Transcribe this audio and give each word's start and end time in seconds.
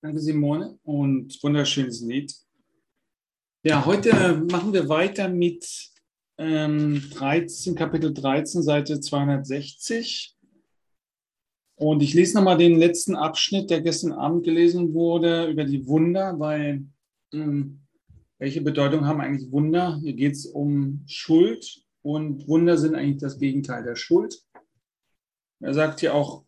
Danke, 0.00 0.20
Simone. 0.20 0.78
Und 0.84 1.42
wunderschönes 1.42 2.00
Lied. 2.02 2.32
Ja, 3.64 3.84
heute 3.84 4.44
machen 4.48 4.72
wir 4.72 4.88
weiter 4.88 5.28
mit 5.28 5.90
ähm, 6.38 7.02
13, 7.14 7.74
Kapitel 7.74 8.14
13, 8.14 8.62
Seite 8.62 9.00
260. 9.00 10.36
Und 11.74 12.00
ich 12.00 12.14
lese 12.14 12.36
nochmal 12.36 12.58
den 12.58 12.78
letzten 12.78 13.16
Abschnitt, 13.16 13.70
der 13.70 13.80
gestern 13.80 14.12
Abend 14.12 14.44
gelesen 14.44 14.94
wurde, 14.94 15.46
über 15.50 15.64
die 15.64 15.84
Wunder, 15.88 16.38
weil 16.38 16.86
ähm, 17.32 17.80
welche 18.38 18.60
Bedeutung 18.60 19.04
haben 19.04 19.20
eigentlich 19.20 19.50
Wunder? 19.50 19.98
Hier 20.00 20.12
geht 20.12 20.34
es 20.34 20.46
um 20.46 21.02
Schuld 21.08 21.82
und 22.02 22.46
Wunder 22.46 22.78
sind 22.78 22.94
eigentlich 22.94 23.18
das 23.18 23.40
Gegenteil 23.40 23.82
der 23.82 23.96
Schuld. 23.96 24.44
Er 25.58 25.74
sagt 25.74 25.98
hier 25.98 26.14
auch, 26.14 26.44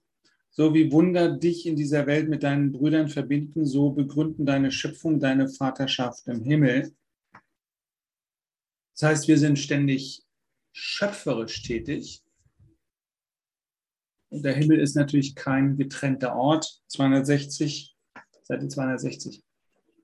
so 0.61 0.75
wie 0.75 0.93
Wunder 0.93 1.39
dich 1.39 1.65
in 1.65 1.75
dieser 1.75 2.07
Welt 2.07 2.29
mit 2.29 2.43
deinen 2.43 2.71
Brüdern 2.71 3.09
verbinden, 3.09 3.65
so 3.65 3.93
begründen 3.93 4.45
deine 4.45 4.71
Schöpfung 4.71 5.19
deine 5.19 5.49
Vaterschaft 5.49 6.29
im 6.29 6.45
Himmel. 6.45 6.95
Das 8.95 9.09
heißt, 9.09 9.29
wir 9.29 9.39
sind 9.39 9.59
ständig 9.59 10.23
schöpferisch 10.73 11.63
tätig. 11.63 12.23
Und 14.29 14.45
der 14.45 14.53
Himmel 14.53 14.81
ist 14.81 14.97
natürlich 14.97 15.35
kein 15.35 15.79
getrennter 15.79 16.37
Ort. 16.37 16.83
260, 16.89 17.97
Seite 18.43 18.69
260, 18.69 19.43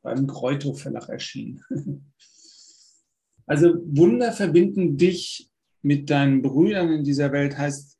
beim 0.00 0.26
Kreutow 0.26 0.72
Verlag 0.72 1.10
erschienen. 1.10 1.62
Also 3.48 3.74
Wunder 3.84 4.32
verbinden 4.32 4.96
dich 4.96 5.48
mit 5.80 6.10
deinen 6.10 6.42
Brüdern 6.42 6.90
in 6.90 7.04
dieser 7.04 7.30
Welt, 7.30 7.56
heißt 7.56 7.95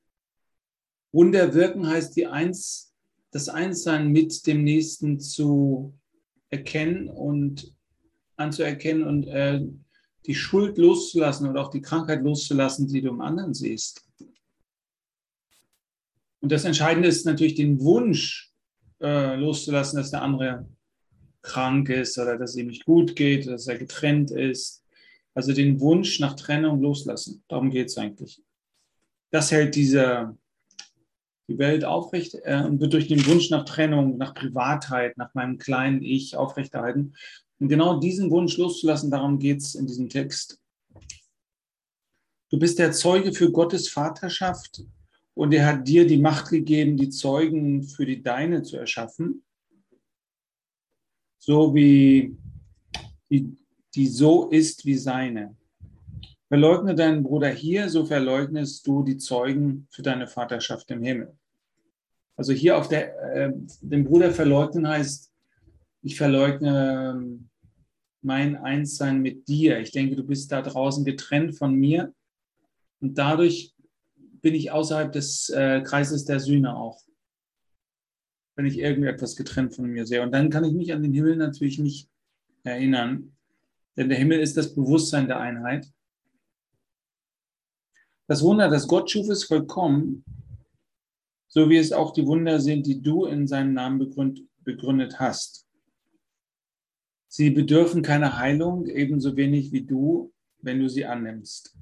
Wunder 1.17 1.55
wirken 1.55 1.89
heißt 1.89 2.15
die 2.15 2.27
Eins, 2.27 2.95
das 3.31 3.49
Einssein 3.49 4.13
mit 4.13 4.47
dem 4.47 4.65
Nächsten 4.65 5.19
zu 5.19 5.99
erkennen 6.51 7.09
und 7.09 7.75
anzuerkennen 8.37 9.03
und 9.03 9.27
äh, 9.27 9.63
die 10.27 10.35
Schuld 10.35 10.77
loszulassen 10.77 11.49
und 11.49 11.57
auch 11.57 11.71
die 11.71 11.81
Krankheit 11.81 12.23
loszulassen, 12.23 12.87
die 12.87 13.01
du 13.01 13.09
im 13.09 13.23
anderen 13.23 13.55
siehst. 13.55 14.07
Und 16.41 16.53
das 16.53 16.67
Entscheidende 16.67 17.09
ist 17.09 17.25
natürlich 17.25 17.55
den 17.55 17.81
Wunsch 17.81 18.53
äh, 19.01 19.37
loszulassen, 19.37 19.97
dass 19.97 20.11
der 20.11 20.21
andere 20.21 20.69
krank 21.41 21.89
ist 21.89 22.19
oder 22.19 22.37
dass 22.37 22.51
es 22.51 22.57
ihm 22.57 22.67
nicht 22.67 22.85
gut 22.85 23.17
geht, 23.17 23.47
dass 23.47 23.69
er 23.69 23.79
getrennt 23.79 24.33
ist. 24.33 24.85
Also 25.33 25.55
den 25.55 25.81
Wunsch 25.81 26.21
nach 26.21 26.37
Trennung 26.37 26.83
loslassen. 26.83 27.43
Darum 27.49 27.71
geht 27.71 27.87
es 27.87 27.97
eigentlich. 27.97 28.43
Das 29.31 29.51
hält 29.51 29.75
dieser 29.77 30.37
die 31.49 31.59
Welt 31.59 31.85
aufrecht 31.85 32.37
äh, 32.43 32.63
und 32.65 32.81
wird 32.81 32.93
durch 32.93 33.09
den 33.09 33.25
Wunsch 33.27 33.51
nach 33.51 33.65
Trennung, 33.65 34.17
nach 34.17 34.35
Privatheit, 34.35 35.17
nach 35.17 35.35
meinem 35.35 35.59
kleinen 35.59 36.03
Ich 36.03 36.37
aufrechterhalten. 36.37 37.15
Und 37.59 37.69
genau 37.69 38.01
diesen 38.01 38.31
Wunsch 38.31 38.57
loszulassen, 38.57 39.11
darum 39.11 39.39
geht 39.39 39.59
es 39.59 39.75
in 39.75 39.87
diesem 39.87 40.09
Text. 40.09 40.61
Du 42.51 42.59
bist 42.59 42.79
der 42.79 42.93
Zeuge 42.93 43.33
für 43.33 43.51
Gottes 43.51 43.89
Vaterschaft 43.89 44.83
und 45.35 45.53
er 45.53 45.67
hat 45.67 45.89
dir 45.89 46.07
die 46.07 46.19
Macht 46.19 46.51
gegeben, 46.51 46.97
die 46.97 47.11
Zeugen 47.11 47.83
für 47.85 48.07
die 48.07 48.23
Deine 48.23 48.63
zu 48.63 48.77
erschaffen, 48.77 49.45
so 51.39 51.75
wie 51.75 52.37
die, 53.31 53.57
die 53.95 54.07
so 54.07 54.49
ist 54.49 54.85
wie 54.85 54.97
seine. 54.97 55.57
Verleugne 56.49 56.95
deinen 56.95 57.23
Bruder 57.23 57.49
hier, 57.49 57.89
so 57.89 58.05
verleugnest 58.05 58.87
du 58.87 59.03
die 59.03 59.19
Zeugen 59.19 59.89
für 59.91 60.03
deine 60.03 60.29
Vaterschaft 60.29 60.91
im 60.91 61.03
Himmel. 61.03 61.37
Also 62.37 62.53
hier 62.53 62.77
auf 62.77 62.89
der, 62.89 63.19
äh, 63.35 63.53
den 63.81 64.05
Bruder 64.05 64.31
verleugnen 64.31 64.87
heißt, 64.87 65.33
ich 66.03 66.17
verleugne 66.17 67.15
ähm, 67.17 67.49
mein 68.23 68.57
Einssein 68.57 69.23
mit 69.23 69.49
dir. 69.49 69.81
Ich 69.81 69.91
denke, 69.91 70.15
du 70.15 70.25
bist 70.25 70.53
da 70.53 70.63
draußen 70.63 71.05
getrennt 71.05 71.57
von 71.57 71.75
mir 71.75 72.15
und 73.01 73.19
dadurch 73.19 73.75
bin 74.41 74.55
ich 74.55 74.71
außerhalb 74.71 75.13
des 75.13 75.49
äh, 75.49 75.81
Kreises 75.83 76.25
der 76.27 76.39
Sühne 76.39 76.77
auch. 76.77 77.03
Wenn 78.55 78.67
ich 78.67 78.79
irgendetwas 78.79 79.35
getrennt 79.35 79.75
von 79.75 79.87
mir 79.87 80.07
sehe. 80.07 80.23
Und 80.23 80.33
dann 80.33 80.51
kann 80.51 80.65
ich 80.65 80.73
mich 80.73 80.93
an 80.93 81.03
den 81.03 81.13
Himmel 81.13 81.37
natürlich 81.37 81.79
nicht 81.79 82.09
erinnern, 82.63 83.37
denn 83.97 84.09
der 84.09 84.19
Himmel 84.19 84.41
ist 84.41 84.57
das 84.57 84.75
Bewusstsein 84.75 85.27
der 85.27 85.41
Einheit. 85.41 85.91
Das 88.29 88.43
Wunder, 88.43 88.69
das 88.69 88.89
Gott 88.89 89.11
schuf, 89.11 89.29
ist 89.29 89.45
vollkommen, 89.45 90.25
so 91.49 91.71
wie 91.71 91.77
es 91.77 91.93
auch 91.93 92.13
die 92.13 92.27
Wunder 92.27 92.61
sind, 92.61 92.87
die 92.87 93.01
du 93.01 93.25
in 93.25 93.47
seinem 93.47 93.73
Namen 93.73 93.99
begründet 94.65 95.21
hast. 95.21 95.67
Sie 97.29 97.51
bedürfen 97.51 98.03
keiner 98.03 98.39
Heilung, 98.39 98.87
ebenso 98.87 99.37
wenig 99.37 99.71
wie 99.71 99.85
du, 99.85 100.33
wenn 100.59 100.81
du 100.81 100.89
sie 100.89 101.05
annimmst. 101.05 101.77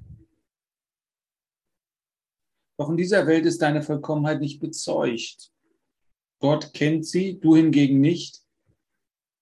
Doch 2.77 2.89
in 2.89 2.97
dieser 2.97 3.25
Welt 3.25 3.45
ist 3.45 3.61
deine 3.61 3.81
Vollkommenheit 3.81 4.41
nicht 4.41 4.59
bezeugt. 4.59 5.51
Gott 6.39 6.73
kennt 6.73 7.05
sie, 7.05 7.39
du 7.39 7.55
hingegen 7.55 8.01
nicht. 8.01 8.41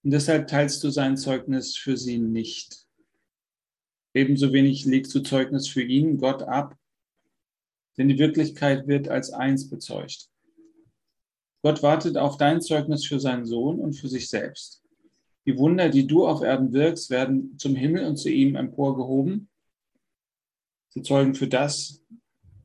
Und 0.04 0.12
deshalb 0.12 0.46
teilst 0.46 0.84
du 0.84 0.90
sein 0.90 1.16
Zeugnis 1.16 1.76
für 1.76 1.96
sie 1.96 2.18
nicht. 2.18 2.86
Ebenso 4.14 4.52
wenig 4.52 4.84
legst 4.84 5.14
du 5.14 5.20
Zeugnis 5.20 5.66
für 5.66 5.82
ihn, 5.82 6.18
Gott, 6.18 6.42
ab, 6.42 6.78
denn 7.96 8.08
die 8.08 8.18
Wirklichkeit 8.18 8.86
wird 8.86 9.08
als 9.08 9.30
eins 9.30 9.68
bezeugt. 9.70 10.28
Gott 11.62 11.82
wartet 11.82 12.16
auf 12.16 12.36
dein 12.36 12.60
Zeugnis 12.60 13.06
für 13.06 13.18
seinen 13.18 13.46
Sohn 13.46 13.80
und 13.80 13.94
für 13.94 14.08
sich 14.08 14.28
selbst. 14.28 14.82
Die 15.46 15.56
Wunder, 15.58 15.88
die 15.88 16.06
du 16.06 16.26
auf 16.26 16.42
Erden 16.42 16.72
wirkst, 16.72 17.10
werden 17.10 17.58
zum 17.58 17.74
Himmel 17.74 18.06
und 18.06 18.16
zu 18.16 18.30
ihm 18.30 18.56
emporgehoben. 18.56 19.48
Sie 20.90 21.02
zeugen 21.02 21.34
für 21.34 21.48
das, 21.48 22.02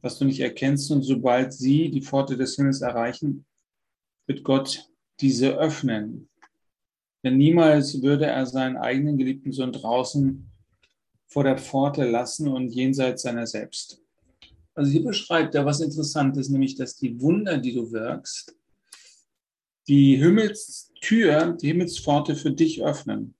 was 0.01 0.17
du 0.17 0.25
nicht 0.25 0.39
erkennst. 0.39 0.91
Und 0.91 1.03
sobald 1.03 1.53
sie 1.53 1.89
die 1.89 2.01
Pforte 2.01 2.37
des 2.37 2.55
Himmels 2.55 2.81
erreichen, 2.81 3.45
wird 4.27 4.43
Gott 4.43 4.89
diese 5.19 5.57
öffnen. 5.57 6.29
Denn 7.23 7.37
niemals 7.37 8.01
würde 8.01 8.27
er 8.27 8.45
seinen 8.45 8.77
eigenen 8.77 9.17
geliebten 9.17 9.51
Sohn 9.51 9.73
draußen 9.73 10.49
vor 11.27 11.43
der 11.43 11.57
Pforte 11.57 12.09
lassen 12.09 12.47
und 12.47 12.69
jenseits 12.69 13.23
seiner 13.23 13.45
selbst. 13.45 14.01
Also 14.75 14.91
hier 14.91 15.03
beschreibt 15.03 15.55
er 15.55 15.65
was 15.65 15.81
Interessantes, 15.81 16.49
nämlich 16.49 16.75
dass 16.75 16.95
die 16.95 17.19
Wunder, 17.19 17.57
die 17.57 17.73
du 17.73 17.91
wirkst, 17.91 18.55
die 19.87 20.15
Himmelstür, 20.17 21.53
die 21.53 21.67
Himmelspforte 21.67 22.35
für 22.35 22.51
dich 22.51 22.83
öffnen. 22.83 23.35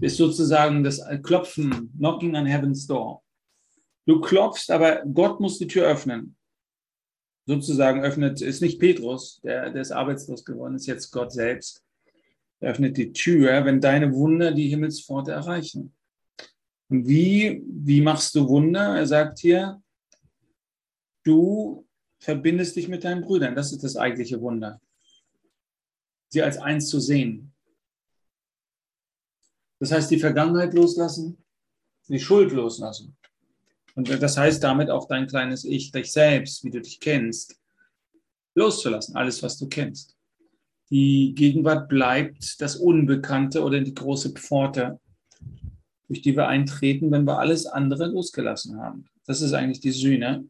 Ist 0.00 0.16
sozusagen 0.16 0.82
das 0.82 1.00
Klopfen, 1.22 1.92
Knocking 1.96 2.34
on 2.34 2.46
Heaven's 2.46 2.86
Door. 2.86 3.22
Du 4.04 4.20
klopfst, 4.20 4.70
aber 4.70 5.04
Gott 5.14 5.38
muss 5.38 5.58
die 5.58 5.68
Tür 5.68 5.86
öffnen. 5.86 6.36
Sozusagen 7.46 8.02
öffnet, 8.02 8.40
ist 8.40 8.62
nicht 8.62 8.80
Petrus, 8.80 9.40
der, 9.42 9.70
der 9.70 9.82
ist 9.82 9.92
arbeitslos 9.92 10.44
geworden, 10.44 10.74
ist 10.74 10.86
jetzt 10.86 11.12
Gott 11.12 11.32
selbst. 11.32 11.84
Er 12.60 12.72
öffnet 12.72 12.96
die 12.96 13.12
Tür, 13.12 13.64
wenn 13.64 13.80
deine 13.80 14.12
Wunder 14.12 14.52
die 14.52 14.68
Himmelspforte 14.68 15.32
erreichen. 15.32 15.92
Wie, 16.92 17.62
wie 17.66 18.02
machst 18.02 18.34
du 18.34 18.48
Wunder? 18.48 18.96
Er 18.96 19.06
sagt 19.06 19.38
hier, 19.38 19.82
du 21.24 21.86
verbindest 22.18 22.76
dich 22.76 22.88
mit 22.88 23.04
deinen 23.04 23.22
Brüdern. 23.22 23.54
Das 23.54 23.72
ist 23.72 23.82
das 23.82 23.96
eigentliche 23.96 24.40
Wunder. 24.40 24.80
Sie 26.28 26.42
als 26.42 26.58
eins 26.58 26.88
zu 26.88 27.00
sehen. 27.00 27.52
Das 29.80 29.90
heißt, 29.90 30.10
die 30.10 30.18
Vergangenheit 30.18 30.74
loslassen, 30.74 31.38
die 32.08 32.20
Schuld 32.20 32.52
loslassen. 32.52 33.16
Und 33.94 34.08
das 34.08 34.36
heißt 34.36 34.62
damit 34.62 34.90
auch 34.90 35.08
dein 35.08 35.26
kleines 35.26 35.64
Ich, 35.64 35.92
dich 35.92 36.12
selbst, 36.12 36.62
wie 36.64 36.70
du 36.70 36.80
dich 36.80 37.00
kennst, 37.00 37.58
loszulassen, 38.54 39.16
alles, 39.16 39.42
was 39.42 39.58
du 39.58 39.68
kennst. 39.68 40.16
Die 40.90 41.34
Gegenwart 41.34 41.88
bleibt 41.88 42.60
das 42.60 42.76
Unbekannte 42.76 43.62
oder 43.62 43.80
die 43.80 43.94
große 43.94 44.30
Pforte, 44.30 45.00
durch 46.12 46.22
die 46.22 46.36
wir 46.36 46.46
eintreten, 46.46 47.10
wenn 47.10 47.24
wir 47.24 47.38
alles 47.38 47.64
andere 47.64 48.06
losgelassen 48.06 48.78
haben. 48.78 49.06
Das 49.26 49.40
ist 49.40 49.54
eigentlich 49.54 49.80
die 49.80 49.92
Sühne. 49.92 50.44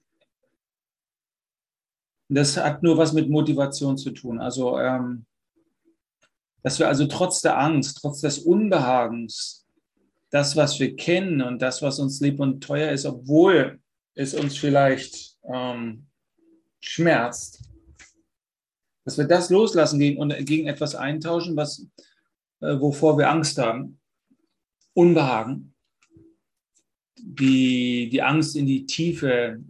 Das 2.29 2.57
hat 2.57 2.83
nur 2.83 2.99
was 2.99 3.13
mit 3.13 3.31
Motivation 3.31 3.97
zu 3.97 4.11
tun. 4.11 4.41
Also, 4.41 4.79
ähm, 4.81 5.25
dass 6.65 6.81
wir 6.81 6.89
also 6.89 7.07
trotz 7.07 7.43
der 7.43 7.59
Angst, 7.59 7.99
trotz 8.01 8.21
des 8.21 8.41
Unbehagens, 8.41 9.65
das, 10.31 10.57
was 10.57 10.81
wir 10.81 10.97
kennen 10.97 11.43
und 11.43 11.63
das, 11.63 11.81
was 11.81 12.01
uns 12.01 12.21
lieb 12.21 12.41
und 12.41 12.61
teuer 12.61 12.91
ist, 12.91 13.07
obwohl 13.07 13.79
es 14.15 14.35
uns 14.35 14.57
vielleicht 14.57 15.37
ähm, 15.45 16.07
schmerzt, 16.81 17.63
dass 19.05 19.17
wir 19.17 19.27
das 19.27 19.51
loslassen 19.51 20.01
gegen, 20.01 20.19
und 20.19 20.35
gegen 20.45 20.67
etwas 20.67 20.97
eintauschen, 20.97 21.57
was, 21.57 21.87
äh, 22.61 22.81
wovor 22.81 23.17
wir 23.17 23.31
Angst 23.31 23.59
haben. 23.59 24.01
Unbehagen, 24.95 25.75
die, 27.17 28.09
die 28.11 28.23
Angst 28.23 28.57
in 28.57 28.67
die 28.67 28.87
Tiefe, 28.87 29.63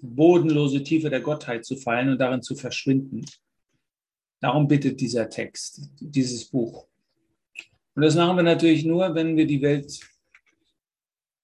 bodenlose 0.00 0.82
Tiefe 0.82 1.10
der 1.10 1.20
Gottheit 1.20 1.64
zu 1.64 1.76
fallen 1.76 2.10
und 2.10 2.18
darin 2.18 2.42
zu 2.42 2.54
verschwinden. 2.54 3.24
Darum 4.40 4.68
bittet 4.68 5.00
dieser 5.00 5.28
Text, 5.28 5.90
dieses 6.00 6.44
Buch. 6.46 6.86
Und 7.94 8.02
das 8.02 8.14
machen 8.14 8.36
wir 8.36 8.42
natürlich 8.42 8.84
nur, 8.84 9.14
wenn 9.14 9.36
wir 9.36 9.46
die 9.46 9.62
Welt, 9.62 10.00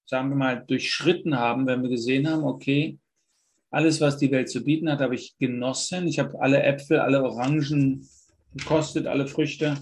sagen 0.05 0.29
wir 0.29 0.37
mal, 0.37 0.65
durchschritten 0.67 1.37
haben, 1.37 1.67
wenn 1.67 1.83
wir 1.83 1.89
gesehen 1.89 2.29
haben, 2.29 2.45
okay, 2.45 2.99
alles, 3.71 4.03
was 4.03 4.19
die 4.19 4.31
Welt 4.31 4.51
zu 4.51 4.63
bieten 4.63 4.91
hat, 4.91 5.01
habe 5.01 5.15
ich 5.15 5.37
genossen. 5.39 6.07
Ich 6.07 6.19
habe 6.19 6.39
alle 6.41 6.63
Äpfel, 6.63 6.99
alle 6.99 7.23
Orangen 7.25 8.07
gekostet, 8.55 9.07
alle 9.07 9.27
Früchte. 9.27 9.79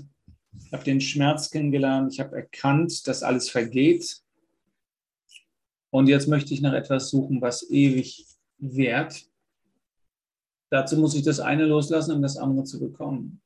Ich 0.58 0.73
habe 0.73 0.85
den 0.85 1.00
Schmerz 1.00 1.50
kennengelernt. 1.50 2.12
Ich 2.12 2.20
habe 2.20 2.37
erkannt, 2.37 3.06
dass 3.06 3.23
alles 3.23 3.49
vergeht. 3.50 4.23
Und 5.91 6.08
jetzt 6.08 6.29
möchte 6.29 6.55
ich 6.55 6.61
nach 6.61 6.73
etwas 6.73 7.11
suchen, 7.11 7.41
was 7.41 7.69
ewig 7.70 8.26
währt. 8.58 9.26
Dazu 10.70 10.97
muss 10.97 11.14
ich 11.14 11.23
das 11.23 11.41
eine 11.41 11.67
loslassen, 11.67 12.14
um 12.14 12.23
das 12.23 12.37
andere 12.37 12.64
zu 12.64 12.79
bekommen. 12.79 13.43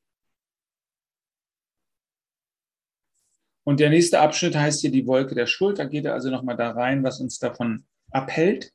Und 3.63 3.79
der 3.79 3.89
nächste 3.89 4.19
Abschnitt 4.19 4.55
heißt 4.55 4.81
hier 4.81 4.91
die 4.91 5.07
Wolke 5.07 5.33
der 5.33 5.47
Schuld. 5.47 5.79
Da 5.79 5.85
geht 5.85 6.05
er 6.05 6.13
also 6.13 6.29
nochmal 6.29 6.55
da 6.55 6.69
rein, 6.69 7.03
was 7.03 7.19
uns 7.19 7.39
davon 7.39 7.85
abhält, 8.11 8.71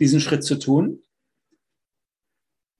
diesen 0.00 0.20
Schritt 0.20 0.42
zu 0.42 0.58
tun. 0.58 1.02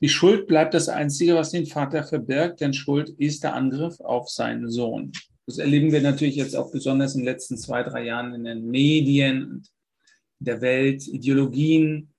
Die 0.00 0.08
Schuld 0.08 0.46
bleibt 0.46 0.74
das 0.74 0.88
Einzige, 0.88 1.34
was 1.34 1.50
den 1.50 1.66
Vater 1.66 2.04
verbirgt, 2.04 2.60
denn 2.60 2.72
Schuld 2.72 3.10
ist 3.10 3.42
der 3.42 3.54
Angriff 3.54 4.00
auf 4.00 4.28
seinen 4.28 4.70
Sohn. 4.70 5.12
Das 5.46 5.58
erleben 5.58 5.92
wir 5.92 6.02
natürlich 6.02 6.36
jetzt 6.36 6.54
auch 6.54 6.70
besonders 6.70 7.14
in 7.14 7.22
den 7.22 7.26
letzten 7.26 7.56
zwei, 7.56 7.82
drei 7.82 8.04
Jahren 8.04 8.34
in 8.34 8.44
den 8.44 8.66
Medien 8.66 9.64
der 10.38 10.60
Welt, 10.60 11.08
Ideologien, 11.08 12.12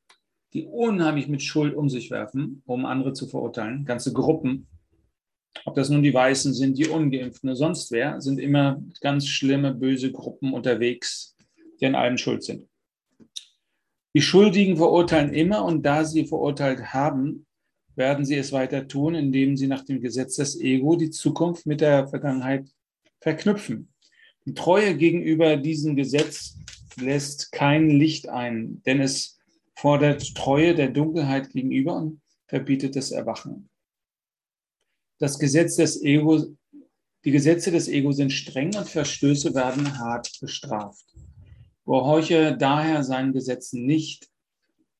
die 0.53 0.65
unheimlich 0.65 1.27
mit 1.27 1.41
Schuld 1.41 1.75
um 1.75 1.89
sich 1.89 2.11
werfen, 2.11 2.63
um 2.65 2.85
andere 2.85 3.13
zu 3.13 3.27
verurteilen, 3.27 3.85
ganze 3.85 4.11
Gruppen 4.11 4.67
ob 5.65 5.75
das 5.75 5.89
nun 5.89 6.03
die 6.03 6.13
Weißen 6.13 6.53
sind, 6.53 6.77
die 6.77 6.87
Ungeimpften 6.87 7.49
oder 7.49 7.55
sonst 7.55 7.91
wer, 7.91 8.21
sind 8.21 8.39
immer 8.39 8.81
ganz 9.01 9.27
schlimme, 9.27 9.73
böse 9.73 10.11
Gruppen 10.11 10.53
unterwegs, 10.53 11.35
die 11.79 11.85
an 11.85 11.95
allem 11.95 12.17
schuld 12.17 12.43
sind. 12.43 12.67
Die 14.15 14.21
Schuldigen 14.21 14.77
verurteilen 14.77 15.33
immer 15.33 15.63
und 15.63 15.83
da 15.83 16.03
sie 16.03 16.25
verurteilt 16.25 16.93
haben, 16.93 17.45
werden 17.99 18.25
sie 18.25 18.35
es 18.35 18.51
weiter 18.51 18.87
tun, 18.87 19.13
indem 19.13 19.55
sie 19.55 19.67
nach 19.67 19.85
dem 19.85 20.01
Gesetz 20.01 20.37
des 20.37 20.59
Ego 20.59 20.95
die 20.95 21.11
Zukunft 21.11 21.67
mit 21.67 21.81
der 21.81 22.07
Vergangenheit 22.07 22.67
verknüpfen. 23.21 23.93
Die 24.47 24.55
Treue 24.55 24.97
gegenüber 24.97 25.55
diesem 25.57 25.95
Gesetz 25.95 26.57
lässt 26.99 27.51
kein 27.51 27.91
Licht 27.91 28.27
ein, 28.27 28.81
denn 28.87 28.99
es 28.99 29.37
fordert 29.75 30.33
Treue 30.33 30.73
der 30.73 30.89
Dunkelheit 30.89 31.51
gegenüber 31.51 31.95
und 31.95 32.21
verbietet 32.47 32.95
das 32.95 33.11
Erwachen 33.11 33.69
das 35.19 35.37
Gesetz 35.37 35.75
des 35.75 36.01
Ego, 36.01 36.55
die 37.25 37.31
Gesetze 37.31 37.71
des 37.71 37.87
Ego 37.89 38.11
sind 38.11 38.31
streng 38.31 38.75
und 38.75 38.87
Verstöße 38.87 39.53
werden 39.53 39.99
hart 39.99 40.31
bestraft. 40.39 41.05
Gehorche 41.85 42.55
daher 42.57 43.03
seinen 43.03 43.33
Gesetzen 43.33 43.85
nicht, 43.85 44.29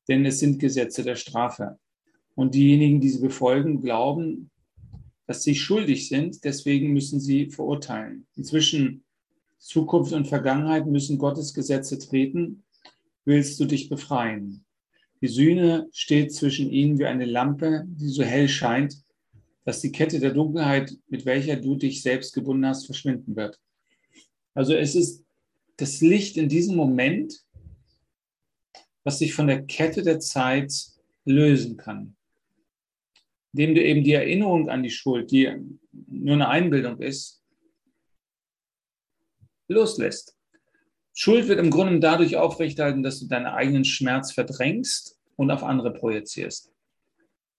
denn 0.08 0.26
es 0.26 0.40
sind 0.40 0.60
Gesetze 0.60 1.04
der 1.04 1.16
Strafe. 1.16 1.80
Und 2.40 2.56
diejenigen, 2.56 3.02
die 3.02 3.10
sie 3.10 3.20
befolgen, 3.20 3.82
glauben, 3.82 4.50
dass 5.28 5.44
sie 5.44 5.56
schuldig 5.56 6.08
sind, 6.08 6.46
deswegen 6.46 6.94
müssen 6.94 7.20
sie 7.20 7.52
verurteilen. 7.52 8.28
Inzwischen 8.38 9.04
Zukunft 9.58 10.14
und 10.14 10.26
Vergangenheit 10.26 10.88
müssen 10.88 11.18
Gottes 11.18 11.54
Gesetze 11.54 12.00
treten, 12.00 12.64
willst 13.26 13.60
du 13.60 13.66
dich 13.66 13.90
befreien. 13.90 14.64
Die 15.20 15.28
Sühne 15.28 15.90
steht 15.92 16.34
zwischen 16.34 16.72
ihnen 16.72 16.98
wie 16.98 17.08
eine 17.08 17.26
Lampe, 17.26 17.84
die 17.90 18.08
so 18.08 18.24
hell 18.24 18.48
scheint, 18.48 19.04
dass 19.66 19.82
die 19.82 19.92
Kette 19.92 20.22
der 20.22 20.32
Dunkelheit, 20.32 20.96
mit 21.10 21.26
welcher 21.26 21.58
du 21.58 21.76
dich 21.76 22.02
selbst 22.02 22.34
gebunden 22.34 22.68
hast, 22.68 22.86
verschwinden 22.86 23.36
wird. 23.36 23.60
Also 24.54 24.76
es 24.76 24.96
ist 24.96 25.26
das 25.76 26.00
Licht 26.00 26.38
in 26.38 26.48
diesem 26.48 26.78
Moment, 26.78 27.44
was 29.04 29.20
sich 29.20 29.34
von 29.34 29.48
der 29.48 29.66
Kette 29.66 30.04
der 30.04 30.22
Zeit 30.22 30.72
lösen 31.26 31.76
kann. 31.76 32.16
Indem 33.54 33.76
du 33.76 33.84
eben 33.84 34.04
die 34.04 34.14
Erinnerung 34.14 34.70
an 34.70 34.84
die 34.84 34.92
Schuld, 34.92 35.32
die 35.32 35.52
nur 35.92 36.36
eine 36.36 36.50
Einbildung 36.50 37.00
ist, 37.00 37.44
loslässt. 39.68 40.36
Schuld 41.14 41.48
wird 41.48 41.60
im 41.60 41.72
Grunde 41.72 42.00
dadurch 42.00 42.38
aufrechterhalten, 42.38 43.04
dass 43.04 43.20
du 43.20 43.28
deinen 43.28 43.48
eigenen 43.48 43.86
Schmerz 43.86 44.32
verdrängst 44.32 45.20
und 45.36 45.52
auf 45.52 45.64
andere 45.64 45.94
projizierst 45.94 46.72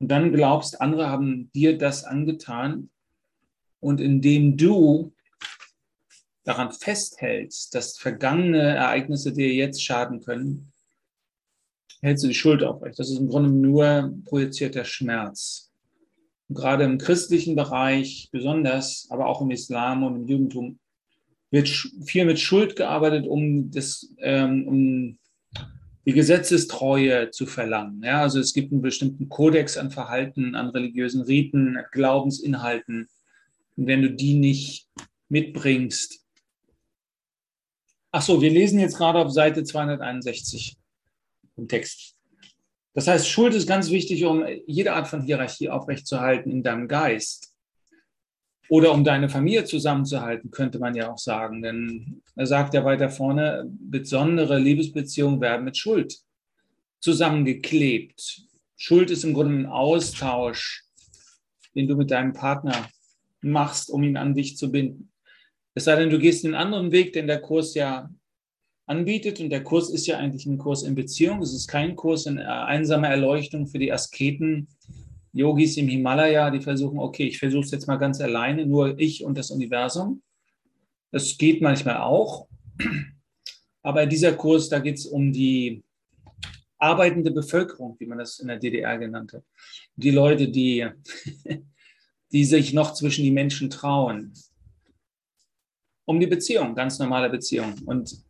und 0.01 0.09
dann 0.11 0.33
glaubst, 0.33 0.81
andere 0.81 1.09
haben 1.09 1.53
dir 1.53 1.77
das 1.77 2.05
angetan 2.05 2.91
und 3.81 4.01
indem 4.01 4.57
du 4.57 5.15
daran 6.43 6.73
festhältst, 6.73 7.75
dass 7.75 7.99
vergangene 7.99 8.63
Ereignisse 8.63 9.33
dir 9.33 9.53
jetzt 9.53 9.85
schaden 9.85 10.21
können, 10.21 10.73
hältst 12.01 12.25
du 12.25 12.29
die 12.29 12.35
Schuld 12.35 12.63
aufrecht. 12.63 12.99
Das 12.99 13.11
ist 13.11 13.19
im 13.19 13.29
Grunde 13.29 13.51
nur 13.51 14.15
projizierter 14.25 14.87
Schmerz. 14.87 15.70
Gerade 16.51 16.85
im 16.85 16.99
christlichen 16.99 17.55
Bereich 17.55 18.29
besonders, 18.33 19.07
aber 19.11 19.27
auch 19.27 19.41
im 19.41 19.51
Islam 19.51 20.03
und 20.03 20.17
im 20.17 20.27
Judentum 20.27 20.79
wird 21.51 21.69
viel 21.69 22.25
mit 22.25 22.39
Schuld 22.39 22.77
gearbeitet, 22.77 23.27
um, 23.27 23.71
das, 23.71 24.13
ähm, 24.19 24.69
um 24.69 25.19
die 26.07 26.13
Gesetzestreue 26.13 27.31
zu 27.31 27.47
verlangen. 27.47 28.03
Ja, 28.03 28.23
also 28.23 28.41
es 28.41 28.53
gibt 28.53 28.73
einen 28.73 28.83
bestimmten 28.83 29.29
Kodex 29.29 29.77
an 29.77 29.91
Verhalten, 29.91 30.55
an 30.55 30.71
religiösen 30.71 31.23
Riten, 31.23 31.79
Glaubensinhalten. 31.93 33.09
Und 33.77 33.87
wenn 33.87 34.03
du 34.03 34.11
die 34.11 34.35
nicht 34.35 34.89
mitbringst. 35.29 36.21
Ach 38.13 38.23
so, 38.23 38.43
wir 38.43 38.51
lesen 38.51 38.81
jetzt 38.81 38.97
gerade 38.97 39.21
auf 39.21 39.31
Seite 39.31 39.63
261 39.63 40.77
im 41.57 41.69
Text. 41.69 42.17
Das 42.95 43.07
heißt, 43.07 43.29
Schuld 43.29 43.55
ist 43.55 43.69
ganz 43.69 43.91
wichtig, 43.91 44.25
um 44.25 44.45
jede 44.67 44.93
Art 44.93 45.09
von 45.09 45.23
Hierarchie 45.23 45.69
aufrechtzuerhalten 45.69 46.51
in 46.51 46.63
deinem 46.63 46.89
Geist. 46.89 47.55
Oder 48.69 48.93
um 48.93 49.03
deine 49.03 49.29
Familie 49.29 49.65
zusammenzuhalten, 49.65 50.51
könnte 50.51 50.79
man 50.79 50.95
ja 50.95 51.11
auch 51.11 51.19
sagen. 51.19 51.63
Denn 51.63 52.23
er 52.37 52.47
sagt 52.47 52.73
ja 52.75 52.85
weiter 52.85 53.09
vorne, 53.09 53.65
besondere 53.69 54.59
Liebesbeziehungen 54.59 55.41
werden 55.41 55.65
mit 55.65 55.77
Schuld 55.77 56.17
zusammengeklebt. 57.01 58.43
Schuld 58.77 59.11
ist 59.11 59.25
im 59.25 59.35
Grunde 59.35 59.55
ein 59.55 59.67
Austausch, 59.67 60.85
den 61.75 61.89
du 61.89 61.97
mit 61.97 62.11
deinem 62.11 62.33
Partner 62.33 62.89
machst, 63.41 63.91
um 63.91 64.03
ihn 64.03 64.17
an 64.17 64.35
dich 64.35 64.57
zu 64.57 64.71
binden. 64.71 65.11
Es 65.75 65.85
sei 65.85 65.97
denn, 65.97 66.11
du 66.11 66.19
gehst 66.19 66.45
einen 66.45 66.55
anderen 66.55 66.93
Weg, 66.93 67.13
den 67.13 67.27
der 67.27 67.41
Kurs 67.41 67.75
ja 67.75 68.11
anbietet. 68.91 69.41
Und 69.41 69.51
der 69.51 69.63
Kurs 69.63 69.89
ist 69.89 70.07
ja 70.07 70.19
eigentlich 70.19 70.45
ein 70.47 70.59
Kurs 70.59 70.83
in 70.83 70.95
Beziehung. 70.95 71.41
Es 71.41 71.55
ist 71.55 71.69
kein 71.69 71.95
Kurs 71.95 72.27
in 72.27 72.39
einsamer 72.39 73.09
Erleuchtung 73.09 73.67
für 73.67 73.79
die 73.79 73.93
Asketen, 73.93 74.69
Yogis 75.33 75.77
im 75.77 75.87
Himalaya, 75.87 76.51
die 76.51 76.61
versuchen, 76.61 76.99
okay, 76.99 77.29
ich 77.29 77.39
versuche 77.39 77.65
es 77.65 77.71
jetzt 77.71 77.87
mal 77.87 77.97
ganz 77.97 78.21
alleine, 78.21 78.67
nur 78.67 78.99
ich 78.99 79.25
und 79.25 79.39
das 79.39 79.53
Universum. 79.53 80.23
Das 81.13 81.39
geht 81.39 81.63
manchmal 81.63 81.99
auch. 81.99 82.49
Aber 83.83 84.07
dieser 84.07 84.33
Kurs, 84.33 84.69
da 84.69 84.81
geht 84.81 84.97
es 84.97 85.07
um 85.07 85.33
die 85.33 85.85
arbeitende 86.79 87.31
Bevölkerung, 87.31 87.97
wie 88.01 88.07
man 88.07 88.19
das 88.19 88.41
in 88.41 88.49
der 88.49 88.59
DDR 88.59 88.99
genannt 88.99 89.33
hat. 89.35 89.45
Die 89.95 90.11
Leute, 90.11 90.49
die, 90.49 90.89
die 92.33 92.45
sich 92.45 92.73
noch 92.73 92.95
zwischen 92.95 93.23
die 93.23 93.31
Menschen 93.31 93.71
trauen. 93.71 94.33
Um 96.07 96.19
die 96.19 96.27
Beziehung, 96.27 96.75
ganz 96.75 96.99
normale 96.99 97.31
Beziehung. 97.31 97.75
Und 97.87 98.30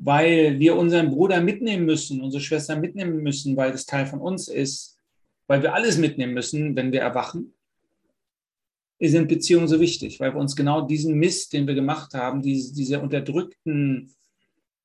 weil 0.00 0.58
wir 0.58 0.76
unseren 0.76 1.10
Bruder 1.10 1.42
mitnehmen 1.42 1.84
müssen, 1.84 2.22
unsere 2.22 2.42
Schwester 2.42 2.74
mitnehmen 2.74 3.22
müssen, 3.22 3.56
weil 3.56 3.70
das 3.70 3.84
Teil 3.84 4.06
von 4.06 4.20
uns 4.20 4.48
ist, 4.48 4.98
weil 5.46 5.62
wir 5.62 5.74
alles 5.74 5.98
mitnehmen 5.98 6.32
müssen, 6.32 6.74
wenn 6.74 6.90
wir 6.90 7.00
erwachen, 7.00 7.52
sind 8.98 9.28
Beziehungen 9.28 9.68
so 9.68 9.78
wichtig, 9.78 10.18
weil 10.18 10.34
wir 10.34 10.40
uns 10.40 10.56
genau 10.56 10.82
diesen 10.82 11.14
Mist, 11.18 11.52
den 11.52 11.66
wir 11.66 11.74
gemacht 11.74 12.14
haben, 12.14 12.42
diese, 12.42 12.74
diese 12.74 13.00
unterdrückten 13.00 14.10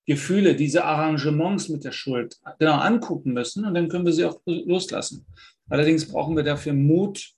Gefühle, 0.05 0.55
diese 0.55 0.83
Arrangements 0.83 1.69
mit 1.69 1.83
der 1.83 1.91
Schuld 1.91 2.37
genau 2.59 2.75
angucken 2.75 3.33
müssen 3.33 3.65
und 3.65 3.73
dann 3.73 3.87
können 3.87 4.05
wir 4.05 4.13
sie 4.13 4.25
auch 4.25 4.39
loslassen. 4.45 5.25
Allerdings 5.69 6.05
brauchen 6.05 6.35
wir 6.35 6.43
dafür 6.43 6.73
Mut, 6.73 7.31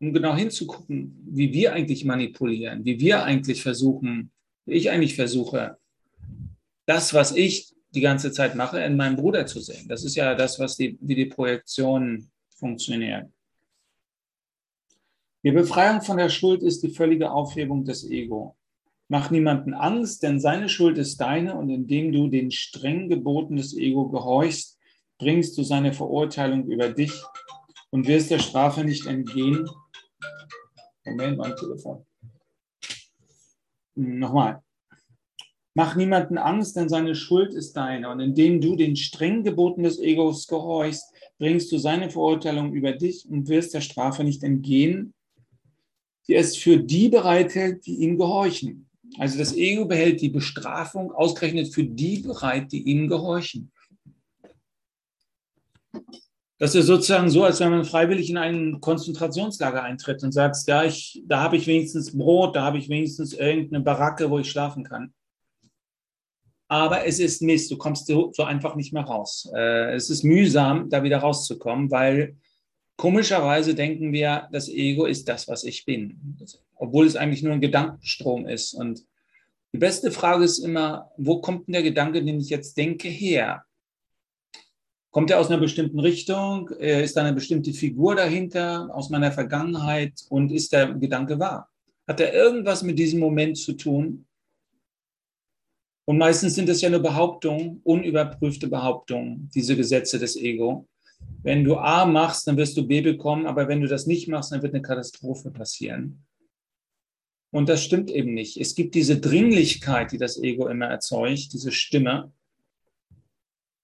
um 0.00 0.12
genau 0.12 0.34
hinzugucken, 0.34 1.22
wie 1.30 1.52
wir 1.52 1.74
eigentlich 1.74 2.04
manipulieren, 2.04 2.84
wie 2.84 2.98
wir 2.98 3.24
eigentlich 3.24 3.62
versuchen, 3.62 4.30
wie 4.64 4.74
ich 4.74 4.90
eigentlich 4.90 5.14
versuche, 5.14 5.76
das, 6.90 7.14
was 7.14 7.30
ich 7.30 7.72
die 7.94 8.00
ganze 8.00 8.32
Zeit 8.32 8.56
mache, 8.56 8.80
in 8.80 8.96
meinem 8.96 9.14
Bruder 9.14 9.46
zu 9.46 9.60
sehen. 9.60 9.86
Das 9.88 10.04
ist 10.04 10.16
ja 10.16 10.34
das, 10.34 10.58
was 10.58 10.76
die, 10.76 10.98
wie 11.00 11.14
die 11.14 11.26
Projektion 11.26 12.28
funktionieren. 12.56 13.32
Die 15.44 15.52
Befreiung 15.52 16.02
von 16.02 16.16
der 16.16 16.28
Schuld 16.28 16.64
ist 16.64 16.82
die 16.82 16.90
völlige 16.90 17.30
Aufhebung 17.30 17.84
des 17.84 18.04
Ego. 18.10 18.56
Mach 19.06 19.30
niemanden 19.30 19.72
Angst, 19.72 20.24
denn 20.24 20.40
seine 20.40 20.68
Schuld 20.68 20.98
ist 20.98 21.20
deine 21.20 21.54
und 21.54 21.70
indem 21.70 22.10
du 22.12 22.26
den 22.26 22.50
strengen 22.50 23.08
Geboten 23.08 23.56
des 23.56 23.76
Ego 23.76 24.08
gehorchst, 24.08 24.76
bringst 25.18 25.56
du 25.58 25.62
seine 25.62 25.92
Verurteilung 25.92 26.66
über 26.66 26.88
dich 26.90 27.12
und 27.90 28.08
wirst 28.08 28.32
der 28.32 28.40
Strafe 28.40 28.82
nicht 28.82 29.06
entgehen. 29.06 29.68
Moment, 31.04 31.38
mein 31.38 31.54
Telefon. 31.54 32.04
Nochmal. 33.94 34.60
Mach 35.74 35.94
niemanden 35.94 36.36
Angst, 36.36 36.76
denn 36.76 36.88
seine 36.88 37.14
Schuld 37.14 37.54
ist 37.54 37.76
deine. 37.76 38.10
Und 38.10 38.20
indem 38.20 38.60
du 38.60 38.74
den 38.74 38.96
strengen 38.96 39.44
Geboten 39.44 39.84
des 39.84 40.00
Egos 40.00 40.48
gehorchst, 40.48 41.12
bringst 41.38 41.70
du 41.70 41.78
seine 41.78 42.10
Verurteilung 42.10 42.72
über 42.72 42.92
dich 42.92 43.26
und 43.28 43.48
wirst 43.48 43.72
der 43.74 43.80
Strafe 43.80 44.24
nicht 44.24 44.42
entgehen, 44.42 45.14
die 46.26 46.34
es 46.34 46.56
für 46.56 46.78
die 46.78 47.08
bereithält, 47.08 47.86
die 47.86 47.96
ihm 47.96 48.18
gehorchen. 48.18 48.88
Also 49.18 49.38
das 49.38 49.56
Ego 49.56 49.86
behält 49.86 50.20
die 50.20 50.28
Bestrafung 50.28 51.12
ausgerechnet 51.12 51.72
für 51.72 51.84
die 51.84 52.18
bereit, 52.18 52.70
die 52.72 52.82
ihm 52.82 53.08
gehorchen. 53.08 53.72
Das 56.58 56.74
ist 56.74 56.86
sozusagen 56.86 57.30
so, 57.30 57.44
als 57.44 57.58
wenn 57.60 57.70
man 57.70 57.84
freiwillig 57.84 58.28
in 58.28 58.36
ein 58.36 58.80
Konzentrationslager 58.80 59.82
eintritt 59.82 60.22
und 60.22 60.32
sagt, 60.32 60.56
ja, 60.66 60.84
ich, 60.84 61.22
da 61.26 61.42
habe 61.42 61.56
ich 61.56 61.66
wenigstens 61.66 62.16
Brot, 62.16 62.54
da 62.54 62.62
habe 62.62 62.76
ich 62.76 62.88
wenigstens 62.88 63.32
irgendeine 63.32 63.82
Baracke, 63.82 64.30
wo 64.30 64.38
ich 64.38 64.50
schlafen 64.50 64.84
kann. 64.84 65.14
Aber 66.70 67.04
es 67.04 67.18
ist 67.18 67.42
Mist, 67.42 67.68
du 67.72 67.76
kommst 67.76 68.06
so, 68.06 68.30
einfach 68.38 68.76
nicht 68.76 68.92
mehr 68.92 69.02
raus. 69.02 69.50
Äh, 69.52 69.94
es 69.94 70.08
ist 70.08 70.22
mühsam, 70.22 70.88
da 70.88 71.02
wieder 71.02 71.18
rauszukommen, 71.18 71.90
weil 71.90 72.36
komischerweise 72.96 73.74
denken 73.74 74.12
wir, 74.12 74.48
das 74.52 74.68
Ego 74.68 75.06
ist 75.06 75.28
das, 75.28 75.48
was 75.48 75.64
ich 75.64 75.84
bin, 75.84 76.38
obwohl 76.76 77.06
es 77.06 77.16
eigentlich 77.16 77.42
nur 77.42 77.54
ein 77.54 77.60
Gedankenstrom 77.60 78.46
ist. 78.46 78.74
Und 78.74 79.04
die 79.72 79.78
beste 79.78 80.12
Frage 80.12 80.44
ist 80.44 80.60
immer, 80.60 81.10
wo 81.16 81.40
kommt 81.40 81.66
denn 81.66 81.72
der 81.72 81.82
Gedanke, 81.82 82.24
den 82.24 82.38
ich 82.38 82.50
jetzt 82.50 82.76
denke, 82.76 83.08
her? 83.08 83.64
Kommt 85.10 85.32
er 85.32 85.40
aus 85.40 85.48
einer 85.48 85.58
bestimmten 85.58 85.98
Richtung? 85.98 86.70
Äh, 86.78 87.02
ist 87.02 87.16
da 87.16 87.22
eine 87.22 87.32
bestimmte 87.32 87.72
Figur 87.72 88.14
dahinter 88.14 88.94
aus 88.94 89.10
meiner 89.10 89.32
Vergangenheit? 89.32 90.24
Und 90.28 90.52
ist 90.52 90.72
der 90.72 90.94
Gedanke 90.94 91.40
wahr? 91.40 91.68
Hat 92.06 92.20
er 92.20 92.32
irgendwas 92.32 92.84
mit 92.84 92.96
diesem 92.96 93.18
Moment 93.18 93.58
zu 93.58 93.72
tun? 93.72 94.26
Und 96.06 96.18
meistens 96.18 96.54
sind 96.54 96.68
es 96.68 96.80
ja 96.80 96.90
nur 96.90 97.00
Behauptungen, 97.00 97.80
unüberprüfte 97.84 98.68
Behauptungen, 98.68 99.50
diese 99.54 99.76
Gesetze 99.76 100.18
des 100.18 100.36
Ego. 100.36 100.88
Wenn 101.42 101.64
du 101.64 101.76
A 101.76 102.04
machst, 102.04 102.46
dann 102.46 102.56
wirst 102.56 102.76
du 102.76 102.86
B 102.86 103.00
bekommen, 103.00 103.46
aber 103.46 103.68
wenn 103.68 103.80
du 103.80 103.86
das 103.86 104.06
nicht 104.06 104.28
machst, 104.28 104.52
dann 104.52 104.62
wird 104.62 104.74
eine 104.74 104.82
Katastrophe 104.82 105.50
passieren. 105.50 106.24
Und 107.52 107.68
das 107.68 107.82
stimmt 107.82 108.10
eben 108.10 108.34
nicht. 108.34 108.56
Es 108.56 108.74
gibt 108.74 108.94
diese 108.94 109.18
Dringlichkeit, 109.18 110.12
die 110.12 110.18
das 110.18 110.40
Ego 110.40 110.68
immer 110.68 110.86
erzeugt, 110.86 111.52
diese 111.52 111.72
Stimme, 111.72 112.32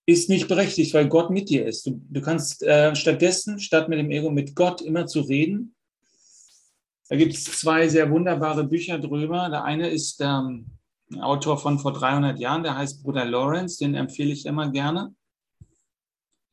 ist 0.08 0.28
nicht 0.28 0.46
berechtigt, 0.46 0.94
weil 0.94 1.08
Gott 1.08 1.30
mit 1.30 1.50
dir 1.50 1.66
ist. 1.66 1.84
Du, 1.86 2.00
du 2.08 2.20
kannst 2.20 2.62
äh, 2.62 2.94
stattdessen, 2.94 3.58
statt 3.58 3.88
mit 3.88 3.98
dem 3.98 4.10
Ego, 4.12 4.30
mit 4.30 4.54
Gott 4.54 4.80
immer 4.80 5.06
zu 5.06 5.20
reden. 5.20 5.74
Da 7.08 7.16
gibt 7.16 7.34
es 7.34 7.44
zwei 7.44 7.88
sehr 7.88 8.10
wunderbare 8.10 8.64
Bücher 8.64 8.98
drüber. 9.00 9.48
Der 9.48 9.64
eine 9.64 9.88
ist 9.88 10.20
ähm, 10.20 10.66
ein 11.10 11.20
Autor 11.20 11.58
von 11.58 11.78
vor 11.78 11.92
300 11.92 12.38
Jahren, 12.38 12.62
der 12.62 12.76
heißt 12.76 13.02
Bruder 13.02 13.24
Lawrence, 13.24 13.78
den 13.78 13.94
empfehle 13.94 14.32
ich 14.32 14.46
immer 14.46 14.70
gerne. 14.70 15.14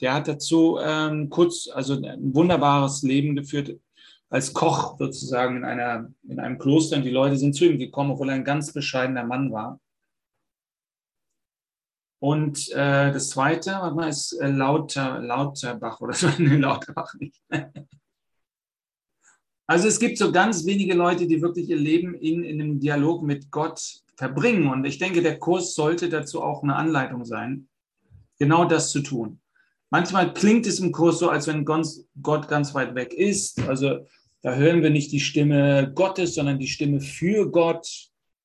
Der 0.01 0.13
hat 0.13 0.27
dazu 0.27 0.77
ähm, 0.81 1.29
kurz, 1.29 1.69
also 1.73 1.95
ein 1.95 2.33
wunderbares 2.33 3.03
Leben 3.03 3.35
geführt 3.35 3.79
als 4.29 4.53
Koch 4.53 4.97
sozusagen 4.97 5.57
in, 5.57 5.63
einer, 5.63 6.11
in 6.23 6.39
einem 6.39 6.57
Kloster 6.57 6.97
und 6.97 7.03
die 7.03 7.11
Leute 7.11 7.37
sind 7.37 7.55
zu 7.55 7.65
ihm 7.65 7.77
gekommen, 7.77 8.11
obwohl 8.11 8.29
er 8.29 8.35
ein 8.35 8.43
ganz 8.43 8.73
bescheidener 8.73 9.23
Mann 9.23 9.51
war. 9.51 9.79
Und 12.19 12.71
äh, 12.71 13.11
das 13.11 13.29
zweite, 13.29 13.71
warte 13.71 13.95
mal, 13.95 14.09
ist 14.09 14.33
äh, 14.33 14.47
Lauter, 14.47 15.19
Lauterbach 15.19 15.99
oder 16.01 16.13
so, 16.13 16.29
nee, 16.37 16.55
Lauterbach 16.55 17.13
nicht. 17.15 17.39
also 19.67 19.87
es 19.87 19.99
gibt 19.99 20.17
so 20.17 20.31
ganz 20.31 20.65
wenige 20.65 20.93
Leute, 20.93 21.27
die 21.27 21.41
wirklich 21.41 21.69
ihr 21.69 21.77
Leben 21.77 22.15
in, 22.15 22.43
in 22.43 22.61
einem 22.61 22.79
Dialog 22.79 23.23
mit 23.23 23.51
Gott 23.51 24.02
verbringen. 24.15 24.67
Und 24.67 24.85
ich 24.85 24.97
denke, 24.97 25.21
der 25.21 25.39
Kurs 25.39 25.75
sollte 25.75 26.09
dazu 26.09 26.41
auch 26.41 26.63
eine 26.63 26.75
Anleitung 26.75 27.25
sein, 27.25 27.67
genau 28.39 28.65
das 28.65 28.91
zu 28.91 29.01
tun. 29.01 29.39
Manchmal 29.89 30.33
klingt 30.33 30.65
es 30.65 30.79
im 30.79 30.91
Kurs 30.91 31.19
so, 31.19 31.29
als 31.29 31.47
wenn 31.47 31.65
Gott 31.65 32.47
ganz 32.47 32.73
weit 32.73 32.95
weg 32.95 33.13
ist. 33.13 33.61
Also 33.67 34.05
da 34.41 34.55
hören 34.55 34.81
wir 34.81 34.89
nicht 34.89 35.11
die 35.11 35.19
Stimme 35.19 35.91
Gottes, 35.93 36.35
sondern 36.35 36.59
die 36.59 36.67
Stimme 36.67 36.99
für 36.99 37.49
Gott. 37.49 37.87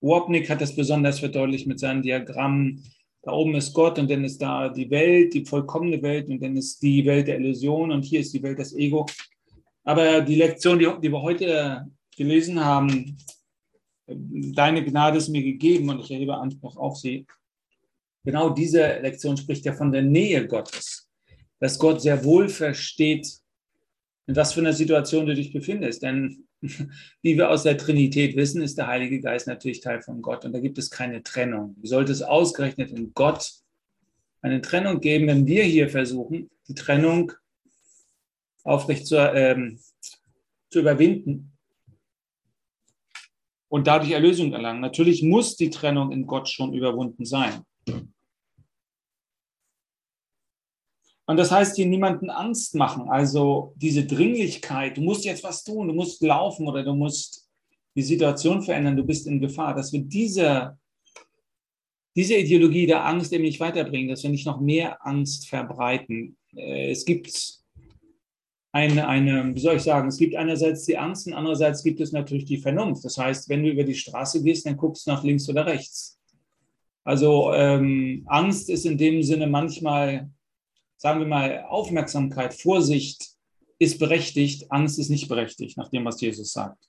Wapnick 0.01 0.49
hat 0.51 0.61
das 0.61 0.77
besonders 0.77 1.21
verdeutlicht 1.21 1.67
mit 1.67 1.81
seinen 1.81 2.03
Diagrammen 2.03 2.85
da 3.29 3.33
oben 3.33 3.57
ist 3.57 3.75
Gott 3.75 3.99
und 3.99 4.11
dann 4.11 4.25
ist 4.25 4.41
da 4.41 4.69
die 4.69 4.91
Welt, 4.91 5.35
die 5.35 5.45
vollkommene 5.45 6.01
Welt 6.01 6.29
und 6.29 6.43
dann 6.43 6.57
ist 6.57 6.83
die 6.83 7.05
Welt 7.05 7.29
der 7.29 7.39
Illusion 7.39 7.91
und 7.91 8.03
hier 8.03 8.21
ist 8.21 8.33
die 8.33 8.43
Welt 8.43 8.59
des 8.59 8.75
Ego. 8.75 9.07
Aber 9.85 10.23
die 10.23 10.37
Lektion, 10.37 10.79
die, 10.79 10.89
die 11.03 11.13
wir 11.13 11.21
heute 11.21 11.87
gelesen 12.17 12.65
haben, 12.65 13.19
deine 14.09 14.85
Gnade 14.85 15.19
ist 15.19 15.29
mir 15.29 15.43
gegeben 15.43 15.91
und 15.91 16.01
ich 16.01 16.11
erhebe 16.11 16.37
Anspruch 16.37 16.77
auf 16.77 16.97
sie. 16.97 17.27
Genau 18.25 18.51
diese 18.51 18.99
Lektion 19.01 19.37
spricht 19.37 19.65
ja 19.65 19.73
von 19.73 19.93
der 19.93 20.03
Nähe 20.03 20.47
Gottes, 20.47 21.09
dass 21.61 21.79
Gott 21.79 22.01
sehr 22.01 22.25
wohl 22.25 22.49
versteht, 22.49 23.27
in 24.27 24.37
was 24.37 24.53
für 24.53 24.61
einer 24.61 24.73
Situation 24.73 25.27
du 25.27 25.35
dich 25.35 25.53
befindest. 25.53 26.03
Denn 26.03 26.45
wie 27.23 27.37
wir 27.37 27.51
aus 27.51 27.63
der 27.63 27.79
Trinität 27.79 28.37
wissen, 28.37 28.63
ist 28.63 28.79
der 28.79 28.89
Heilige 28.89 29.21
Geist 29.21 29.47
natürlich 29.47 29.81
Teil 29.81 30.03
von 30.03 30.23
Gott 30.23 30.45
und 30.45 30.53
da 30.53 30.61
gibt 30.61 30.79
es 30.79 30.91
keine 30.91 31.23
Trennung. 31.23 31.77
Wie 31.81 31.89
sollte 31.89 32.13
es 32.13 32.23
ausgerechnet 32.23 32.91
in 32.91 33.13
Gott 33.15 33.53
eine 34.41 34.61
Trennung 34.61 35.01
geben, 35.01 35.27
wenn 35.27 35.47
wir 35.47 35.65
hier 35.65 35.89
versuchen, 35.89 36.51
die 36.69 36.75
Trennung 36.75 37.33
aufrecht 38.65 39.07
zu, 39.07 39.17
ähm, 39.17 39.79
zu 40.71 40.81
überwinden 40.81 41.58
und 43.69 43.87
dadurch 43.87 44.13
Erlösung 44.13 44.53
erlangen? 44.53 44.81
Natürlich 44.81 45.23
muss 45.23 45.57
die 45.57 45.71
Trennung 45.71 46.13
in 46.13 46.27
Gott 46.27 46.49
schon 46.49 46.75
überwunden 46.75 47.25
sein. 47.25 47.63
Und 51.29 51.37
das 51.37 51.51
heißt 51.51 51.77
hier 51.77 51.87
niemanden 51.87 52.31
Angst 52.31 52.75
machen. 52.75 53.11
Also 53.11 53.75
diese 53.77 54.07
Dringlichkeit, 54.07 54.97
du 54.97 55.03
musst 55.03 55.27
jetzt 55.27 55.45
was 55.45 55.63
tun, 55.63 55.89
du 55.89 55.93
musst 55.93 56.23
laufen 56.23 56.67
oder 56.67 56.83
du 56.83 56.95
musst 56.95 57.47
die 57.95 58.03
Situation 58.03 58.63
verändern, 58.63 58.97
du 58.97 59.05
bist 59.05 59.27
in 59.27 59.39
Gefahr, 59.39 59.75
dass 59.75 59.93
wir 59.93 60.01
diese, 60.01 60.79
diese 62.17 62.37
Ideologie 62.37 62.87
der 62.87 63.05
Angst 63.05 63.31
eben 63.35 63.45
nicht 63.45 63.61
weiterbringen, 63.61 64.09
dass 64.09 64.23
wir 64.23 64.31
nicht 64.31 64.47
noch 64.47 64.59
mehr 64.59 65.05
Angst 65.07 65.49
verbreiten. 65.49 66.39
Äh, 66.57 66.93
es 66.93 67.05
gibt 67.05 67.59
eine, 68.79 69.09
eine, 69.09 69.55
wie 69.55 69.61
soll 69.61 69.77
ich 69.77 69.83
sagen, 69.83 70.09
es 70.09 70.19
gibt 70.19 70.35
einerseits 70.35 70.85
die 70.85 70.99
Angst 70.99 71.27
und 71.27 71.35
andererseits 71.35 71.83
gibt 71.83 72.01
es 72.01 72.13
natürlich 72.13 72.45
die 72.45 72.59
Vernunft. 72.59 73.05
Das 73.05 73.19
heißt, 73.19 73.49
wenn 73.49 73.63
du 73.63 73.71
über 73.71 73.85
die 73.85 73.95
Straße 73.95 74.43
gehst, 74.43 74.67
dann 74.67 74.77
guckst 74.77 75.07
du 75.07 75.11
nach 75.11 75.25
links 75.25 75.49
oder 75.49 75.67
rechts. 75.67 76.19
Also 77.05 77.53
ähm, 77.53 78.25
Angst 78.27 78.69
ist 78.71 78.85
in 78.87 78.99
dem 78.99 79.23
Sinne 79.23 79.47
manchmal 79.47 80.31
sagen 80.99 81.21
wir 81.21 81.27
mal, 81.27 81.65
Aufmerksamkeit, 81.69 82.55
Vorsicht 82.55 83.31
ist 83.79 83.99
berechtigt, 83.99 84.71
Angst 84.71 84.99
ist 84.99 85.09
nicht 85.09 85.29
berechtigt, 85.29 85.79
nach 85.79 85.89
dem, 85.89 86.05
was 86.05 86.21
Jesus 86.21 86.53
sagt. 86.53 86.85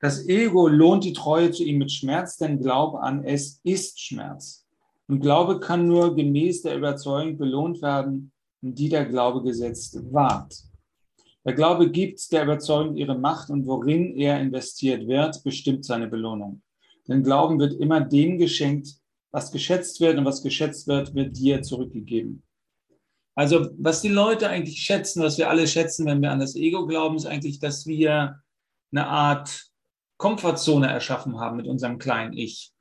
Das 0.00 0.26
Ego 0.26 0.68
lohnt 0.68 1.04
die 1.04 1.12
Treue 1.12 1.50
zu 1.50 1.62
ihm 1.62 1.78
mit 1.78 1.92
Schmerz, 1.92 2.36
denn 2.36 2.58
Glaube 2.58 3.00
an 3.00 3.24
es 3.24 3.60
ist 3.62 4.00
Schmerz. 4.00 4.63
Und 5.08 5.20
Glaube 5.20 5.60
kann 5.60 5.86
nur 5.86 6.14
gemäß 6.14 6.62
der 6.62 6.76
Überzeugung 6.76 7.36
belohnt 7.36 7.82
werden, 7.82 8.32
in 8.62 8.74
die 8.74 8.88
der 8.88 9.04
Glaube 9.04 9.42
gesetzt 9.42 9.98
ward. 10.12 10.54
Der 11.44 11.52
Glaube 11.52 11.90
gibt 11.90 12.32
der 12.32 12.44
Überzeugung 12.44 12.96
ihre 12.96 13.18
Macht 13.18 13.50
und 13.50 13.66
worin 13.66 14.16
er 14.16 14.40
investiert 14.40 15.06
wird, 15.06 15.44
bestimmt 15.44 15.84
seine 15.84 16.08
Belohnung. 16.08 16.62
Denn 17.06 17.22
Glauben 17.22 17.58
wird 17.58 17.74
immer 17.74 18.00
dem 18.00 18.38
geschenkt, 18.38 18.94
was 19.30 19.52
geschätzt 19.52 20.00
wird 20.00 20.16
und 20.16 20.24
was 20.24 20.42
geschätzt 20.42 20.86
wird, 20.86 21.14
wird 21.14 21.36
dir 21.36 21.60
zurückgegeben. 21.60 22.42
Also 23.34 23.68
was 23.76 24.00
die 24.00 24.08
Leute 24.08 24.48
eigentlich 24.48 24.80
schätzen, 24.80 25.22
was 25.22 25.36
wir 25.36 25.50
alle 25.50 25.66
schätzen, 25.66 26.06
wenn 26.06 26.22
wir 26.22 26.30
an 26.30 26.38
das 26.38 26.54
Ego 26.54 26.86
glauben, 26.86 27.16
ist 27.16 27.26
eigentlich, 27.26 27.58
dass 27.58 27.86
wir 27.86 28.40
eine 28.92 29.06
Art 29.06 29.70
Komfortzone 30.16 30.88
erschaffen 30.88 31.40
haben 31.40 31.56
mit 31.56 31.66
unserem 31.66 31.98
kleinen 31.98 32.32
Ich. 32.32 32.73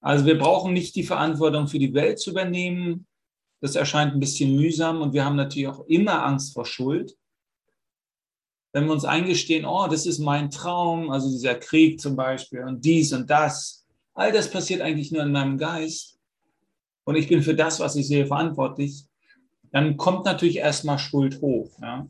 Also 0.00 0.24
wir 0.26 0.38
brauchen 0.38 0.72
nicht 0.72 0.94
die 0.94 1.02
Verantwortung 1.02 1.68
für 1.68 1.78
die 1.78 1.94
Welt 1.94 2.18
zu 2.18 2.30
übernehmen. 2.30 3.06
Das 3.60 3.76
erscheint 3.76 4.14
ein 4.14 4.20
bisschen 4.20 4.56
mühsam 4.56 5.02
und 5.02 5.12
wir 5.12 5.24
haben 5.24 5.36
natürlich 5.36 5.68
auch 5.68 5.84
immer 5.86 6.24
Angst 6.24 6.54
vor 6.54 6.64
Schuld. 6.64 7.16
Wenn 8.72 8.86
wir 8.86 8.92
uns 8.92 9.04
eingestehen, 9.04 9.66
oh, 9.66 9.86
das 9.88 10.06
ist 10.06 10.20
mein 10.20 10.50
Traum, 10.50 11.10
also 11.10 11.28
dieser 11.28 11.56
Krieg 11.56 12.00
zum 12.00 12.16
Beispiel 12.16 12.60
und 12.60 12.84
dies 12.84 13.12
und 13.12 13.28
das, 13.28 13.80
All 14.14 14.32
das 14.32 14.50
passiert 14.50 14.82
eigentlich 14.82 15.12
nur 15.12 15.22
in 15.22 15.32
meinem 15.32 15.56
Geist 15.56 16.18
und 17.04 17.16
ich 17.16 17.28
bin 17.28 17.42
für 17.42 17.54
das, 17.54 17.80
was 17.80 17.96
ich 17.96 18.06
sehe, 18.06 18.26
verantwortlich. 18.26 19.06
Dann 19.72 19.96
kommt 19.96 20.24
natürlich 20.24 20.56
erstmal 20.56 20.98
Schuld 20.98 21.40
hoch. 21.40 21.70
Ja. 21.80 22.06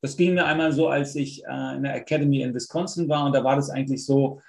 Das 0.00 0.16
ging 0.16 0.34
mir 0.34 0.46
einmal 0.46 0.72
so, 0.72 0.88
als 0.88 1.16
ich 1.16 1.44
äh, 1.44 1.76
in 1.76 1.82
der 1.82 1.96
Academy 1.96 2.42
in 2.42 2.54
Wisconsin 2.54 3.08
war 3.08 3.26
und 3.26 3.34
da 3.34 3.42
war 3.42 3.56
das 3.56 3.70
eigentlich 3.70 4.04
so, 4.04 4.40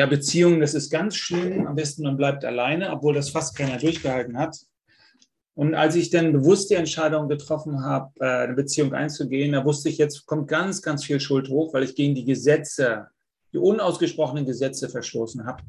ja, 0.00 0.06
Beziehungen, 0.06 0.60
das 0.60 0.72
ist 0.72 0.88
ganz 0.88 1.14
schlimm. 1.14 1.66
Am 1.66 1.74
besten 1.74 2.04
man 2.04 2.16
bleibt 2.16 2.42
alleine, 2.42 2.90
obwohl 2.90 3.12
das 3.12 3.28
fast 3.28 3.54
keiner 3.54 3.76
durchgehalten 3.76 4.38
hat. 4.38 4.56
Und 5.52 5.74
als 5.74 5.94
ich 5.94 6.08
dann 6.08 6.32
bewusst 6.32 6.70
die 6.70 6.74
Entscheidung 6.76 7.28
getroffen 7.28 7.84
habe, 7.84 8.10
äh, 8.18 8.44
eine 8.44 8.54
Beziehung 8.54 8.94
einzugehen, 8.94 9.52
da 9.52 9.62
wusste 9.62 9.90
ich, 9.90 9.98
jetzt 9.98 10.24
kommt 10.24 10.48
ganz, 10.48 10.80
ganz 10.80 11.04
viel 11.04 11.20
Schuld 11.20 11.50
hoch, 11.50 11.74
weil 11.74 11.82
ich 11.82 11.94
gegen 11.96 12.14
die 12.14 12.24
Gesetze, 12.24 13.08
die 13.52 13.58
unausgesprochenen 13.58 14.46
Gesetze 14.46 14.88
verstoßen 14.88 15.44
habe. 15.44 15.64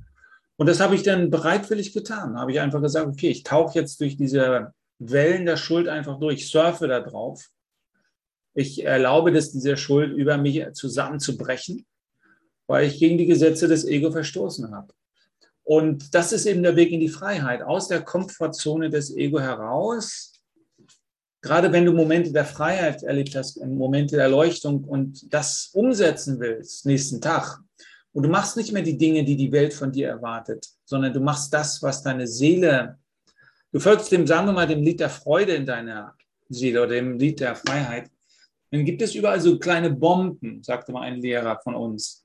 Und 0.56 0.68
das 0.68 0.80
habe 0.80 0.96
ich 0.96 1.04
dann 1.04 1.30
bereitwillig 1.30 1.92
getan. 1.92 2.36
Da 2.36 2.40
habe 2.40 2.54
ich 2.54 2.62
einfach 2.62 2.82
gesagt, 2.82 3.08
okay, 3.08 3.32
ich 3.32 3.44
tauche 3.44 3.78
jetzt 3.78 4.00
durch 4.00 4.16
diese 4.16 4.72
Wellen 4.98 5.46
der 5.46 5.58
Schuld 5.58 5.90
einfach 5.90 6.20
durch, 6.22 6.50
surfe 6.50 6.88
da 6.88 7.02
drauf. 7.02 7.50
Ich 8.54 8.86
erlaube, 8.86 9.34
dass 9.34 9.52
diese 9.52 9.76
Schuld 9.76 10.14
über 10.14 10.38
mich 10.38 10.64
zusammenzubrechen, 10.72 11.86
weil 12.68 12.88
ich 12.88 13.00
gegen 13.00 13.18
die 13.18 13.26
Gesetze 13.26 13.68
des 13.68 13.86
Ego 13.86 14.12
verstoßen 14.12 14.72
habe. 14.72 14.94
Und 15.64 16.14
das 16.14 16.34
ist 16.34 16.46
eben 16.46 16.64
der 16.64 16.76
Weg 16.76 16.92
in 16.92 17.00
die 17.00 17.10
Freiheit, 17.10 17.62
aus 17.62 17.88
der 17.88 18.02
Komfortzone 18.02 18.90
des 18.90 19.16
Ego 19.16 19.40
heraus. 19.40 20.34
Gerade 21.42 21.72
wenn 21.72 21.86
du 21.86 21.94
Momente 21.94 22.32
der 22.32 22.46
Freiheit 22.46 23.04
erlebt 23.04 23.36
hast, 23.36 23.64
Momente 23.64 24.16
der 24.16 24.26
Erleuchtung 24.26 24.84
und 24.84 25.34
das 25.34 25.70
umsetzen 25.74 26.40
willst, 26.40 26.86
nächsten 26.86 27.22
Tag, 27.22 27.60
und 28.14 28.24
du 28.24 28.30
machst 28.30 28.58
nicht 28.58 28.74
mehr 28.74 28.82
die 28.82 28.98
Dinge, 28.98 29.24
die 29.24 29.38
die 29.38 29.52
Welt 29.52 29.74
von 29.74 29.92
dir 29.92 30.10
erwartet, 30.10 30.68
sondern 30.84 31.14
du 31.14 31.22
machst 31.22 31.54
das, 31.54 31.82
was 31.82 32.04
deine 32.04 32.28
Seele, 32.28 32.98
du 33.72 33.80
folgst 33.80 34.12
dem, 34.12 34.28
sagen 34.28 34.48
wir 34.48 34.54
mal, 34.54 34.68
dem 34.68 34.84
Lied 34.84 35.00
der 35.00 35.10
Freude 35.10 35.54
in 35.54 35.66
deiner 35.66 36.16
Seele 36.50 36.84
oder 36.84 36.96
dem 36.96 37.18
Lied 37.18 37.40
der 37.40 37.56
Freiheit. 37.56 38.12
Dann 38.72 38.86
gibt 38.86 39.02
es 39.02 39.16
überall 39.16 39.40
so 39.40 39.58
kleine 39.58 39.90
Bomben, 39.90 40.62
sagte 40.64 40.92
mal 40.92 41.04
ein 41.04 41.22
Lehrer 41.22 41.60
von 41.64 41.76
uns. 41.76 42.21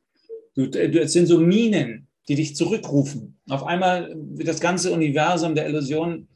Du, 0.56 0.68
du, 0.68 1.00
es 1.00 1.12
sind 1.12 1.26
so 1.26 1.38
Minen, 1.38 2.08
die 2.28 2.34
dich 2.34 2.56
zurückrufen. 2.56 3.38
Auf 3.48 3.62
einmal 3.62 4.12
wird 4.16 4.48
das 4.48 4.60
ganze 4.60 4.90
Universum 4.90 5.54
der 5.54 5.68
Illusion 5.68 6.28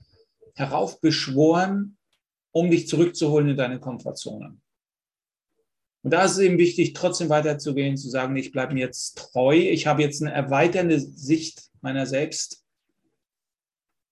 heraufbeschworen, 0.55 1.97
um 2.53 2.71
dich 2.71 2.87
zurückzuholen 2.87 3.49
in 3.49 3.57
deine 3.57 3.81
Komfortzone. 3.81 4.57
Und 6.03 6.13
da 6.13 6.25
ist 6.25 6.33
es 6.33 6.39
eben 6.39 6.59
wichtig, 6.59 6.93
trotzdem 6.93 7.29
weiterzugehen, 7.29 7.97
zu 7.97 8.09
sagen, 8.09 8.37
ich 8.37 8.53
bleibe 8.53 8.75
mir 8.75 8.87
jetzt 8.87 9.19
treu, 9.19 9.57
ich 9.57 9.87
habe 9.87 10.03
jetzt 10.03 10.23
eine 10.23 10.33
erweiternde 10.33 11.01
Sicht 11.01 11.71
meiner 11.81 12.07
selbst. 12.07 12.63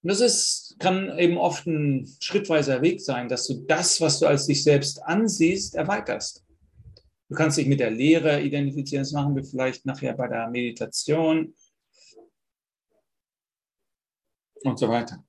Und 0.02 0.10
das 0.10 0.20
ist, 0.20 0.76
kann 0.78 1.18
eben 1.18 1.38
oft 1.38 1.66
ein 1.66 2.08
schrittweiser 2.20 2.82
Weg 2.82 3.00
sein, 3.00 3.28
dass 3.28 3.46
du 3.46 3.64
das, 3.66 4.00
was 4.00 4.20
du 4.20 4.26
als 4.26 4.46
dich 4.46 4.62
selbst 4.62 5.02
ansiehst, 5.02 5.74
erweiterst. 5.74 6.44
Du 7.28 7.34
kannst 7.34 7.58
dich 7.58 7.66
mit 7.66 7.80
der 7.80 7.90
Lehre 7.90 8.42
identifizieren, 8.42 9.02
das 9.02 9.12
machen 9.12 9.36
wir 9.36 9.44
vielleicht 9.44 9.84
nachher 9.84 10.14
bei 10.14 10.28
der 10.28 10.48
Meditation 10.48 11.54
und 14.62 14.78
so 14.78 14.88
weiter. 14.88 15.22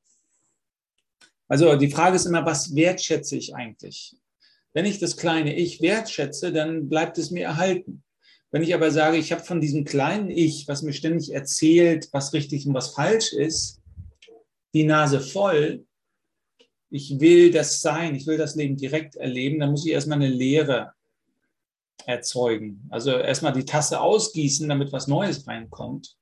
Also 1.50 1.76
die 1.76 1.92
Frage 1.92 2.16
ist 2.16 2.26
immer, 2.26 2.46
was 2.46 2.74
wertschätze 2.74 3.36
ich 3.36 3.54
eigentlich? 3.54 4.16
Wenn 4.74 4.86
ich 4.86 5.00
das 5.00 5.18
kleine 5.18 5.56
Ich 5.56 5.82
wertschätze, 5.82 6.54
dann 6.54 6.88
bleibt 6.88 7.18
es 7.18 7.32
mir 7.32 7.44
erhalten. 7.44 8.04
Wenn 8.52 8.64
ich 8.64 8.74
aber 8.74 8.92
sage, 8.92 9.18
ich 9.18 9.32
habe 9.32 9.44
von 9.44 9.60
diesem 9.60 9.84
kleinen 9.84 10.30
Ich, 10.30 10.68
was 10.68 10.84
mir 10.84 10.94
ständig 10.94 11.34
erzählt, 11.34 12.08
was 12.12 12.34
richtig 12.34 12.66
und 12.66 12.74
was 12.74 12.94
falsch 12.94 13.34
ist, 13.34 13.82
die 14.74 14.84
Nase 14.84 15.20
voll, 15.20 15.86
ich 16.92 17.20
will 17.20 17.52
das 17.52 17.82
sein, 17.82 18.16
ich 18.16 18.26
will 18.26 18.38
das 18.38 18.56
Leben 18.56 18.78
direkt 18.78 19.16
erleben, 19.16 19.60
dann 19.60 19.72
muss 19.72 19.86
ich 19.86 19.92
erstmal 19.92 20.18
eine 20.18 20.30
Lehre 20.30 20.94
erzeugen. 22.06 22.88
Also 22.90 23.12
erstmal 23.12 23.54
die 23.54 23.66
Tasse 23.66 24.00
ausgießen, 24.02 24.68
damit 24.70 24.92
was 24.92 25.08
Neues 25.08 25.48
reinkommt. 25.48 26.16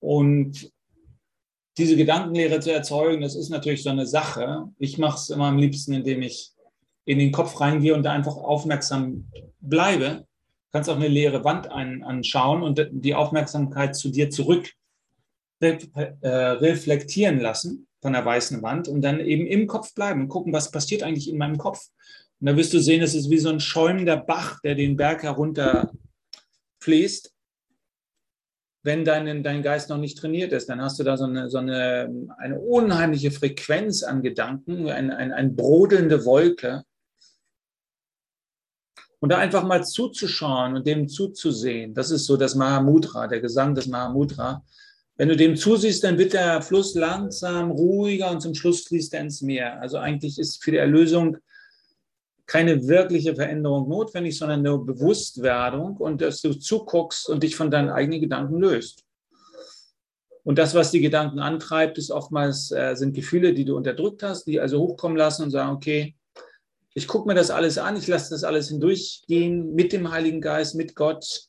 Und 0.00 0.72
diese 1.76 1.96
Gedankenlehre 1.96 2.60
zu 2.60 2.72
erzeugen, 2.72 3.22
das 3.22 3.34
ist 3.34 3.48
natürlich 3.48 3.82
so 3.82 3.90
eine 3.90 4.06
Sache. 4.06 4.68
Ich 4.78 4.98
mache 4.98 5.16
es 5.16 5.30
immer 5.30 5.46
am 5.46 5.58
liebsten, 5.58 5.92
indem 5.92 6.22
ich 6.22 6.52
in 7.04 7.18
den 7.18 7.32
Kopf 7.32 7.60
reingehe 7.60 7.94
und 7.94 8.02
da 8.04 8.12
einfach 8.12 8.36
aufmerksam 8.36 9.28
bleibe. 9.60 10.26
Du 10.26 10.78
kannst 10.78 10.88
auch 10.88 10.96
eine 10.96 11.08
leere 11.08 11.44
Wand 11.44 11.70
ein, 11.70 12.02
anschauen 12.02 12.62
und 12.62 12.88
die 12.90 13.14
Aufmerksamkeit 13.14 13.96
zu 13.96 14.10
dir 14.10 14.30
zurück 14.30 14.70
äh, 15.60 16.28
reflektieren 16.30 17.40
lassen 17.40 17.86
von 18.00 18.12
der 18.12 18.24
weißen 18.24 18.62
Wand 18.62 18.88
und 18.88 19.00
dann 19.02 19.20
eben 19.20 19.46
im 19.46 19.66
Kopf 19.66 19.94
bleiben 19.94 20.22
und 20.22 20.28
gucken, 20.28 20.52
was 20.52 20.70
passiert 20.70 21.02
eigentlich 21.02 21.28
in 21.28 21.38
meinem 21.38 21.56
Kopf. 21.56 21.88
Und 22.44 22.50
da 22.50 22.56
wirst 22.58 22.74
du 22.74 22.78
sehen, 22.78 23.00
es 23.00 23.14
ist 23.14 23.30
wie 23.30 23.38
so 23.38 23.48
ein 23.48 23.58
schäumender 23.58 24.18
Bach, 24.18 24.60
der 24.60 24.74
den 24.74 24.98
Berg 24.98 25.22
herunter 25.22 25.90
fließt. 26.82 27.32
Wenn 28.82 29.06
dein, 29.06 29.42
dein 29.42 29.62
Geist 29.62 29.88
noch 29.88 29.96
nicht 29.96 30.18
trainiert 30.18 30.52
ist, 30.52 30.68
dann 30.68 30.82
hast 30.82 30.98
du 30.98 31.04
da 31.04 31.16
so 31.16 31.24
eine, 31.24 31.48
so 31.48 31.56
eine, 31.56 32.10
eine 32.36 32.60
unheimliche 32.60 33.30
Frequenz 33.30 34.02
an 34.02 34.20
Gedanken, 34.20 34.90
eine, 34.90 35.16
eine, 35.16 35.34
eine 35.34 35.48
brodelnde 35.48 36.26
Wolke, 36.26 36.84
und 39.20 39.30
da 39.30 39.38
einfach 39.38 39.64
mal 39.64 39.82
zuzuschauen 39.82 40.76
und 40.76 40.86
dem 40.86 41.08
zuzusehen, 41.08 41.94
das 41.94 42.10
ist 42.10 42.26
so 42.26 42.36
das 42.36 42.56
Mahamudra, 42.56 43.26
der 43.26 43.40
Gesang 43.40 43.74
des 43.74 43.86
Mahamudra. 43.86 44.62
Wenn 45.16 45.30
du 45.30 45.36
dem 45.36 45.56
zusiehst, 45.56 46.04
dann 46.04 46.18
wird 46.18 46.34
der 46.34 46.60
Fluss 46.60 46.94
langsam 46.94 47.70
ruhiger 47.70 48.30
und 48.30 48.42
zum 48.42 48.54
Schluss 48.54 48.82
fließt 48.86 49.14
er 49.14 49.20
ins 49.20 49.40
Meer. 49.40 49.80
Also 49.80 49.96
eigentlich 49.96 50.38
ist 50.38 50.62
für 50.62 50.72
die 50.72 50.76
Erlösung 50.76 51.38
keine 52.46 52.86
wirkliche 52.86 53.34
Veränderung 53.34 53.88
notwendig, 53.88 54.36
sondern 54.36 54.60
eine 54.60 54.78
Bewusstwerdung 54.78 55.96
und 55.96 56.20
dass 56.20 56.42
du 56.42 56.54
zuguckst 56.54 57.28
und 57.28 57.42
dich 57.42 57.56
von 57.56 57.70
deinen 57.70 57.90
eigenen 57.90 58.20
Gedanken 58.20 58.58
löst. 58.58 59.04
Und 60.42 60.58
das, 60.58 60.74
was 60.74 60.90
die 60.90 61.00
Gedanken 61.00 61.38
antreibt, 61.38 61.96
ist 61.96 62.10
oftmals, 62.10 62.70
äh, 62.70 62.94
sind 62.96 63.14
Gefühle, 63.14 63.54
die 63.54 63.64
du 63.64 63.76
unterdrückt 63.76 64.22
hast, 64.22 64.44
die 64.44 64.60
also 64.60 64.78
hochkommen 64.78 65.16
lassen 65.16 65.44
und 65.44 65.50
sagen, 65.50 65.74
okay, 65.74 66.14
ich 66.92 67.08
gucke 67.08 67.26
mir 67.26 67.34
das 67.34 67.50
alles 67.50 67.78
an, 67.78 67.96
ich 67.96 68.06
lasse 68.06 68.30
das 68.30 68.44
alles 68.44 68.68
hindurchgehen 68.68 69.74
mit 69.74 69.92
dem 69.92 70.12
Heiligen 70.12 70.42
Geist, 70.42 70.74
mit 70.74 70.94
Gott. 70.94 71.48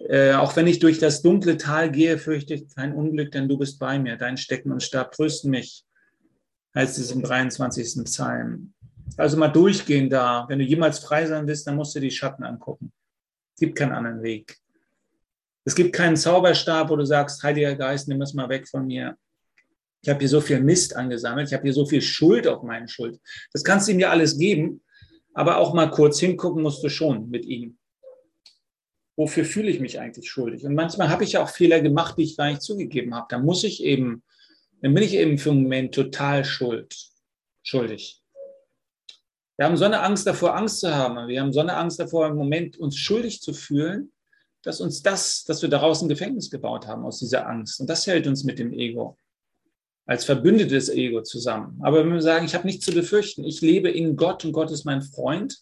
Äh, 0.00 0.32
auch 0.32 0.56
wenn 0.56 0.66
ich 0.66 0.80
durch 0.80 0.98
das 0.98 1.22
dunkle 1.22 1.56
Tal 1.56 1.92
gehe, 1.92 2.18
fürchte 2.18 2.54
ich 2.54 2.74
kein 2.74 2.92
Unglück, 2.92 3.30
denn 3.30 3.48
du 3.48 3.56
bist 3.56 3.78
bei 3.78 3.98
mir. 3.98 4.16
Dein 4.16 4.36
Stecken 4.36 4.72
und 4.72 4.82
Stab 4.82 5.12
trösten 5.12 5.50
mich, 5.50 5.84
heißt 6.74 6.98
es 6.98 7.12
im 7.12 7.22
23. 7.22 8.04
Psalm. 8.04 8.74
Also 9.16 9.36
mal 9.36 9.48
durchgehen 9.48 10.08
da. 10.08 10.46
Wenn 10.48 10.58
du 10.58 10.64
jemals 10.64 10.98
frei 10.98 11.26
sein 11.26 11.46
willst, 11.46 11.66
dann 11.66 11.76
musst 11.76 11.94
du 11.94 12.00
die 12.00 12.10
Schatten 12.10 12.44
angucken. 12.44 12.92
Es 13.54 13.60
gibt 13.60 13.76
keinen 13.76 13.92
anderen 13.92 14.22
Weg. 14.22 14.56
Es 15.64 15.74
gibt 15.74 15.92
keinen 15.92 16.16
Zauberstab, 16.16 16.88
wo 16.90 16.96
du 16.96 17.04
sagst, 17.04 17.42
Heiliger 17.42 17.74
Geist, 17.74 18.08
nimm 18.08 18.22
es 18.22 18.34
mal 18.34 18.48
weg 18.48 18.66
von 18.66 18.86
mir. 18.86 19.16
Ich 20.02 20.08
habe 20.08 20.20
hier 20.20 20.28
so 20.28 20.40
viel 20.40 20.60
Mist 20.60 20.96
angesammelt, 20.96 21.48
ich 21.48 21.54
habe 21.54 21.64
hier 21.64 21.74
so 21.74 21.84
viel 21.84 22.00
Schuld 22.00 22.48
auf 22.48 22.62
meine 22.62 22.88
Schuld. 22.88 23.20
Das 23.52 23.62
kannst 23.62 23.86
du 23.86 23.92
ihm 23.92 24.00
ja 24.00 24.10
alles 24.10 24.38
geben, 24.38 24.82
aber 25.34 25.58
auch 25.58 25.74
mal 25.74 25.90
kurz 25.90 26.18
hingucken 26.18 26.62
musst 26.62 26.82
du 26.82 26.88
schon 26.88 27.28
mit 27.28 27.44
ihm. 27.44 27.76
Wofür 29.16 29.44
fühle 29.44 29.70
ich 29.70 29.80
mich 29.80 30.00
eigentlich 30.00 30.30
schuldig? 30.30 30.64
Und 30.64 30.74
manchmal 30.74 31.10
habe 31.10 31.24
ich 31.24 31.32
ja 31.32 31.42
auch 31.42 31.50
Fehler 31.50 31.80
gemacht, 31.80 32.16
die 32.16 32.22
ich 32.22 32.38
gar 32.38 32.48
nicht 32.48 32.62
zugegeben 32.62 33.14
habe. 33.14 33.26
Da 33.28 33.38
muss 33.38 33.64
ich 33.64 33.84
eben, 33.84 34.22
dann 34.80 34.94
bin 34.94 35.02
ich 35.02 35.14
eben 35.14 35.36
für 35.36 35.50
einen 35.50 35.64
Moment 35.64 35.94
total 35.94 36.46
schuld, 36.46 36.96
schuldig. 37.62 38.19
Wir 39.60 39.66
haben 39.66 39.76
so 39.76 39.84
eine 39.84 40.00
Angst 40.00 40.26
davor, 40.26 40.56
Angst 40.56 40.80
zu 40.80 40.94
haben. 40.94 41.28
Wir 41.28 41.42
haben 41.42 41.52
so 41.52 41.60
eine 41.60 41.76
Angst 41.76 42.00
davor, 42.00 42.26
im 42.28 42.36
Moment 42.36 42.78
uns 42.78 42.96
schuldig 42.96 43.42
zu 43.42 43.52
fühlen, 43.52 44.10
dass 44.62 44.80
uns 44.80 45.02
das, 45.02 45.44
dass 45.44 45.60
wir 45.60 45.68
daraus 45.68 46.00
ein 46.00 46.08
Gefängnis 46.08 46.48
gebaut 46.48 46.86
haben 46.86 47.04
aus 47.04 47.18
dieser 47.18 47.46
Angst. 47.46 47.78
Und 47.78 47.90
das 47.90 48.06
hält 48.06 48.26
uns 48.26 48.42
mit 48.42 48.58
dem 48.58 48.72
Ego 48.72 49.18
als 50.06 50.24
verbündetes 50.24 50.88
Ego 50.88 51.20
zusammen. 51.20 51.78
Aber 51.82 51.98
wenn 51.98 52.10
wir 52.14 52.22
sagen, 52.22 52.46
ich 52.46 52.54
habe 52.54 52.66
nichts 52.66 52.86
zu 52.86 52.92
befürchten, 52.92 53.44
ich 53.44 53.60
lebe 53.60 53.90
in 53.90 54.16
Gott 54.16 54.46
und 54.46 54.52
Gott 54.52 54.70
ist 54.70 54.86
mein 54.86 55.02
Freund 55.02 55.58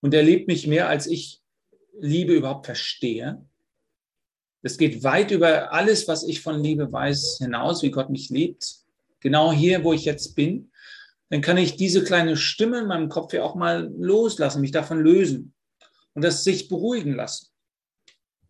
und 0.00 0.14
er 0.14 0.22
liebt 0.22 0.46
mich 0.46 0.68
mehr, 0.68 0.88
als 0.88 1.08
ich 1.08 1.40
Liebe 1.98 2.34
überhaupt 2.34 2.66
verstehe. 2.66 3.44
Es 4.62 4.78
geht 4.78 5.02
weit 5.02 5.32
über 5.32 5.72
alles, 5.72 6.06
was 6.06 6.22
ich 6.22 6.40
von 6.40 6.62
Liebe 6.62 6.92
weiß, 6.92 7.38
hinaus, 7.38 7.82
wie 7.82 7.90
Gott 7.90 8.10
mich 8.10 8.30
liebt. 8.30 8.76
Genau 9.18 9.50
hier, 9.50 9.82
wo 9.82 9.92
ich 9.92 10.04
jetzt 10.04 10.36
bin, 10.36 10.70
dann 11.32 11.40
kann 11.40 11.56
ich 11.56 11.76
diese 11.76 12.04
kleine 12.04 12.36
Stimme 12.36 12.80
in 12.80 12.88
meinem 12.88 13.08
Kopf 13.08 13.32
ja 13.32 13.42
auch 13.42 13.54
mal 13.54 13.90
loslassen, 13.96 14.60
mich 14.60 14.70
davon 14.70 15.00
lösen 15.00 15.54
und 16.12 16.22
das 16.22 16.44
sich 16.44 16.68
beruhigen 16.68 17.14
lassen. 17.14 17.46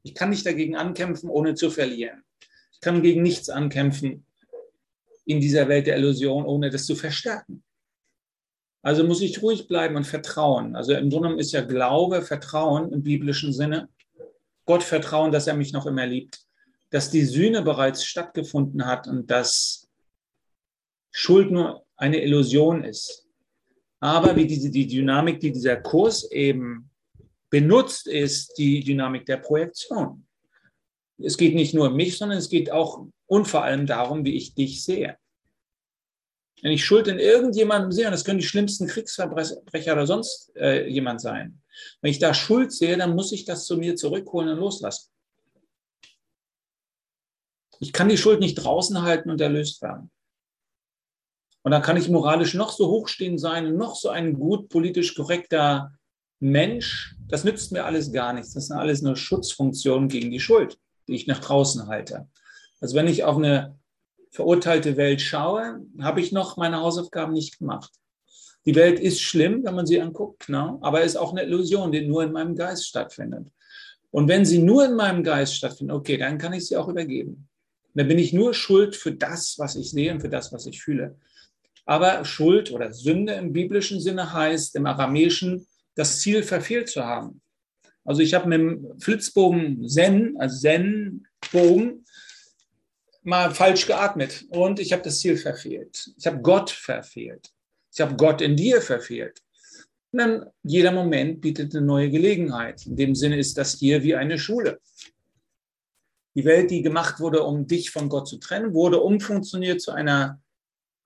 Ich 0.02 0.16
kann 0.16 0.30
nicht 0.30 0.44
dagegen 0.44 0.74
ankämpfen, 0.74 1.30
ohne 1.30 1.54
zu 1.54 1.70
verlieren. 1.70 2.24
Ich 2.72 2.80
kann 2.80 3.00
gegen 3.00 3.22
nichts 3.22 3.48
ankämpfen, 3.48 4.26
in 5.24 5.40
dieser 5.40 5.68
Welt 5.68 5.86
der 5.86 5.96
Illusion, 5.96 6.44
ohne 6.44 6.70
das 6.70 6.84
zu 6.84 6.96
verstärken. 6.96 7.62
Also 8.82 9.04
muss 9.04 9.20
ich 9.20 9.40
ruhig 9.42 9.68
bleiben 9.68 9.94
und 9.94 10.08
vertrauen. 10.08 10.74
Also 10.74 10.92
im 10.92 11.08
Grunde 11.08 11.36
ist 11.36 11.52
ja 11.52 11.60
Glaube, 11.60 12.22
Vertrauen 12.22 12.92
im 12.92 13.04
biblischen 13.04 13.52
Sinne. 13.52 13.90
Gott 14.64 14.82
vertrauen, 14.82 15.30
dass 15.30 15.46
er 15.46 15.54
mich 15.54 15.72
noch 15.72 15.86
immer 15.86 16.04
liebt, 16.04 16.40
dass 16.90 17.10
die 17.12 17.26
Sühne 17.26 17.62
bereits 17.62 18.04
stattgefunden 18.04 18.86
hat 18.86 19.06
und 19.06 19.30
dass 19.30 19.88
Schuld 21.12 21.52
nur 21.52 21.86
eine 22.02 22.20
Illusion 22.20 22.82
ist. 22.82 23.28
Aber 24.00 24.34
wie 24.34 24.46
diese, 24.46 24.70
die 24.70 24.88
Dynamik, 24.88 25.38
die 25.38 25.52
dieser 25.52 25.76
Kurs 25.76 26.28
eben 26.32 26.90
benutzt, 27.48 28.08
ist 28.08 28.58
die 28.58 28.82
Dynamik 28.82 29.24
der 29.26 29.36
Projektion. 29.36 30.26
es 31.18 31.36
geht 31.36 31.54
nicht 31.54 31.74
nur 31.74 31.88
um 31.88 31.94
mich, 31.94 32.18
sondern 32.18 32.38
es 32.38 32.48
geht 32.48 32.72
auch 32.72 33.06
und 33.26 33.46
vor 33.46 33.62
allem 33.62 33.86
darum, 33.86 34.24
wie 34.24 34.34
ich 34.34 34.54
dich 34.54 34.82
sehe. 34.82 35.16
Wenn 36.62 36.72
ich 36.72 36.84
Schuld 36.84 37.06
in 37.06 37.20
irgendjemandem 37.20 37.92
sehe, 37.92 38.06
und 38.06 38.12
das 38.12 38.24
können 38.24 38.40
die 38.40 38.46
schlimmsten 38.46 38.88
Kriegsverbrecher 38.88 39.92
oder 39.92 40.06
sonst 40.06 40.52
äh, 40.56 40.88
jemand 40.88 41.20
sein, 41.20 41.62
wenn 42.00 42.10
ich 42.10 42.18
da 42.18 42.34
Schuld 42.34 42.72
sehe, 42.72 42.96
dann 42.96 43.14
muss 43.14 43.30
ich 43.30 43.44
das 43.44 43.64
zu 43.64 43.76
mir 43.76 43.94
zurückholen 43.94 44.48
und 44.48 44.58
loslassen. 44.58 45.10
Ich 47.78 47.92
kann 47.92 48.08
die 48.08 48.18
Schuld 48.18 48.40
nicht 48.40 48.56
draußen 48.56 49.02
halten 49.02 49.30
und 49.30 49.40
erlöst 49.40 49.82
werden. 49.82 50.10
Und 51.62 51.70
dann 51.70 51.82
kann 51.82 51.96
ich 51.96 52.08
moralisch 52.08 52.54
noch 52.54 52.72
so 52.72 52.88
hochstehend 52.88 53.40
sein 53.40 53.76
noch 53.76 53.94
so 53.94 54.08
ein 54.08 54.34
gut 54.34 54.68
politisch 54.68 55.14
korrekter 55.14 55.92
Mensch. 56.40 57.14
Das 57.28 57.44
nützt 57.44 57.70
mir 57.72 57.84
alles 57.84 58.12
gar 58.12 58.32
nichts. 58.32 58.52
Das 58.54 58.66
sind 58.66 58.76
alles 58.76 59.00
nur 59.00 59.16
Schutzfunktionen 59.16 60.08
gegen 60.08 60.30
die 60.30 60.40
Schuld, 60.40 60.78
die 61.06 61.14
ich 61.14 61.26
nach 61.28 61.38
draußen 61.38 61.86
halte. 61.86 62.28
Also 62.80 62.96
wenn 62.96 63.06
ich 63.06 63.22
auf 63.22 63.36
eine 63.36 63.78
verurteilte 64.30 64.96
Welt 64.96 65.20
schaue, 65.20 65.80
habe 66.00 66.20
ich 66.20 66.32
noch 66.32 66.56
meine 66.56 66.80
Hausaufgaben 66.80 67.32
nicht 67.32 67.58
gemacht. 67.58 67.92
Die 68.64 68.74
Welt 68.74 68.98
ist 68.98 69.20
schlimm, 69.20 69.64
wenn 69.64 69.74
man 69.74 69.86
sie 69.86 70.00
anguckt, 70.00 70.46
genau, 70.46 70.78
aber 70.82 71.02
ist 71.02 71.16
auch 71.16 71.32
eine 71.32 71.42
Illusion, 71.42 71.92
die 71.92 72.06
nur 72.06 72.22
in 72.22 72.32
meinem 72.32 72.54
Geist 72.54 72.86
stattfindet. 72.86 73.48
Und 74.10 74.28
wenn 74.28 74.44
sie 74.44 74.58
nur 74.58 74.84
in 74.84 74.94
meinem 74.94 75.24
Geist 75.24 75.56
stattfindet, 75.56 75.96
okay, 75.96 76.16
dann 76.16 76.38
kann 76.38 76.52
ich 76.52 76.66
sie 76.66 76.76
auch 76.76 76.88
übergeben. 76.88 77.48
Dann 77.94 78.08
bin 78.08 78.18
ich 78.18 78.32
nur 78.32 78.54
schuld 78.54 78.96
für 78.96 79.12
das, 79.12 79.56
was 79.58 79.76
ich 79.76 79.90
sehe 79.90 80.12
und 80.12 80.20
für 80.20 80.28
das, 80.28 80.52
was 80.52 80.66
ich 80.66 80.82
fühle. 80.82 81.16
Aber 81.84 82.24
Schuld 82.24 82.70
oder 82.70 82.92
Sünde 82.92 83.34
im 83.34 83.52
biblischen 83.52 84.00
Sinne 84.00 84.32
heißt 84.32 84.76
im 84.76 84.86
Aramäischen, 84.86 85.66
das 85.94 86.20
Ziel 86.20 86.42
verfehlt 86.42 86.88
zu 86.88 87.04
haben. 87.04 87.40
Also 88.04 88.20
ich 88.22 88.34
habe 88.34 88.48
mit 88.48 88.60
dem 88.60 89.00
Flitzbogen 89.00 89.88
Zen, 89.88 90.36
also 90.38 90.58
Zen-Bogen, 90.58 92.04
mal 93.22 93.54
falsch 93.54 93.86
geatmet 93.86 94.44
und 94.50 94.80
ich 94.80 94.92
habe 94.92 95.02
das 95.02 95.20
Ziel 95.20 95.36
verfehlt. 95.36 96.12
Ich 96.16 96.26
habe 96.26 96.40
Gott 96.40 96.70
verfehlt. 96.70 97.50
Ich 97.92 98.00
habe 98.00 98.16
Gott 98.16 98.40
in 98.40 98.56
dir 98.56 98.80
verfehlt. 98.80 99.40
Und 100.12 100.18
dann 100.18 100.46
jeder 100.62 100.92
Moment 100.92 101.40
bietet 101.40 101.74
eine 101.74 101.84
neue 101.84 102.10
Gelegenheit. 102.10 102.86
In 102.86 102.96
dem 102.96 103.14
Sinne 103.14 103.38
ist 103.38 103.56
das 103.56 103.78
hier 103.78 104.02
wie 104.02 104.14
eine 104.14 104.38
Schule. 104.38 104.80
Die 106.34 106.44
Welt, 106.44 106.70
die 106.70 106.82
gemacht 106.82 107.20
wurde, 107.20 107.42
um 107.42 107.66
dich 107.66 107.90
von 107.90 108.08
Gott 108.08 108.26
zu 108.26 108.38
trennen, 108.38 108.74
wurde 108.74 109.00
umfunktioniert 109.00 109.80
zu 109.80 109.92
einer 109.92 110.40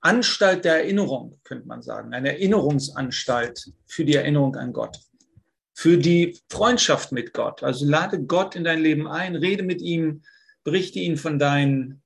Anstalt 0.00 0.64
der 0.64 0.76
Erinnerung, 0.76 1.40
könnte 1.44 1.66
man 1.66 1.82
sagen. 1.82 2.14
Eine 2.14 2.30
Erinnerungsanstalt 2.30 3.72
für 3.86 4.04
die 4.04 4.14
Erinnerung 4.14 4.56
an 4.56 4.72
Gott. 4.72 4.98
Für 5.74 5.98
die 5.98 6.38
Freundschaft 6.50 7.12
mit 7.12 7.32
Gott. 7.32 7.62
Also 7.62 7.86
lade 7.86 8.22
Gott 8.22 8.56
in 8.56 8.64
dein 8.64 8.80
Leben 8.80 9.08
ein, 9.08 9.36
rede 9.36 9.62
mit 9.62 9.82
ihm, 9.82 10.22
berichte 10.64 10.98
ihn 10.98 11.16
von 11.16 11.38
deinen 11.38 12.02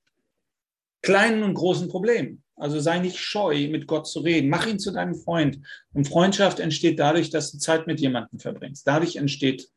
kleinen 1.03 1.42
und 1.42 1.55
großen 1.55 1.88
Problemen. 1.88 2.42
Also 2.57 2.79
sei 2.79 2.98
nicht 2.98 3.18
scheu, 3.18 3.68
mit 3.68 3.87
Gott 3.87 4.07
zu 4.07 4.20
reden. 4.20 4.50
Mach 4.50 4.66
ihn 4.66 4.79
zu 4.79 4.92
deinem 4.92 5.14
Freund. 5.14 5.61
Und 5.94 6.09
Freundschaft 6.09 6.61
entsteht 6.61 6.98
dadurch, 6.98 7.31
dass 7.31 7.53
du 7.53 7.59
Zeit 7.59 7.87
mit 7.87 8.00
jemandem 8.00 8.38
verbringst. 8.38 8.87
Dadurch 8.87 9.16
entsteht 9.16 9.68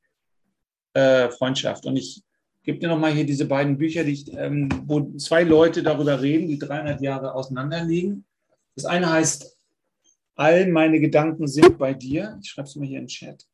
äh, 0.94 1.30
Freundschaft. 1.30 1.86
Und 1.86 1.96
ich 1.96 2.24
gebe 2.64 2.80
dir 2.80 2.88
nochmal 2.88 3.14
hier 3.14 3.26
diese 3.26 3.46
beiden 3.46 3.78
Bücher, 3.78 4.04
die 4.04 4.14
ich, 4.14 4.34
ähm, 4.34 4.70
wo 4.86 5.16
zwei 5.18 5.44
Leute 5.44 5.84
darüber 5.84 6.22
reden, 6.22 6.48
die 6.48 6.58
300 6.58 7.02
Jahre 7.02 7.36
auseinander 7.36 7.84
liegen. 7.84 8.26
Das 8.76 8.86
eine 8.86 9.12
heißt, 9.12 9.58
all 10.36 10.68
meine 10.68 11.00
Gedanken 11.00 11.48
sind 11.48 11.78
bei 11.78 11.94
dir. 11.94 12.40
Ich 12.42 12.50
schreibe 12.50 12.68
es 12.68 12.76
mal 12.76 12.88
hier 12.88 13.00
in 13.00 13.06
den 13.06 13.10
Chat, 13.10 13.46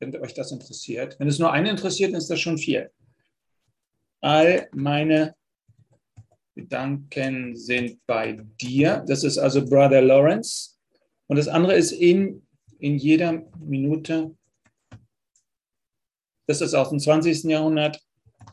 wenn 0.00 0.14
euch 0.16 0.34
das 0.34 0.52
interessiert. 0.52 1.18
Wenn 1.18 1.28
es 1.28 1.38
nur 1.38 1.52
eine 1.52 1.70
interessiert, 1.70 2.12
dann 2.12 2.18
ist 2.18 2.30
das 2.30 2.40
schon 2.40 2.58
vier. 2.58 2.90
All 4.20 4.68
meine 4.72 5.34
Gedanken 6.54 7.56
sind 7.56 8.04
bei 8.06 8.32
dir. 8.60 9.04
Das 9.06 9.24
ist 9.24 9.38
also 9.38 9.64
Brother 9.64 10.02
Lawrence. 10.02 10.78
Und 11.26 11.36
das 11.36 11.48
andere 11.48 11.74
ist 11.74 11.92
in, 11.92 12.46
in 12.78 12.98
jeder 12.98 13.44
Minute. 13.58 14.36
Das 16.46 16.60
ist 16.60 16.74
aus 16.74 16.90
dem 16.90 16.98
20. 16.98 17.44
Jahrhundert. 17.44 18.00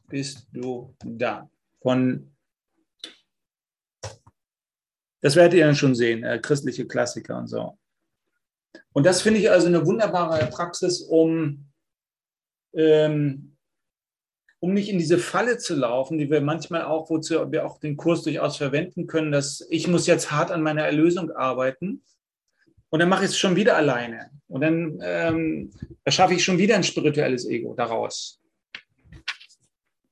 Bist 0.08 0.47
du 0.51 0.95
da? 1.04 1.49
Von, 1.82 2.36
das 5.21 5.36
werdet 5.36 5.54
ihr 5.56 5.65
dann 5.65 5.75
schon 5.75 5.95
sehen, 5.95 6.23
äh, 6.23 6.39
christliche 6.39 6.88
Klassiker 6.88 7.38
und 7.38 7.47
so. 7.47 7.77
Und 8.93 9.06
das 9.06 9.21
finde 9.21 9.39
ich 9.39 9.49
also 9.49 9.67
eine 9.67 9.86
wunderbare 9.86 10.45
Praxis, 10.47 11.01
um 11.01 11.71
ähm, 12.73 13.51
um 14.62 14.73
nicht 14.73 14.89
in 14.89 14.99
diese 14.99 15.17
Falle 15.17 15.58
zu 15.58 15.75
laufen, 15.75 16.19
die 16.19 16.30
wir 16.30 16.39
manchmal 16.39 16.84
auch, 16.84 17.10
wozu 17.10 17.51
wir 17.51 17.65
auch 17.65 17.80
den 17.80 17.97
Kurs 17.97 18.21
durchaus 18.21 18.58
verwenden 18.58 19.08
können, 19.08 19.32
dass 19.32 19.65
ich 19.71 19.88
muss 19.88 20.06
jetzt 20.06 20.32
hart 20.32 20.51
an 20.51 20.62
meiner 20.62 20.84
Erlösung 20.84 21.32
arbeiten 21.32 22.04
und 22.89 22.99
dann 22.99 23.10
mache 23.10 23.23
ich 23.23 23.32
es 23.32 23.39
schon 23.39 23.56
wieder 23.56 23.75
alleine 23.75 24.30
und 24.47 24.62
dann 24.62 24.99
ähm, 25.01 25.71
erschaffe 26.04 26.36
ich 26.36 26.43
schon 26.43 26.60
wieder 26.60 26.75
ein 26.75 26.84
spirituelles 26.84 27.47
Ego 27.47 27.73
daraus. 27.73 28.40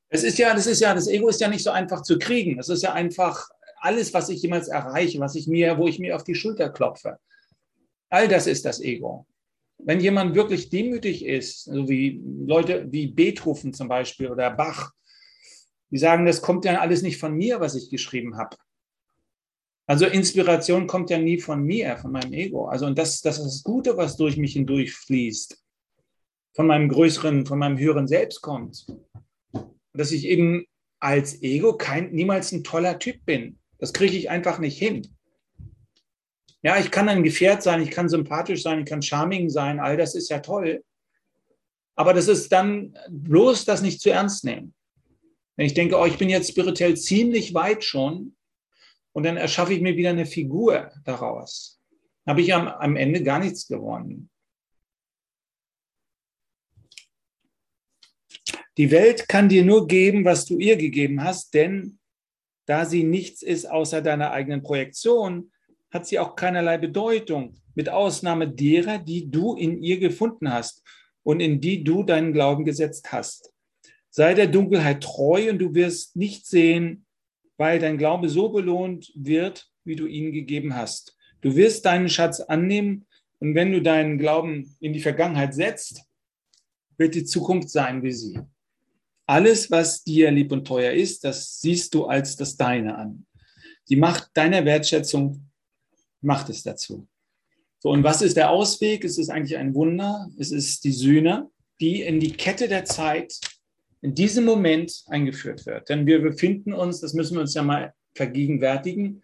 Es 0.09 0.23
ist 0.23 0.37
ja, 0.37 0.53
das 0.53 0.67
ist 0.67 0.81
ja, 0.81 0.93
das 0.93 1.07
Ego 1.07 1.29
ist 1.29 1.41
ja 1.41 1.47
nicht 1.47 1.63
so 1.63 1.71
einfach 1.71 2.01
zu 2.01 2.17
kriegen. 2.17 2.59
Es 2.59 2.69
ist 2.69 2.83
ja 2.83 2.93
einfach 2.93 3.49
alles, 3.77 4.13
was 4.13 4.29
ich 4.29 4.41
jemals 4.41 4.67
erreiche, 4.67 5.19
was 5.19 5.35
ich 5.35 5.47
mir, 5.47 5.77
wo 5.77 5.87
ich 5.87 5.99
mir 5.99 6.15
auf 6.15 6.23
die 6.23 6.35
Schulter 6.35 6.69
klopfe. 6.69 7.19
All 8.09 8.27
das 8.27 8.47
ist 8.47 8.65
das 8.65 8.81
Ego 8.81 9.27
wenn 9.79 9.99
jemand 9.99 10.35
wirklich 10.35 10.69
demütig 10.69 11.25
ist, 11.25 11.63
so 11.63 11.87
wie 11.87 12.21
Leute 12.45 12.87
wie 12.91 13.07
Beethoven 13.07 13.73
zum 13.73 13.87
Beispiel 13.87 14.29
oder 14.29 14.51
Bach, 14.51 14.91
die 15.89 15.97
sagen, 15.97 16.25
das 16.25 16.41
kommt 16.41 16.65
ja 16.65 16.79
alles 16.79 17.01
nicht 17.01 17.17
von 17.17 17.33
mir, 17.33 17.59
was 17.59 17.75
ich 17.75 17.89
geschrieben 17.89 18.37
habe. 18.37 18.57
Also 19.87 20.05
Inspiration 20.05 20.85
kommt 20.85 21.09
ja 21.09 21.17
nie 21.17 21.39
von 21.39 21.63
mir, 21.63 21.97
von 21.97 22.11
meinem 22.11 22.33
Ego. 22.33 22.67
Also 22.67 22.85
und 22.85 22.99
das, 22.99 23.21
das 23.21 23.39
ist 23.39 23.45
das 23.45 23.63
Gute, 23.63 23.97
was 23.97 24.17
durch 24.17 24.37
mich 24.37 24.53
hindurch 24.53 24.93
fließt, 24.93 25.57
von 26.53 26.67
meinem 26.67 26.89
größeren, 26.89 27.45
von 27.45 27.57
meinem 27.57 27.79
höheren 27.79 28.07
Selbst 28.07 28.41
kommt. 28.41 28.85
Dass 29.99 30.13
ich 30.13 30.25
eben 30.25 30.65
als 31.01 31.43
Ego 31.43 31.75
kein, 31.75 32.11
niemals 32.11 32.53
ein 32.53 32.63
toller 32.63 32.99
Typ 32.99 33.25
bin. 33.25 33.59
Das 33.79 33.91
kriege 33.91 34.15
ich 34.15 34.29
einfach 34.29 34.57
nicht 34.57 34.77
hin. 34.77 35.05
Ja, 36.61 36.77
ich 36.77 36.89
kann 36.89 37.09
ein 37.09 37.21
Gefährt 37.21 37.63
sein, 37.63 37.81
ich 37.81 37.91
kann 37.91 38.07
sympathisch 38.07 38.63
sein, 38.63 38.79
ich 38.79 38.85
kann 38.85 39.01
charming 39.01 39.49
sein, 39.49 39.81
all 39.81 39.97
das 39.97 40.15
ist 40.15 40.29
ja 40.29 40.39
toll. 40.39 40.85
Aber 41.95 42.13
das 42.13 42.29
ist 42.29 42.49
dann 42.53 42.97
bloß 43.09 43.65
das 43.65 43.81
nicht 43.81 43.99
zu 43.99 44.09
ernst 44.09 44.45
nehmen. 44.45 44.73
Wenn 45.57 45.65
ich 45.65 45.73
denke, 45.73 45.97
oh, 45.97 46.05
ich 46.05 46.17
bin 46.17 46.29
jetzt 46.29 46.49
spirituell 46.49 46.95
ziemlich 46.95 47.53
weit 47.53 47.83
schon 47.83 48.37
und 49.11 49.23
dann 49.23 49.35
erschaffe 49.35 49.73
ich 49.73 49.81
mir 49.81 49.97
wieder 49.97 50.11
eine 50.11 50.25
Figur 50.25 50.93
daraus, 51.03 51.81
habe 52.25 52.39
ich 52.39 52.53
am, 52.53 52.69
am 52.69 52.95
Ende 52.95 53.21
gar 53.21 53.39
nichts 53.39 53.67
gewonnen. 53.67 54.28
Die 58.79 58.91
Welt 58.91 59.27
kann 59.27 59.49
dir 59.49 59.65
nur 59.65 59.87
geben, 59.87 60.23
was 60.23 60.45
du 60.45 60.57
ihr 60.57 60.77
gegeben 60.77 61.21
hast, 61.21 61.53
denn 61.53 61.99
da 62.65 62.85
sie 62.85 63.03
nichts 63.03 63.41
ist 63.41 63.69
außer 63.69 64.01
deiner 64.01 64.31
eigenen 64.31 64.63
Projektion, 64.63 65.51
hat 65.91 66.07
sie 66.07 66.17
auch 66.17 66.37
keinerlei 66.37 66.77
Bedeutung, 66.77 67.57
mit 67.75 67.89
Ausnahme 67.89 68.47
derer, 68.47 68.97
die 68.97 69.29
du 69.29 69.57
in 69.57 69.83
ihr 69.83 69.99
gefunden 69.99 70.53
hast 70.53 70.81
und 71.23 71.41
in 71.41 71.59
die 71.59 71.83
du 71.83 72.03
deinen 72.03 72.31
Glauben 72.31 72.63
gesetzt 72.63 73.11
hast. 73.11 73.51
Sei 74.11 74.33
der 74.33 74.47
Dunkelheit 74.47 75.03
treu 75.03 75.49
und 75.49 75.59
du 75.59 75.73
wirst 75.73 76.15
nicht 76.15 76.47
sehen, 76.47 77.05
weil 77.57 77.79
dein 77.79 77.97
Glaube 77.97 78.29
so 78.29 78.47
belohnt 78.47 79.11
wird, 79.13 79.69
wie 79.83 79.97
du 79.97 80.05
ihn 80.05 80.31
gegeben 80.31 80.77
hast. 80.77 81.17
Du 81.41 81.57
wirst 81.57 81.85
deinen 81.85 82.07
Schatz 82.07 82.39
annehmen 82.39 83.07
und 83.39 83.55
wenn 83.55 83.73
du 83.73 83.81
deinen 83.81 84.17
Glauben 84.17 84.73
in 84.79 84.93
die 84.93 85.01
Vergangenheit 85.01 85.53
setzt, 85.53 86.05
wird 86.97 87.13
die 87.13 87.25
Zukunft 87.25 87.69
sein 87.71 88.03
wie 88.03 88.13
sie. 88.13 88.39
Alles, 89.29 89.69
was 89.69 90.03
dir 90.03 90.31
lieb 90.31 90.51
und 90.51 90.65
teuer 90.65 90.91
ist, 90.91 91.23
das 91.23 91.61
siehst 91.61 91.93
du 91.93 92.05
als 92.05 92.35
das 92.35 92.57
Deine 92.57 92.97
an. 92.97 93.27
Die 93.87 93.95
Macht 93.95 94.31
deiner 94.33 94.65
Wertschätzung 94.65 95.51
macht 96.19 96.49
es 96.49 96.63
dazu. 96.63 97.07
So, 97.77 97.91
und 97.91 98.03
was 98.03 98.23
ist 98.23 98.37
der 98.37 98.49
Ausweg? 98.49 99.03
Es 99.03 99.19
ist 99.19 99.29
eigentlich 99.29 99.55
ein 99.55 99.75
Wunder. 99.75 100.27
Es 100.39 100.51
ist 100.51 100.83
die 100.83 100.91
Sühne, 100.91 101.47
die 101.79 102.01
in 102.01 102.19
die 102.19 102.31
Kette 102.31 102.67
der 102.67 102.85
Zeit 102.85 103.39
in 104.01 104.15
diesem 104.15 104.45
Moment 104.45 105.03
eingeführt 105.05 105.67
wird. 105.67 105.89
Denn 105.89 106.07
wir 106.07 106.23
befinden 106.23 106.73
uns, 106.73 106.99
das 106.99 107.13
müssen 107.13 107.35
wir 107.35 107.41
uns 107.41 107.53
ja 107.53 107.61
mal 107.61 107.93
vergegenwärtigen, 108.15 109.21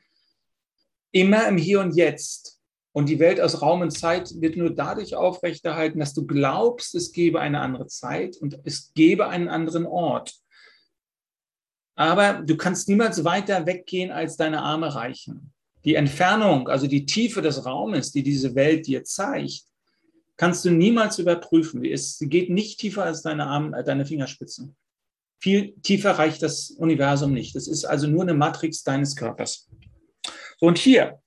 immer 1.13 1.47
im 1.47 1.57
Hier 1.57 1.79
und 1.79 1.95
Jetzt. 1.95 2.54
Und 2.95 3.10
die 3.10 3.19
Welt 3.19 3.41
aus 3.41 3.62
Raum 3.62 3.81
und 3.81 3.91
Zeit 3.91 4.31
wird 4.39 4.55
nur 4.55 4.69
dadurch 4.69 5.15
aufrechterhalten, 5.15 5.99
dass 5.99 6.13
du 6.13 6.25
glaubst, 6.25 6.95
es 6.95 7.12
gebe 7.12 7.39
eine 7.39 7.60
andere 7.60 7.88
Zeit 7.88 8.38
und 8.38 8.60
es 8.63 8.93
gebe 8.93 9.27
einen 9.27 9.49
anderen 9.49 9.86
Ort. 9.86 10.34
Aber 11.95 12.41
du 12.45 12.55
kannst 12.55 12.88
niemals 12.88 13.23
weiter 13.23 13.65
weggehen, 13.65 14.12
als 14.12 14.38
deine 14.38 14.62
Arme 14.62 14.95
reichen 14.95 15.53
die 15.86 15.95
Entfernung, 15.95 16.67
also 16.67 16.88
die 16.88 17.05
Tiefe 17.05 17.41
des 17.41 17.65
Raumes, 17.65 18.12
die 18.12 18.23
diese 18.23 18.55
Welt 18.55 18.88
dir 18.88 19.03
zeigt, 19.03 19.65
kannst 20.36 20.65
du 20.65 20.71
niemals 20.71 21.19
überprüfen. 21.19 21.84
Sie 21.95 22.27
geht 22.27 22.49
nicht 22.49 22.79
tiefer 22.79 23.03
als 23.03 23.21
deine 23.21 23.45
Arme, 23.45 23.84
deine 23.84 24.05
Fingerspitzen. 24.05 24.75
Viel 25.39 25.75
tiefer 25.84 26.12
reicht 26.12 26.41
das 26.41 26.71
Universum 26.71 27.34
nicht. 27.34 27.55
Es 27.55 27.67
ist 27.67 27.86
also 27.86 28.08
nur 28.08 28.23
eine 28.23 28.34
Matrix 28.34 28.84
deines 28.84 29.15
Körpers. 29.15 29.69
So, 30.60 30.65
und 30.65 30.79
hier, 30.79 31.21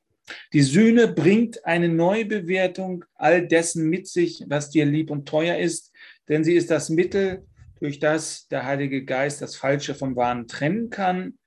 die 0.52 0.62
Sühne 0.62 1.08
bringt 1.08 1.64
eine 1.64 1.88
Neubewertung 1.88 3.04
all 3.14 3.46
dessen 3.46 3.88
mit 3.88 4.06
sich, 4.06 4.44
was 4.48 4.70
dir 4.70 4.84
lieb 4.84 5.10
und 5.10 5.28
teuer 5.28 5.58
ist, 5.58 5.92
denn 6.28 6.44
sie 6.44 6.54
ist 6.54 6.70
das 6.70 6.90
Mittel, 6.90 7.46
durch 7.80 7.98
das 7.98 8.48
der 8.48 8.64
Heilige 8.64 9.04
Geist 9.04 9.40
das 9.40 9.56
Falsche 9.56 9.94
vom 9.94 10.16
Wahren 10.16 10.48
trennen 10.48 10.90
kann, 10.90 11.38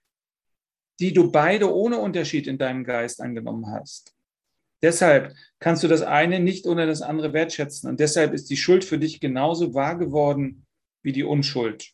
die 0.99 1.13
du 1.13 1.31
beide 1.31 1.73
ohne 1.73 1.97
Unterschied 1.97 2.47
in 2.47 2.57
deinem 2.57 2.83
Geist 2.83 3.21
angenommen 3.21 3.67
hast. 3.67 4.13
Deshalb 4.81 5.35
kannst 5.59 5.83
du 5.83 5.87
das 5.87 6.01
eine 6.01 6.39
nicht 6.39 6.65
ohne 6.65 6.87
das 6.87 7.01
andere 7.01 7.33
wertschätzen 7.33 7.89
und 7.89 7.99
deshalb 7.99 8.33
ist 8.33 8.49
die 8.49 8.57
Schuld 8.57 8.83
für 8.83 8.97
dich 8.97 9.19
genauso 9.19 9.73
wahr 9.73 9.97
geworden 9.97 10.65
wie 11.03 11.11
die 11.11 11.23
Unschuld. 11.23 11.91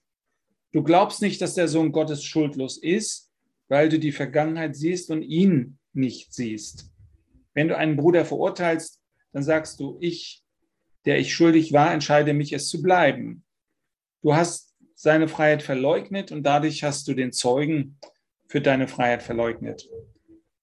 Du 0.72 0.84
glaubst 0.84 1.22
nicht, 1.22 1.42
dass 1.42 1.56
der 1.56 1.68
Sohn 1.68 1.92
Gottes 1.92 2.24
schuldlos 2.24 2.78
ist, 2.78 3.30
weil 3.68 3.90
du 3.90 4.00
die 4.00 4.12
Vergangenheit 4.12 4.76
siehst 4.76 5.10
und 5.10 5.22
ihn 5.22 5.80
nicht 5.98 6.34
siehst. 6.34 6.90
Wenn 7.54 7.68
du 7.68 7.78
einen 7.78 7.98
Bruder 7.98 8.24
verurteilst, 8.24 9.02
dann 9.34 9.44
sagst 9.44 9.80
du, 9.80 9.98
ich, 10.00 10.44
der 11.06 11.20
ich 11.20 11.34
schuldig 11.34 11.74
war, 11.74 11.94
entscheide 11.94 12.34
mich, 12.34 12.54
es 12.54 12.70
zu 12.70 12.82
bleiben. 12.82 13.44
Du 14.22 14.36
hast 14.36 14.76
seine 14.96 15.28
Freiheit 15.28 15.62
verleugnet 15.62 16.32
und 16.32 16.44
dadurch 16.44 16.84
hast 16.84 17.08
du 17.08 17.14
den 17.14 17.32
Zeugen 17.32 18.00
für 18.48 18.62
deine 18.62 18.88
Freiheit 18.88 19.24
verleugnet. 19.24 19.90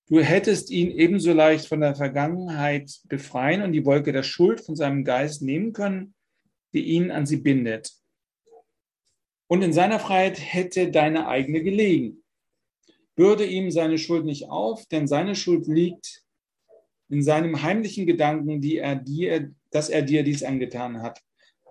Du 0.07 0.21
hättest 0.21 0.71
ihn 0.71 0.91
ebenso 0.91 1.33
leicht 1.33 1.67
von 1.67 1.81
der 1.81 1.95
Vergangenheit 1.95 3.01
befreien 3.05 3.63
und 3.63 3.73
die 3.73 3.87
Wolke 3.87 4.13
der 4.13 4.23
Schuld 4.23 4.61
von 4.61 4.77
seinem 4.77 5.05
Geist 5.05 5.41
nehmen 5.41 5.73
können, 5.73 6.15
die 6.73 6.83
ihn 6.83 7.11
an 7.11 7.27
sie 7.27 7.39
bindet. 7.39 7.93
Und 9.47 9.63
in 9.63 9.73
seiner 9.73 10.01
Freiheit 10.01 10.39
hätte 10.41 10.91
deine 10.91 11.29
eigene 11.29 11.63
gelegen. 11.63 12.24
Bürde 13.17 13.45
ihm 13.47 13.71
seine 13.71 13.99
Schuld 13.99 14.25
nicht 14.25 14.49
auf, 14.49 14.87
denn 14.87 15.07
seine 15.07 15.37
Schuld 15.37 15.67
liegt 15.67 16.23
in 17.09 17.23
seinem 17.23 17.63
heimlichen 17.63 18.07
Gedanken, 18.07 18.61
die 18.61 18.79
er 18.79 18.97
dir, 18.97 19.53
dass 19.71 19.89
er 19.89 20.03
dir 20.03 20.25
dies 20.25 20.43
angetan 20.43 21.03
hat. 21.03 21.21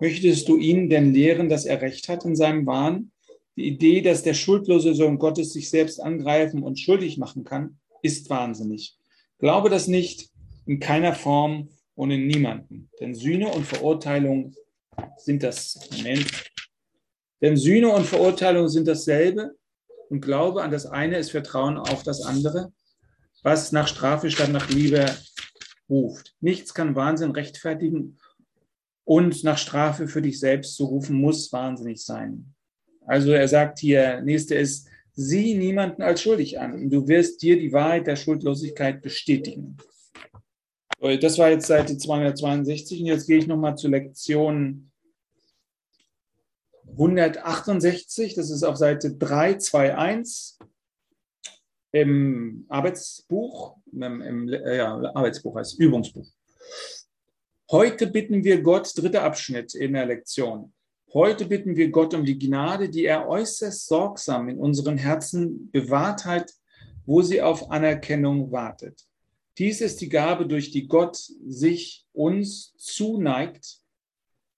Möchtest 0.00 0.48
du 0.48 0.56
ihn 0.56 0.88
denn 0.88 1.12
lehren, 1.12 1.48
dass 1.48 1.66
er 1.66 1.80
recht 1.82 2.08
hat 2.08 2.24
in 2.24 2.36
seinem 2.36 2.66
Wahn? 2.66 3.12
Die 3.56 3.68
Idee, 3.68 4.00
dass 4.00 4.22
der 4.22 4.34
schuldlose 4.34 4.94
Sohn 4.94 5.18
Gottes 5.18 5.52
sich 5.52 5.70
selbst 5.70 6.00
angreifen 6.00 6.62
und 6.62 6.80
schuldig 6.80 7.18
machen 7.18 7.44
kann, 7.44 7.78
ist 8.02 8.28
wahnsinnig. 8.30 8.96
Glaube 9.38 9.70
das 9.70 9.86
nicht 9.86 10.30
in 10.66 10.80
keiner 10.80 11.14
Form 11.14 11.68
und 11.94 12.10
in 12.10 12.26
niemanden. 12.26 12.90
Denn 13.00 13.14
Sühne 13.14 13.52
und 13.52 13.64
Verurteilung 13.64 14.54
sind 15.16 15.42
das. 15.42 15.88
Moment. 15.96 16.26
Denn 17.40 17.56
Sühne 17.56 17.90
und 17.90 18.06
Verurteilung 18.06 18.68
sind 18.68 18.88
dasselbe 18.88 19.54
und 20.08 20.20
Glaube 20.20 20.62
an 20.62 20.70
das 20.70 20.86
eine 20.86 21.18
ist 21.18 21.30
Vertrauen 21.30 21.76
auf 21.76 22.02
das 22.02 22.22
andere, 22.22 22.72
was 23.42 23.72
nach 23.72 23.88
Strafe 23.88 24.30
statt 24.30 24.50
nach 24.50 24.68
Liebe 24.68 25.06
ruft. 25.88 26.34
Nichts 26.40 26.74
kann 26.74 26.94
Wahnsinn 26.94 27.32
rechtfertigen 27.32 28.18
und 29.04 29.44
nach 29.44 29.58
Strafe 29.58 30.08
für 30.08 30.22
dich 30.22 30.40
selbst 30.40 30.76
zu 30.76 30.86
rufen, 30.86 31.20
muss 31.20 31.52
wahnsinnig 31.52 32.02
sein. 32.02 32.54
Also 33.06 33.32
er 33.32 33.48
sagt 33.48 33.78
hier, 33.80 34.22
nächste 34.22 34.54
ist, 34.54 34.88
sieh 35.12 35.54
niemanden 35.56 36.02
als 36.02 36.22
schuldig 36.22 36.58
an 36.58 36.72
und 36.72 36.90
du 36.90 37.06
wirst 37.06 37.42
dir 37.42 37.58
die 37.58 37.72
Wahrheit 37.72 38.06
der 38.06 38.16
Schuldlosigkeit 38.16 39.02
bestätigen. 39.02 39.76
Das 41.20 41.38
war 41.38 41.50
jetzt 41.50 41.66
Seite 41.66 41.98
262 41.98 43.00
und 43.00 43.06
jetzt 43.06 43.26
gehe 43.26 43.38
ich 43.38 43.46
nochmal 43.46 43.76
zu 43.76 43.88
Lektion 43.88 44.90
168, 46.96 48.34
das 48.34 48.50
ist 48.50 48.62
auf 48.62 48.76
Seite 48.76 49.14
321 49.14 50.58
im 51.90 52.66
Arbeitsbuch, 52.68 53.76
im, 53.92 54.20
im 54.20 54.48
ja, 54.48 54.94
Arbeitsbuch 55.14 55.56
heißt 55.56 55.78
Übungsbuch. 55.78 56.26
Heute 57.70 58.06
bitten 58.08 58.44
wir 58.44 58.62
Gott, 58.62 58.92
dritter 58.96 59.22
Abschnitt 59.22 59.74
in 59.74 59.94
der 59.94 60.06
Lektion. 60.06 60.72
Heute 61.12 61.46
bitten 61.46 61.76
wir 61.76 61.90
Gott 61.90 62.14
um 62.14 62.24
die 62.24 62.38
Gnade, 62.38 62.88
die 62.88 63.04
er 63.04 63.28
äußerst 63.28 63.86
sorgsam 63.86 64.48
in 64.48 64.58
unseren 64.58 64.98
Herzen 64.98 65.70
bewahrt 65.70 66.24
hat, 66.24 66.52
wo 67.06 67.22
sie 67.22 67.42
auf 67.42 67.70
Anerkennung 67.70 68.50
wartet. 68.50 69.04
Dies 69.58 69.80
ist 69.80 70.00
die 70.00 70.08
Gabe, 70.08 70.46
durch 70.46 70.70
die 70.72 70.88
Gott 70.88 71.16
sich 71.16 72.04
uns 72.12 72.74
zuneigt 72.76 73.78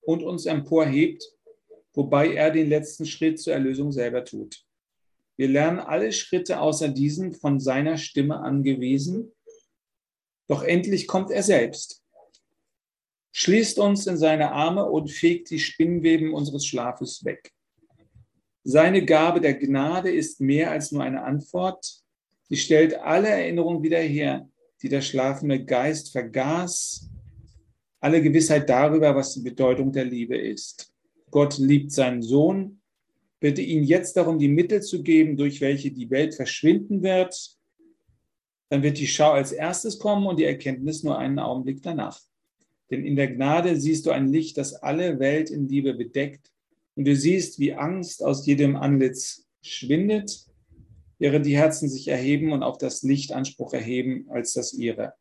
und 0.01 0.22
uns 0.22 0.46
emporhebt, 0.46 1.22
wobei 1.96 2.32
er 2.32 2.52
den 2.52 2.68
letzten 2.68 3.06
Schritt 3.06 3.40
zur 3.40 3.54
Erlösung 3.54 3.90
selber 3.90 4.24
tut. 4.24 4.64
Wir 5.37 5.48
lernen 5.48 5.80
alle 5.80 6.12
Schritte 6.12 6.61
außer 6.61 6.88
diesen 6.88 7.35
von 7.35 7.59
seiner 7.59 7.98
Stimme 7.98 8.38
angewiesen, 8.38 9.32
doch 10.46 10.62
endlich 10.62 11.09
kommt 11.09 11.32
er 11.32 11.42
selbst 11.42 12.06
schließt 13.38 13.78
uns 13.78 14.06
in 14.06 14.16
seine 14.16 14.52
Arme 14.52 14.87
und 14.87 15.11
fegt 15.11 15.50
die 15.50 15.59
Spinnweben 15.59 16.32
unseres 16.32 16.64
Schlafes 16.64 17.22
weg. 17.22 17.52
Seine 18.64 19.04
Gabe 19.04 19.42
der 19.42 19.52
Gnade 19.52 20.11
ist 20.11 20.40
mehr 20.40 20.70
als 20.70 20.90
nur 20.90 21.02
eine 21.02 21.22
Antwort. 21.22 22.00
Sie 22.48 22.56
stellt 22.56 22.94
alle 22.98 23.28
Erinnerungen 23.28 23.82
wieder 23.82 23.98
her, 23.98 24.48
die 24.80 24.88
der 24.88 25.02
schlafende 25.02 25.62
Geist 25.62 26.12
vergaß, 26.12 27.11
alle 28.00 28.22
Gewissheit 28.22 28.70
darüber, 28.70 29.14
was 29.14 29.35
die 29.35 29.42
Bedeutung 29.42 29.92
der 29.92 30.06
Liebe 30.06 30.38
ist. 30.38 30.90
Gott 31.31 31.59
liebt 31.59 31.93
seinen 31.93 32.23
Sohn, 32.23 32.81
bitte 33.41 33.62
ihn 33.62 33.85
jetzt 33.85 34.17
darum, 34.17 34.39
die 34.39 34.49
Mittel 34.49 34.83
zu 34.83 35.03
geben, 35.03 35.37
durch 35.37 35.61
welche 35.61 35.91
die 35.91 36.11
Welt 36.11 36.35
verschwinden 36.35 37.03
wird. 37.03 37.57
Dann 38.69 38.83
wird 38.83 38.99
die 38.99 39.07
Schau 39.07 39.33
als 39.33 39.53
erstes 39.53 39.99
kommen 39.99 40.27
und 40.27 40.39
die 40.39 40.45
Erkenntnis 40.45 41.03
nur 41.03 41.19
einen 41.19 41.39
Augenblick 41.39 41.83
danach. 41.83 42.21
Denn 42.91 43.05
in 43.05 43.17
der 43.17 43.29
Gnade 43.29 43.81
siehst 43.81 44.07
du 44.07 44.11
ein 44.11 44.29
Licht, 44.29 44.57
das 44.59 44.75
alle 44.75 45.19
Welt 45.19 45.51
in 45.51 45.69
Liebe 45.69 45.95
bedeckt. 45.95 46.53
Und 46.95 47.07
du 47.07 47.15
siehst, 47.15 47.59
wie 47.59 47.75
Angst 47.75 48.23
aus 48.25 48.47
jedem 48.47 48.77
Antlitz 48.77 49.47
schwindet, 49.61 50.47
während 51.19 51.47
die 51.47 51.57
Herzen 51.57 51.89
sich 51.89 52.09
erheben 52.09 52.53
und 52.53 52.62
auf 52.62 52.79
das 52.79 53.03
Licht 53.03 53.33
Anspruch 53.33 53.73
erheben 53.73 54.27
als 54.31 54.53
das 54.53 54.73
ihre. 54.73 55.15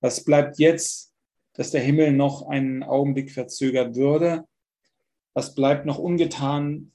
Was 0.00 0.24
bleibt 0.24 0.58
jetzt, 0.58 1.14
dass 1.54 1.70
der 1.70 1.80
Himmel 1.80 2.12
noch 2.12 2.46
einen 2.48 2.82
Augenblick 2.82 3.30
verzögert 3.30 3.94
würde? 3.96 4.44
Was 5.36 5.54
bleibt 5.54 5.84
noch 5.84 5.98
ungetan, 5.98 6.92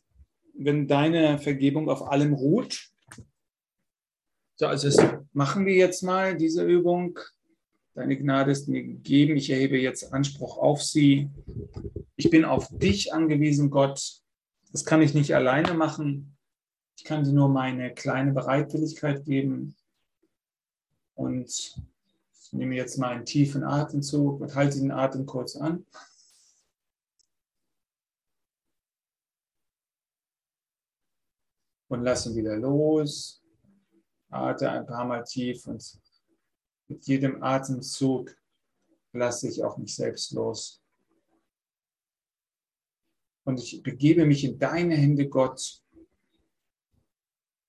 wenn 0.56 0.88
deine 0.88 1.38
Vergebung 1.38 1.92
auf 1.92 2.10
allem 2.10 2.34
ruht? 2.34 2.90
So, 4.56 4.66
also 4.66 4.90
das 4.90 5.14
machen 5.32 5.68
wir 5.68 5.76
jetzt 5.76 6.02
mal, 6.02 6.36
diese 6.36 6.66
Übung. 6.66 7.20
Deine 7.94 8.18
Gnade 8.18 8.52
ist 8.52 8.68
mir 8.68 8.82
gegeben. 8.82 9.38
Ich 9.38 9.52
erhebe 9.52 9.78
jetzt 9.78 10.12
Anspruch 10.12 10.58
auf 10.58 10.82
sie. 10.82 11.30
Ich 12.16 12.32
bin 12.32 12.44
auf 12.44 12.68
dich 12.72 13.14
angewiesen, 13.14 13.70
Gott. 13.70 14.24
Das 14.72 14.86
kann 14.86 15.04
ich 15.04 15.14
nicht 15.14 15.36
alleine 15.36 15.76
machen. 15.76 16.36
Ich 16.98 17.04
kann 17.04 17.24
dir 17.24 17.34
nur 17.34 17.48
meine 17.48 17.94
kleine 17.94 18.34
Bereitwilligkeit 18.34 19.24
geben. 19.24 19.76
Und 21.14 21.48
ich 21.48 22.54
nehme 22.54 22.74
jetzt 22.74 22.98
mal 22.98 23.10
einen 23.10 23.26
tiefen 23.26 23.64
Atemzug 23.64 24.42
und 24.42 24.56
halte 24.56 24.80
den 24.80 24.92
Atem 24.92 25.28
kurz 25.28 25.56
an. 25.56 25.86
Und 31.92 32.04
lasse 32.04 32.34
wieder 32.34 32.56
los. 32.56 33.44
Atme 34.30 34.72
ein 34.72 34.86
paar 34.86 35.04
Mal 35.04 35.26
tief 35.26 35.68
und 35.68 36.00
mit 36.88 37.06
jedem 37.06 37.44
Atemzug 37.44 38.34
lasse 39.12 39.50
ich 39.50 39.62
auch 39.62 39.78
mich 39.78 39.94
selbst 39.94 40.32
los. 40.32 40.82
Und 43.44 43.60
ich 43.60 43.84
begebe 43.84 44.26
mich 44.26 44.46
in 44.46 44.58
deine 44.58 44.96
Hände, 44.96 45.28
Gott, 45.28 45.84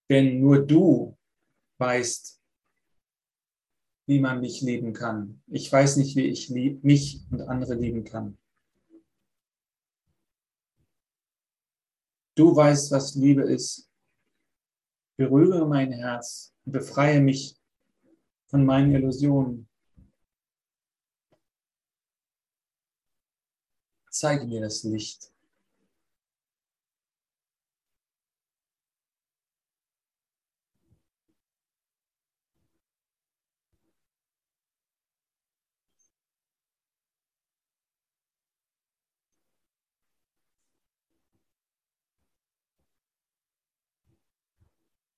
denn 0.09 0.39
nur 0.39 0.65
du 0.65 1.19
weißt, 1.79 2.41
wie 4.07 4.21
man 4.21 4.41
mich 4.41 4.61
lieben 4.61 4.93
kann. 4.93 5.43
Ich 5.49 5.73
weiß 5.73 5.97
nicht, 5.97 6.15
wie 6.15 6.29
ich 6.29 6.49
mich 6.49 7.27
und 7.33 7.41
andere 7.41 7.75
lieben 7.75 8.05
kann. 8.05 8.39
Du 12.37 12.55
weißt, 12.55 12.93
was 12.93 13.17
Liebe 13.17 13.43
ist. 13.43 13.92
Berühre 15.17 15.67
mein 15.67 15.93
Herz 15.93 16.53
und 16.65 16.73
befreie 16.73 17.21
mich 17.21 17.57
von 18.47 18.65
meinen 18.65 18.95
Illusionen. 18.95 19.69
Zeige 24.11 24.47
mir 24.47 24.61
das 24.61 24.83
Licht. 24.85 25.32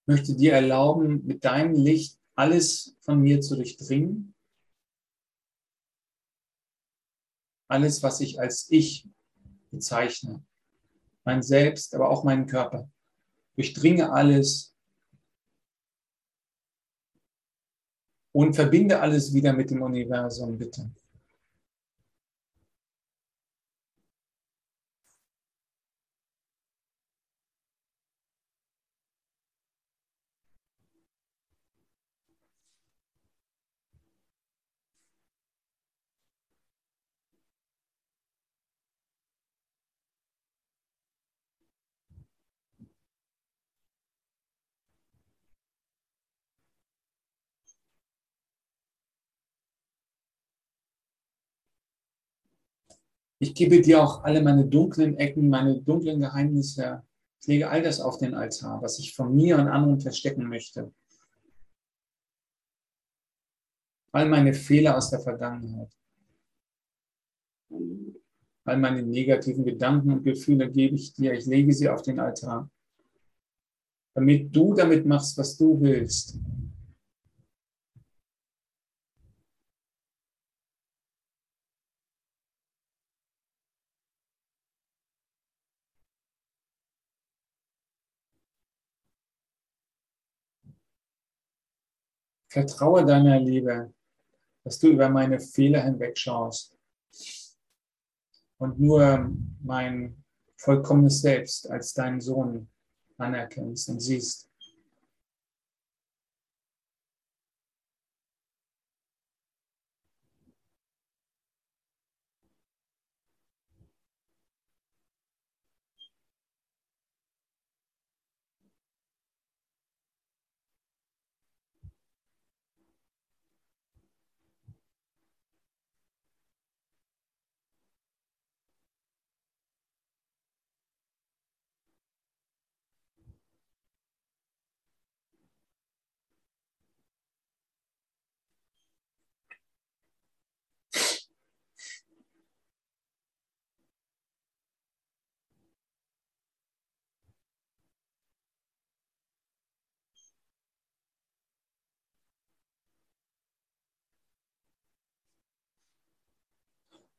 Möchte 0.06 0.34
dir 0.34 0.52
erlauben, 0.52 1.24
mit 1.26 1.44
deinem 1.44 1.74
Licht 1.74 2.18
alles 2.34 2.96
von 3.00 3.20
mir 3.20 3.40
zu 3.40 3.56
durchdringen. 3.56 4.34
Alles, 7.68 8.02
was 8.02 8.20
ich 8.20 8.40
als 8.40 8.70
ich 8.70 9.08
bezeichne. 9.70 10.44
Mein 11.24 11.42
Selbst, 11.42 11.94
aber 11.94 12.10
auch 12.10 12.24
meinen 12.24 12.46
Körper. 12.46 12.90
Durchdringe 13.56 14.12
alles 14.12 14.74
und 18.32 18.54
verbinde 18.54 19.00
alles 19.00 19.32
wieder 19.32 19.52
mit 19.52 19.70
dem 19.70 19.82
Universum, 19.82 20.58
bitte. 20.58 20.90
Ich 53.44 53.52
gebe 53.52 53.82
dir 53.82 54.02
auch 54.02 54.24
alle 54.24 54.42
meine 54.42 54.64
dunklen 54.64 55.18
Ecken, 55.18 55.50
meine 55.50 55.78
dunklen 55.78 56.18
Geheimnisse. 56.18 57.02
Ich 57.42 57.46
lege 57.46 57.68
all 57.68 57.82
das 57.82 58.00
auf 58.00 58.16
den 58.16 58.32
Altar, 58.32 58.80
was 58.80 58.98
ich 58.98 59.14
von 59.14 59.36
mir 59.36 59.58
und 59.58 59.68
anderen 59.68 60.00
verstecken 60.00 60.48
möchte. 60.48 60.90
All 64.12 64.30
meine 64.30 64.54
Fehler 64.54 64.96
aus 64.96 65.10
der 65.10 65.20
Vergangenheit. 65.20 65.94
All 68.64 68.78
meine 68.78 69.02
negativen 69.02 69.66
Gedanken 69.66 70.10
und 70.12 70.24
Gefühle 70.24 70.70
gebe 70.70 70.94
ich 70.94 71.12
dir. 71.12 71.34
Ich 71.34 71.44
lege 71.44 71.74
sie 71.74 71.90
auf 71.90 72.00
den 72.00 72.20
Altar. 72.20 72.70
Damit 74.14 74.56
du 74.56 74.72
damit 74.72 75.04
machst, 75.04 75.36
was 75.36 75.58
du 75.58 75.78
willst. 75.82 76.38
Vertraue 92.54 93.04
deiner 93.04 93.40
Liebe, 93.40 93.92
dass 94.62 94.78
du 94.78 94.86
über 94.86 95.08
meine 95.08 95.40
Fehler 95.40 95.82
hinwegschaust 95.82 96.78
und 98.58 98.78
nur 98.78 99.28
mein 99.60 100.22
vollkommenes 100.56 101.20
Selbst 101.20 101.68
als 101.68 101.94
deinen 101.94 102.20
Sohn 102.20 102.68
anerkennst 103.18 103.88
und 103.88 103.98
siehst. 103.98 104.48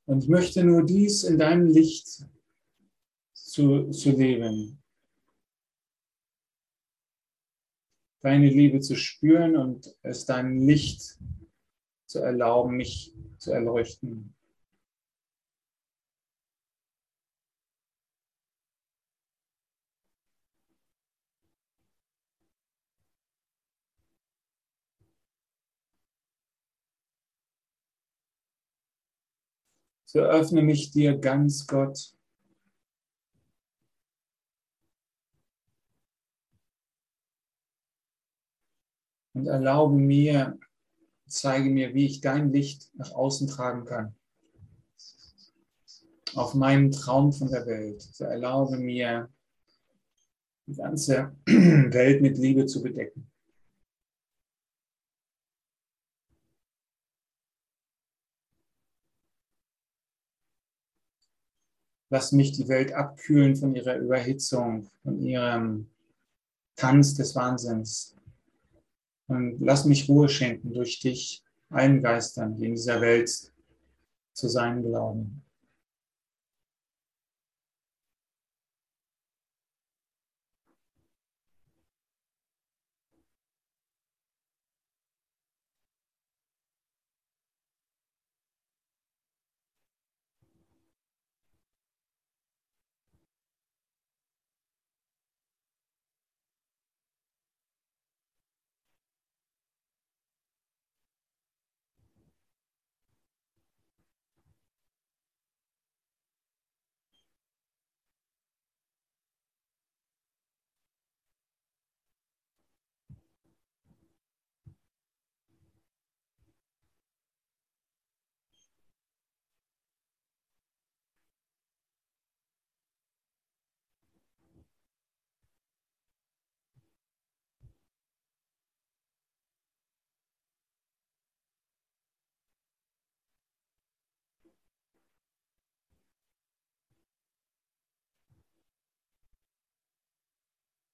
Und 0.05 0.23
ich 0.23 0.29
möchte 0.29 0.63
nur 0.63 0.83
dies 0.83 1.23
in 1.23 1.37
deinem 1.37 1.67
Licht 1.67 2.25
zu, 3.33 3.89
zu 3.89 4.11
leben. 4.11 4.81
Deine 8.21 8.49
Liebe 8.49 8.79
zu 8.79 8.95
spüren 8.95 9.55
und 9.55 9.95
es 10.01 10.25
deinem 10.25 10.67
Licht 10.67 11.19
zu 12.05 12.19
erlauben, 12.19 12.77
mich 12.77 13.15
zu 13.37 13.51
erleuchten. 13.51 14.34
So 30.15 30.21
öffne 30.21 30.61
mich 30.61 30.91
dir 30.91 31.17
ganz, 31.17 31.67
Gott. 31.67 32.15
Und 39.33 39.47
erlaube 39.47 39.97
mir, 39.97 40.57
zeige 41.27 41.69
mir, 41.69 41.93
wie 41.93 42.05
ich 42.05 42.21
dein 42.21 42.53
Licht 42.53 42.91
nach 42.93 43.11
außen 43.11 43.49
tragen 43.49 43.83
kann. 43.83 44.15
Auf 46.33 46.53
meinen 46.53 46.91
Traum 46.91 47.33
von 47.33 47.49
der 47.49 47.65
Welt. 47.65 48.01
So 48.01 48.23
erlaube 48.23 48.77
mir, 48.77 49.29
die 50.65 50.75
ganze 50.75 51.35
Welt 51.45 52.21
mit 52.21 52.37
Liebe 52.37 52.65
zu 52.67 52.81
bedecken. 52.81 53.29
Lass 62.15 62.31
mich 62.31 62.53
die 62.53 62.69
Welt 62.69 62.93
abkühlen 62.93 63.57
von 63.57 63.75
ihrer 63.75 63.97
Überhitzung, 63.97 64.89
von 65.03 65.19
ihrem 65.19 65.89
Tanz 66.77 67.13
des 67.15 67.35
Wahnsinns. 67.35 68.15
Und 69.27 69.57
lass 69.59 69.83
mich 69.83 70.07
Ruhe 70.07 70.29
schenken 70.29 70.71
durch 70.71 71.01
dich, 71.01 71.43
allen 71.69 72.01
Geistern, 72.01 72.55
die 72.55 72.67
in 72.67 72.75
dieser 72.75 73.01
Welt 73.01 73.51
zu 74.31 74.47
sein 74.47 74.81
glauben. 74.81 75.43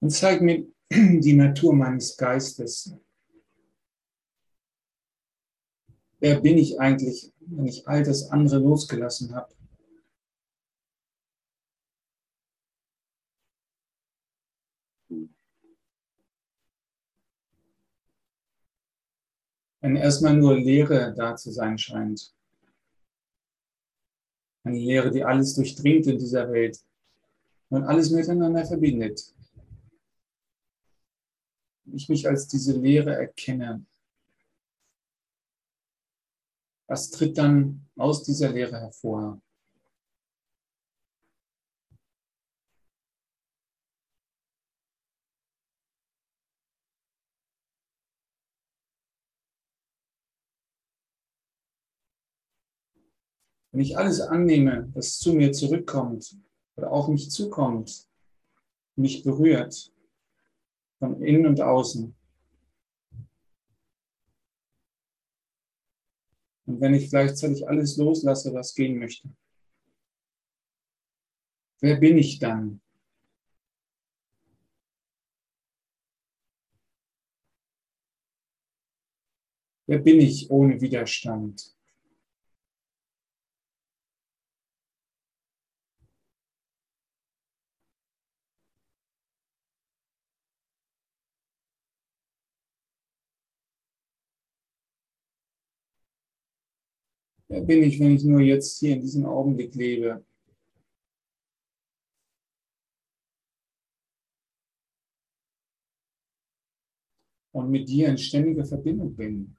Und 0.02 0.10
zeig 0.10 0.41
mir 0.41 0.68
die 0.91 1.34
Natur 1.34 1.74
meines 1.74 2.18
Geistes. 2.18 2.93
Wer 6.20 6.39
bin 6.39 6.58
ich 6.58 6.80
eigentlich, 6.80 7.32
wenn 7.39 7.68
ich 7.68 7.88
all 7.88 8.04
das 8.04 8.30
andere 8.30 8.60
losgelassen 8.60 9.34
habe? 9.34 9.54
Wenn 19.82 19.95
erstmal 19.95 20.36
nur 20.36 20.56
Leere 20.58 21.14
da 21.16 21.36
zu 21.36 21.52
sein 21.52 21.78
scheint. 21.78 22.36
Eine 24.64 24.78
Lehre, 24.78 25.10
die 25.10 25.24
alles 25.24 25.56
durchdringt 25.56 26.06
in 26.06 26.20
dieser 26.20 26.52
Welt 26.52 26.80
und 27.70 27.84
alles 27.84 28.12
miteinander 28.12 28.64
verbindet. 28.64 29.34
Ich 31.94 32.10
mich 32.10 32.28
als 32.28 32.48
diese 32.48 32.74
Lehre 32.74 33.14
erkenne. 33.16 33.86
Was 36.88 37.10
tritt 37.10 37.38
dann 37.38 37.88
aus 37.96 38.24
dieser 38.24 38.50
Lehre 38.50 38.80
hervor? 38.80 39.42
Wenn 53.72 53.82
ich 53.82 53.98
alles 53.98 54.20
annehme, 54.20 54.89
was 54.94 55.18
zu 55.18 55.34
mir 55.34 55.54
zurückkommt 55.54 56.38
oder 56.76 56.92
auf 56.92 57.08
mich 57.08 57.32
zukommt, 57.32 58.10
mich 58.98 59.24
berührt, 59.24 59.94
von 61.02 61.20
innen 61.24 61.47
und 61.47 61.60
außen. 61.60 62.16
Und 66.68 66.80
wenn 66.80 66.93
ich 66.93 67.10
gleichzeitig 67.10 67.68
alles 67.68 67.97
loslasse, 67.97 68.54
was 68.54 68.76
gehen 68.76 68.99
möchte, 68.99 69.28
wer 71.80 71.95
bin 71.95 72.20
ich 72.20 72.38
dann? 72.38 72.82
Wer 79.88 79.99
bin 79.99 80.22
ich 80.22 80.52
ohne 80.52 80.80
Widerstand? 80.80 81.76
Bin 97.52 97.84
ich, 97.84 97.99
wenn 97.99 98.16
ich 98.16 98.24
nur 98.24 98.39
jetzt 98.39 98.80
hier 98.80 98.93
in 98.95 99.02
diesem 99.02 99.26
Augenblick 99.26 99.76
lebe? 99.76 100.24
Und 107.52 107.70
mit 107.70 107.89
dir 107.89 108.08
in 108.08 108.18
ständiger 108.18 108.64
Verbindung 108.64 109.14
bin. 109.16 109.58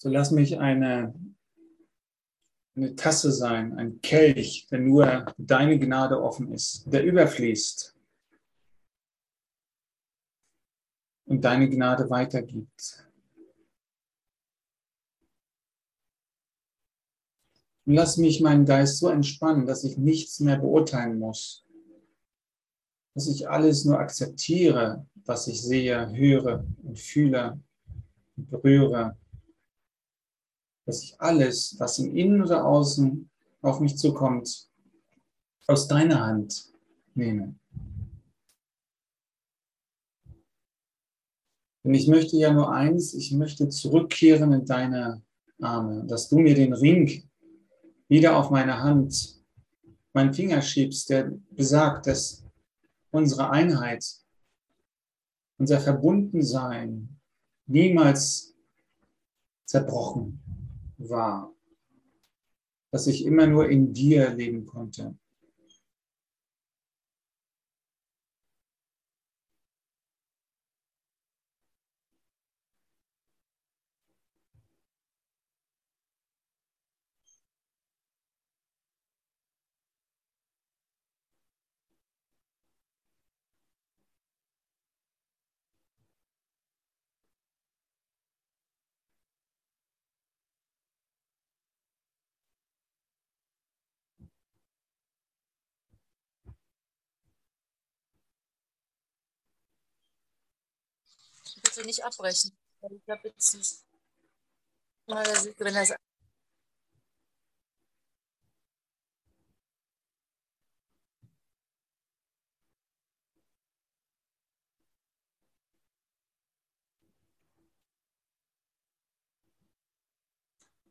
So 0.00 0.08
lass 0.08 0.30
mich 0.30 0.60
eine, 0.60 1.12
eine 2.76 2.94
Tasse 2.94 3.32
sein, 3.32 3.76
ein 3.76 4.00
Kelch, 4.00 4.68
der 4.70 4.78
nur 4.78 5.26
deine 5.36 5.76
Gnade 5.76 6.22
offen 6.22 6.52
ist, 6.52 6.84
der 6.86 7.04
überfließt 7.04 7.96
und 11.26 11.44
deine 11.44 11.68
Gnade 11.68 12.08
weitergibt. 12.08 13.08
Und 17.84 17.94
lass 17.94 18.18
mich 18.18 18.40
meinen 18.40 18.66
Geist 18.66 18.98
so 18.98 19.08
entspannen, 19.08 19.66
dass 19.66 19.82
ich 19.82 19.98
nichts 19.98 20.38
mehr 20.38 20.58
beurteilen 20.58 21.18
muss. 21.18 21.66
Dass 23.14 23.26
ich 23.26 23.48
alles 23.48 23.84
nur 23.84 23.98
akzeptiere, 23.98 25.08
was 25.24 25.48
ich 25.48 25.60
sehe, 25.60 26.12
höre 26.12 26.64
und 26.84 27.00
fühle 27.00 27.58
und 28.36 28.48
berühre 28.48 29.18
dass 30.88 31.02
ich 31.02 31.20
alles, 31.20 31.78
was 31.78 31.98
im 31.98 32.16
Innen 32.16 32.40
oder 32.40 32.64
Außen 32.64 33.28
auf 33.60 33.78
mich 33.78 33.98
zukommt, 33.98 34.70
aus 35.66 35.86
deiner 35.86 36.18
Hand 36.18 36.72
nehme. 37.14 37.54
Denn 41.84 41.92
ich 41.92 42.08
möchte 42.08 42.38
ja 42.38 42.54
nur 42.54 42.72
eins, 42.72 43.12
ich 43.12 43.32
möchte 43.32 43.68
zurückkehren 43.68 44.50
in 44.54 44.64
deine 44.64 45.22
Arme, 45.60 46.06
dass 46.06 46.30
du 46.30 46.38
mir 46.38 46.54
den 46.54 46.72
Ring 46.72 47.28
wieder 48.08 48.38
auf 48.38 48.48
meine 48.48 48.82
Hand, 48.82 49.44
meinen 50.14 50.32
Finger 50.32 50.62
schiebst, 50.62 51.10
der 51.10 51.32
besagt, 51.50 52.06
dass 52.06 52.46
unsere 53.10 53.50
Einheit, 53.50 54.06
unser 55.58 55.80
Verbundensein 55.80 57.20
niemals 57.66 58.54
zerbrochen 59.66 60.47
war, 60.98 61.54
dass 62.90 63.06
ich 63.06 63.24
immer 63.24 63.46
nur 63.46 63.68
in 63.68 63.92
dir 63.92 64.30
leben 64.30 64.66
konnte. 64.66 65.16
Bitte 101.78 101.86
nicht 101.86 102.04
abbrechen. 102.04 102.52
Ich 102.90 103.08
habe 103.08 103.28
jetzt 103.28 103.84
mal, 105.06 105.24
wenn 105.58 105.74
das 105.74 105.94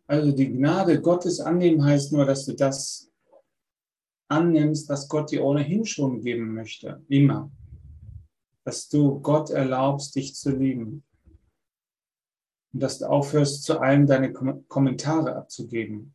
Also 0.10 0.32
die 0.32 0.54
Gnade 0.54 1.02
Gottes 1.02 1.42
annehmen 1.42 1.84
heißt 1.84 2.14
nur, 2.14 2.26
dass 2.26 2.46
du 2.46 2.54
das 2.54 3.12
annimmst, 4.30 4.88
was 4.88 5.10
Gott 5.10 5.32
dir 5.32 5.44
ohnehin 5.44 5.86
schon 5.86 6.22
geben 6.22 6.54
möchte, 6.54 7.04
immer. 7.10 7.52
Dass 8.68 8.90
du 8.90 9.22
Gott 9.22 9.50
erlaubst, 9.50 10.14
dich 10.18 10.36
zu 10.36 10.50
lieben. 10.52 11.06
Und 12.74 12.82
dass 12.82 13.00
du 13.00 13.06
aufhörst, 13.06 13.64
zu 13.64 13.80
allem 13.80 14.06
deine 14.08 14.34
Kommentare 14.34 15.38
abzugeben, 15.38 16.14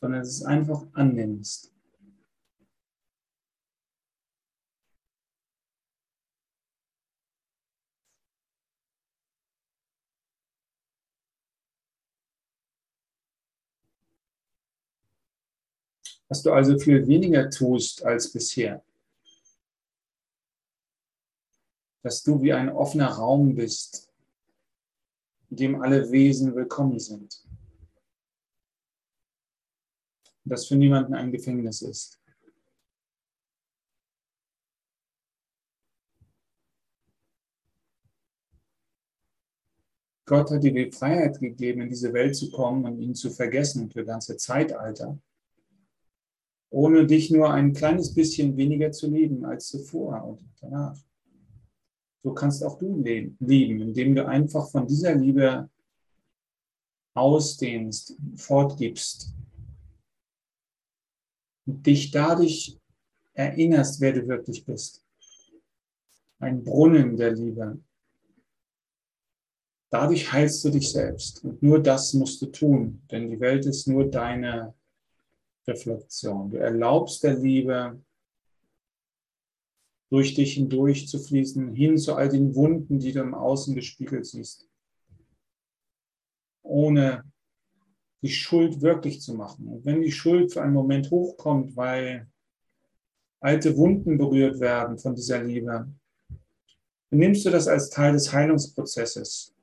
sondern 0.00 0.22
es 0.22 0.42
einfach 0.42 0.86
annimmst. 0.94 1.74
dass 16.30 16.42
du 16.42 16.52
also 16.52 16.78
viel 16.78 17.06
weniger 17.06 17.48
tust 17.48 18.04
als 18.04 18.30
bisher. 18.30 18.84
Dass 22.08 22.22
du 22.22 22.40
wie 22.40 22.54
ein 22.54 22.70
offener 22.70 23.08
Raum 23.10 23.54
bist, 23.54 24.10
in 25.50 25.56
dem 25.58 25.82
alle 25.82 26.10
Wesen 26.10 26.56
willkommen 26.56 26.98
sind. 26.98 27.44
Und 30.42 30.52
das 30.52 30.66
für 30.66 30.76
niemanden 30.76 31.12
ein 31.12 31.30
Gefängnis 31.30 31.82
ist. 31.82 32.18
Gott 40.24 40.50
hat 40.50 40.62
dir 40.62 40.72
die 40.72 40.90
Freiheit 40.90 41.38
gegeben, 41.38 41.82
in 41.82 41.90
diese 41.90 42.14
Welt 42.14 42.34
zu 42.34 42.50
kommen 42.50 42.86
und 42.86 42.98
ihn 43.02 43.14
zu 43.14 43.28
vergessen 43.28 43.90
für 43.90 44.06
ganze 44.06 44.38
Zeitalter 44.38 45.18
ohne 46.70 47.06
dich 47.06 47.30
nur 47.30 47.52
ein 47.52 47.74
kleines 47.74 48.14
bisschen 48.14 48.56
weniger 48.56 48.92
zu 48.92 49.10
lieben 49.10 49.44
als 49.44 49.68
zuvor 49.68 50.24
und 50.24 50.40
danach. 50.60 51.07
So 52.22 52.34
kannst 52.34 52.64
auch 52.64 52.78
du 52.78 53.00
lieben, 53.02 53.80
indem 53.80 54.14
du 54.14 54.26
einfach 54.26 54.68
von 54.70 54.86
dieser 54.86 55.14
Liebe 55.14 55.70
ausdehnst, 57.14 58.16
fortgibst 58.36 59.34
und 61.66 61.86
dich 61.86 62.10
dadurch 62.10 62.78
erinnerst, 63.34 64.00
wer 64.00 64.12
du 64.12 64.26
wirklich 64.26 64.64
bist. 64.64 65.04
Ein 66.40 66.62
Brunnen 66.62 67.16
der 67.16 67.32
Liebe. 67.32 67.80
Dadurch 69.90 70.32
heilst 70.32 70.64
du 70.64 70.70
dich 70.70 70.90
selbst. 70.90 71.44
Und 71.44 71.62
nur 71.62 71.82
das 71.82 72.12
musst 72.14 72.42
du 72.42 72.46
tun, 72.46 73.02
denn 73.10 73.30
die 73.30 73.40
Welt 73.40 73.64
ist 73.66 73.86
nur 73.88 74.10
deine 74.10 74.74
Reflexion. 75.66 76.50
Du 76.50 76.58
erlaubst 76.58 77.22
der 77.22 77.34
Liebe, 77.34 78.00
durch 80.10 80.34
dich 80.34 80.54
hindurch 80.54 81.08
zu 81.08 81.18
fließen, 81.18 81.74
hin 81.74 81.98
zu 81.98 82.14
all 82.14 82.28
den 82.28 82.54
Wunden, 82.54 82.98
die 82.98 83.12
du 83.12 83.20
im 83.20 83.34
Außen 83.34 83.74
gespiegelt 83.74 84.26
siehst. 84.26 84.66
Ohne 86.62 87.24
die 88.22 88.30
Schuld 88.30 88.80
wirklich 88.80 89.20
zu 89.20 89.34
machen. 89.34 89.68
Und 89.68 89.84
wenn 89.84 90.02
die 90.02 90.12
Schuld 90.12 90.52
für 90.52 90.62
einen 90.62 90.72
Moment 90.72 91.10
hochkommt, 91.10 91.76
weil 91.76 92.26
alte 93.40 93.76
Wunden 93.76 94.18
berührt 94.18 94.58
werden 94.60 94.98
von 94.98 95.14
dieser 95.14 95.42
Liebe, 95.42 95.88
dann 97.10 97.18
nimmst 97.18 97.44
du 97.44 97.50
das 97.50 97.68
als 97.68 97.90
Teil 97.90 98.12
des 98.12 98.32
Heilungsprozesses. 98.32 99.54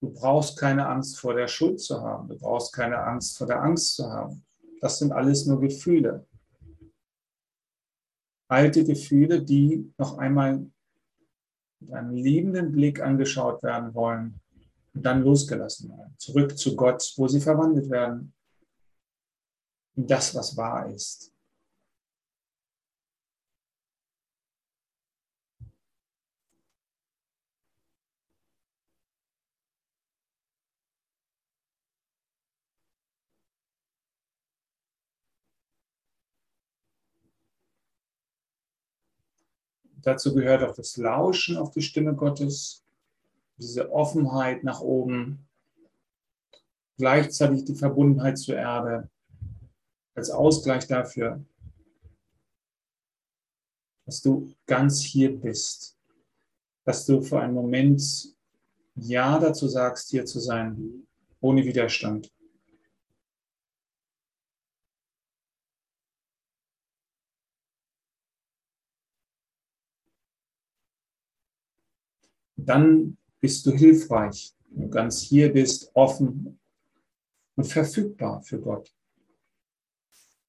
Du 0.00 0.10
brauchst 0.10 0.58
keine 0.58 0.88
Angst 0.88 1.18
vor 1.18 1.34
der 1.34 1.46
Schuld 1.46 1.80
zu 1.80 2.00
haben. 2.00 2.28
Du 2.28 2.38
brauchst 2.38 2.72
keine 2.72 2.98
Angst 3.02 3.36
vor 3.36 3.46
der 3.46 3.62
Angst 3.62 3.96
zu 3.96 4.10
haben. 4.10 4.42
Das 4.80 4.98
sind 4.98 5.12
alles 5.12 5.44
nur 5.44 5.60
Gefühle. 5.60 6.26
Alte 8.50 8.84
Gefühle, 8.84 9.42
die 9.42 9.92
noch 9.96 10.18
einmal 10.18 10.66
mit 11.78 11.92
einem 11.92 12.14
liebenden 12.14 12.72
Blick 12.72 13.00
angeschaut 13.00 13.62
werden 13.62 13.94
wollen 13.94 14.40
und 14.92 15.06
dann 15.06 15.22
losgelassen 15.22 15.90
werden. 15.90 16.14
Zurück 16.18 16.58
zu 16.58 16.74
Gott, 16.74 17.12
wo 17.16 17.28
sie 17.28 17.40
verwandelt 17.40 17.88
werden 17.88 18.32
in 19.94 20.06
das, 20.06 20.34
was 20.34 20.56
wahr 20.56 20.90
ist. 20.90 21.32
Dazu 40.02 40.34
gehört 40.34 40.62
auch 40.62 40.74
das 40.74 40.96
Lauschen 40.96 41.56
auf 41.56 41.70
die 41.70 41.82
Stimme 41.82 42.14
Gottes, 42.14 42.84
diese 43.56 43.92
Offenheit 43.92 44.64
nach 44.64 44.80
oben, 44.80 45.46
gleichzeitig 46.96 47.64
die 47.64 47.74
Verbundenheit 47.74 48.38
zur 48.38 48.56
Erde 48.56 49.10
als 50.14 50.30
Ausgleich 50.30 50.86
dafür, 50.86 51.44
dass 54.06 54.22
du 54.22 54.52
ganz 54.66 55.00
hier 55.00 55.38
bist, 55.38 55.98
dass 56.84 57.06
du 57.06 57.20
für 57.20 57.40
einen 57.40 57.54
Moment 57.54 58.02
Ja 58.96 59.38
dazu 59.38 59.68
sagst, 59.68 60.10
hier 60.10 60.24
zu 60.24 60.40
sein, 60.40 61.06
ohne 61.40 61.64
Widerstand. 61.64 62.30
Dann 72.68 73.16
bist 73.40 73.66
du 73.66 73.72
hilfreich. 73.72 74.54
Wenn 74.70 74.82
du 74.82 74.90
ganz 74.90 75.20
hier 75.20 75.52
bist, 75.52 75.90
offen 75.94 76.58
und 77.56 77.64
verfügbar 77.64 78.42
für 78.42 78.60
Gott. 78.60 78.94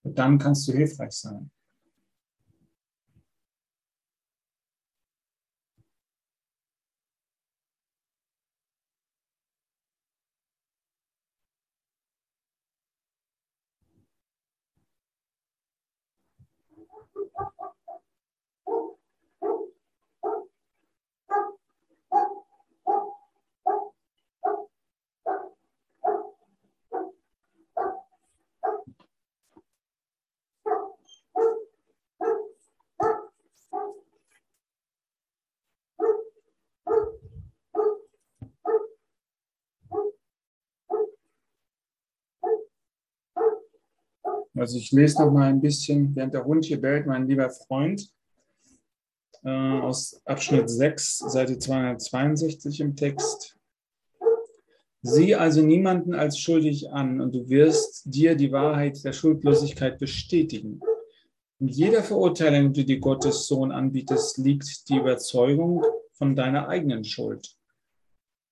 Und 0.03 0.17
dann 0.17 0.37
kannst 0.37 0.67
du 0.67 0.73
hilfreich 0.73 1.11
sein. 1.11 1.51
Also 44.61 44.77
ich 44.77 44.91
lese 44.91 45.19
noch 45.23 45.31
mal 45.31 45.49
ein 45.49 45.59
bisschen, 45.59 46.15
während 46.15 46.35
der 46.35 46.45
Hund 46.45 46.65
hier 46.65 46.79
bellt, 46.79 47.07
mein 47.07 47.27
lieber 47.27 47.49
Freund, 47.49 48.13
äh, 49.43 49.49
aus 49.49 50.21
Abschnitt 50.25 50.69
6, 50.69 51.17
Seite 51.17 51.57
262 51.57 52.79
im 52.79 52.95
Text. 52.95 53.57
Sieh 55.01 55.33
also 55.33 55.63
niemanden 55.63 56.13
als 56.13 56.37
schuldig 56.37 56.91
an 56.91 57.21
und 57.21 57.33
du 57.33 57.49
wirst 57.49 58.03
dir 58.05 58.35
die 58.35 58.51
Wahrheit 58.51 59.03
der 59.03 59.13
Schuldlosigkeit 59.13 59.97
bestätigen. 59.97 60.79
In 61.59 61.67
jeder 61.67 62.03
Verurteilung, 62.03 62.71
die 62.71 62.85
dir 62.85 62.99
Gottes 62.99 63.47
Sohn 63.47 63.71
anbietest, 63.71 64.37
liegt 64.37 64.87
die 64.89 64.97
Überzeugung 64.97 65.83
von 66.13 66.35
deiner 66.35 66.67
eigenen 66.67 67.03
Schuld. 67.03 67.57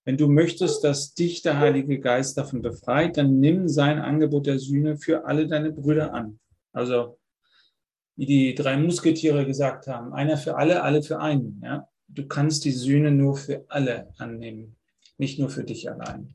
Wenn 0.06 0.18
du 0.18 0.28
möchtest, 0.28 0.84
dass 0.84 1.14
dich 1.14 1.41
der 1.41 1.60
Heilige 1.60 2.00
Geist 2.00 2.38
davon 2.38 2.62
befreit, 2.62 3.18
dann 3.18 3.39
nimm 3.39 3.68
sein 3.68 4.00
Angebot 4.00 4.47
der 4.47 4.60
Sühne 4.60 4.97
für 4.97 5.26
alle 5.26 5.47
deine 5.47 5.72
Brüder 5.72 6.14
an. 6.14 6.39
Also, 6.72 7.20
wie 8.16 8.26
die 8.26 8.56
drei 8.56 8.78
Musketiere 8.78 9.45
gesagt 9.45 9.88
haben, 9.88 10.14
einer 10.14 10.38
für 10.38 10.58
alle, 10.58 10.84
alle 10.84 11.04
für 11.04 11.20
einen. 11.20 11.62
Ja? 11.64 11.88
Du 12.08 12.28
kannst 12.28 12.66
die 12.66 12.72
Sühne 12.72 13.12
nur 13.12 13.38
für 13.38 13.66
alle 13.68 14.10
annehmen, 14.18 14.76
nicht 15.18 15.39
nur 15.39 15.50
für 15.50 15.64
dich 15.64 15.89
allein. 15.89 16.34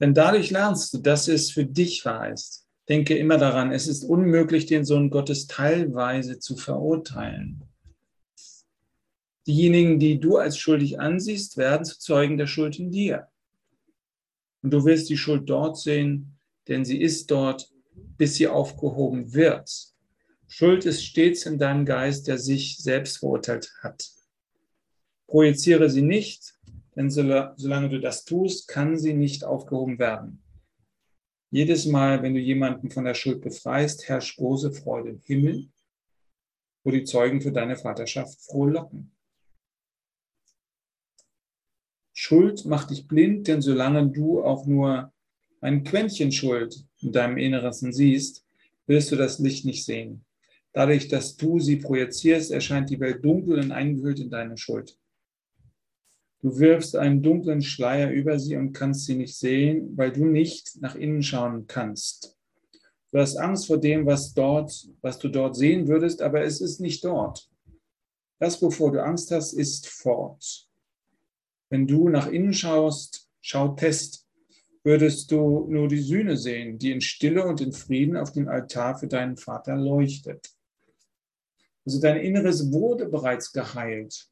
Denn 0.00 0.14
dadurch 0.14 0.50
lernst 0.50 0.94
du, 0.94 0.98
dass 0.98 1.26
es 1.26 1.50
für 1.50 1.64
dich 1.64 2.02
verheißt. 2.02 2.66
Denke 2.88 3.16
immer 3.16 3.38
daran, 3.38 3.72
es 3.72 3.88
ist 3.88 4.04
unmöglich, 4.04 4.66
den 4.66 4.84
Sohn 4.84 5.10
Gottes 5.10 5.46
teilweise 5.46 6.38
zu 6.38 6.56
verurteilen. 6.56 7.65
Diejenigen, 9.46 9.98
die 10.00 10.18
du 10.18 10.38
als 10.38 10.58
schuldig 10.58 10.98
ansiehst, 10.98 11.56
werden 11.56 11.84
zu 11.84 11.98
Zeugen 11.98 12.36
der 12.36 12.46
Schuld 12.46 12.78
in 12.78 12.90
dir. 12.90 13.28
Und 14.62 14.72
du 14.72 14.84
wirst 14.84 15.08
die 15.08 15.16
Schuld 15.16 15.48
dort 15.48 15.78
sehen, 15.78 16.38
denn 16.66 16.84
sie 16.84 17.00
ist 17.00 17.30
dort, 17.30 17.70
bis 18.18 18.34
sie 18.34 18.48
aufgehoben 18.48 19.32
wird. 19.34 19.70
Schuld 20.48 20.84
ist 20.84 21.04
stets 21.04 21.46
in 21.46 21.58
deinem 21.58 21.84
Geist, 21.84 22.26
der 22.26 22.38
sich 22.38 22.78
selbst 22.78 23.18
verurteilt 23.18 23.72
hat. 23.82 24.10
Projiziere 25.28 25.90
sie 25.90 26.02
nicht, 26.02 26.54
denn 26.96 27.10
solange 27.10 27.88
du 27.88 28.00
das 28.00 28.24
tust, 28.24 28.68
kann 28.68 28.98
sie 28.98 29.12
nicht 29.12 29.44
aufgehoben 29.44 29.98
werden. 29.98 30.42
Jedes 31.50 31.86
Mal, 31.86 32.22
wenn 32.22 32.34
du 32.34 32.40
jemanden 32.40 32.90
von 32.90 33.04
der 33.04 33.14
Schuld 33.14 33.42
befreist, 33.42 34.08
herrscht 34.08 34.38
große 34.38 34.72
Freude 34.72 35.10
im 35.10 35.20
Himmel, 35.22 35.68
wo 36.84 36.90
die 36.90 37.04
Zeugen 37.04 37.40
für 37.40 37.52
deine 37.52 37.76
Vaterschaft 37.76 38.40
frohlocken. 38.42 39.15
Schuld 42.18 42.64
macht 42.64 42.88
dich 42.88 43.06
blind, 43.06 43.46
denn 43.46 43.60
solange 43.60 44.08
du 44.08 44.42
auch 44.42 44.64
nur 44.64 45.12
ein 45.60 45.84
Quäntchen 45.84 46.32
Schuld 46.32 46.82
in 47.00 47.12
deinem 47.12 47.36
Inneresten 47.36 47.92
siehst, 47.92 48.42
wirst 48.86 49.12
du 49.12 49.16
das 49.16 49.38
Licht 49.38 49.66
nicht 49.66 49.84
sehen. 49.84 50.24
Dadurch, 50.72 51.08
dass 51.08 51.36
du 51.36 51.60
sie 51.60 51.76
projizierst, 51.76 52.52
erscheint 52.52 52.88
die 52.88 53.00
Welt 53.00 53.22
dunkel 53.22 53.58
und 53.58 53.70
eingehüllt 53.70 54.18
in 54.18 54.30
deine 54.30 54.56
Schuld. 54.56 54.98
Du 56.40 56.58
wirfst 56.58 56.96
einen 56.96 57.22
dunklen 57.22 57.60
Schleier 57.60 58.10
über 58.10 58.38
sie 58.38 58.56
und 58.56 58.72
kannst 58.72 59.04
sie 59.04 59.16
nicht 59.16 59.36
sehen, 59.36 59.94
weil 59.94 60.10
du 60.10 60.24
nicht 60.24 60.80
nach 60.80 60.94
innen 60.94 61.22
schauen 61.22 61.66
kannst. 61.66 62.34
Du 63.12 63.18
hast 63.18 63.36
Angst 63.36 63.66
vor 63.66 63.78
dem, 63.78 64.06
was 64.06 64.32
dort, 64.32 64.88
was 65.02 65.18
du 65.18 65.28
dort 65.28 65.54
sehen 65.54 65.86
würdest, 65.86 66.22
aber 66.22 66.42
es 66.44 66.62
ist 66.62 66.80
nicht 66.80 67.04
dort. 67.04 67.50
Das, 68.38 68.62
wovor 68.62 68.92
du 68.92 69.04
Angst 69.04 69.30
hast, 69.32 69.52
ist 69.52 69.86
fort. 69.86 70.65
Wenn 71.68 71.86
du 71.86 72.08
nach 72.08 72.28
innen 72.28 72.52
schaust, 72.52 73.28
schau 73.40 73.68
Test, 73.74 74.26
würdest 74.84 75.32
du 75.32 75.66
nur 75.68 75.88
die 75.88 76.00
Sühne 76.00 76.36
sehen, 76.36 76.78
die 76.78 76.92
in 76.92 77.00
Stille 77.00 77.44
und 77.44 77.60
in 77.60 77.72
Frieden 77.72 78.16
auf 78.16 78.32
dem 78.32 78.48
Altar 78.48 78.98
für 78.98 79.08
deinen 79.08 79.36
Vater 79.36 79.76
leuchtet. 79.76 80.48
Also 81.84 82.00
dein 82.00 82.20
Inneres 82.20 82.72
wurde 82.72 83.06
bereits 83.06 83.52
geheilt. 83.52 84.28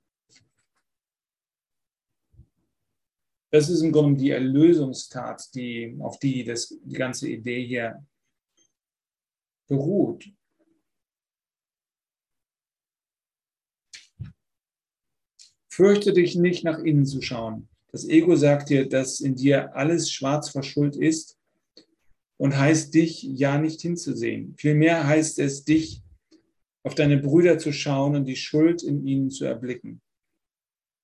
Das 3.51 3.69
ist 3.69 3.83
im 3.83 3.93
Grunde 3.93 4.21
die 4.21 4.31
Erlösungstat, 4.31 5.55
die, 5.55 5.97
auf 6.01 6.19
die 6.19 6.43
das, 6.43 6.77
die 6.83 6.97
ganze 6.97 7.29
Idee 7.29 7.65
hier 7.65 8.05
beruht. 9.69 10.25
Fürchte 15.75 16.13
dich 16.13 16.37
nicht, 16.37 16.63
nach 16.63 16.79
innen 16.79 17.05
zu 17.05 17.21
schauen. 17.21 17.69
Das 17.91 18.09
Ego 18.09 18.37
sagt 18.37 18.71
dir, 18.71 18.89
dass 18.89 19.19
in 19.19 19.35
dir 19.35 19.75
alles 19.75 20.09
schwarz 20.09 20.51
vor 20.51 20.63
Schuld 20.63 20.95
ist 20.95 21.37
und 22.37 22.57
heißt 22.57 22.95
dich 22.95 23.25
ja 23.25 23.59
nicht 23.59 23.81
hinzusehen. 23.81 24.55
Vielmehr 24.57 25.05
heißt 25.05 25.41
es, 25.41 25.65
dich 25.65 26.01
auf 26.85 26.95
deine 26.95 27.19
Brüder 27.19 27.59
zu 27.59 27.73
schauen 27.73 28.15
und 28.15 28.27
die 28.27 28.37
Schuld 28.37 28.85
in 28.85 29.05
ihnen 29.05 29.31
zu 29.31 29.47
erblicken. 29.47 30.01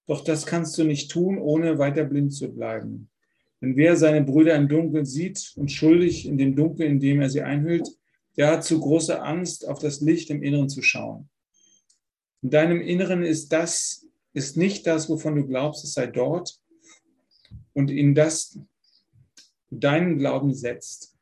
Doch 0.06 0.22
das 0.22 0.46
kannst 0.46 0.78
du 0.78 0.84
nicht 0.84 1.10
tun, 1.10 1.38
ohne 1.38 1.78
weiter 1.78 2.04
blind 2.04 2.32
zu 2.32 2.54
bleiben. 2.54 3.10
Denn 3.60 3.74
wer 3.76 3.96
seine 3.96 4.22
Brüder 4.22 4.54
im 4.54 4.68
Dunkeln 4.68 5.04
sieht 5.04 5.52
und 5.56 5.72
schuldig 5.72 6.26
in 6.28 6.38
dem 6.38 6.54
Dunkeln, 6.54 6.92
in 6.92 7.00
dem 7.00 7.20
er 7.20 7.28
sie 7.28 7.42
einhüllt, 7.42 7.88
der 8.36 8.52
hat 8.52 8.62
zu 8.62 8.78
große 8.78 9.20
Angst, 9.20 9.66
auf 9.66 9.80
das 9.80 10.00
Licht 10.00 10.30
im 10.30 10.44
Inneren 10.44 10.68
zu 10.68 10.80
schauen. 10.80 11.28
In 12.40 12.50
deinem 12.50 12.80
Inneren 12.80 13.24
ist 13.24 13.48
das, 13.48 14.06
ist 14.32 14.56
nicht 14.56 14.86
das, 14.86 15.08
wovon 15.08 15.36
du 15.36 15.46
glaubst, 15.46 15.84
es 15.84 15.94
sei 15.94 16.06
dort 16.06 16.60
und 17.72 17.90
in 17.90 18.14
das 18.14 18.58
deinen 19.70 20.18
Glauben 20.18 20.54
setzt. 20.54 21.16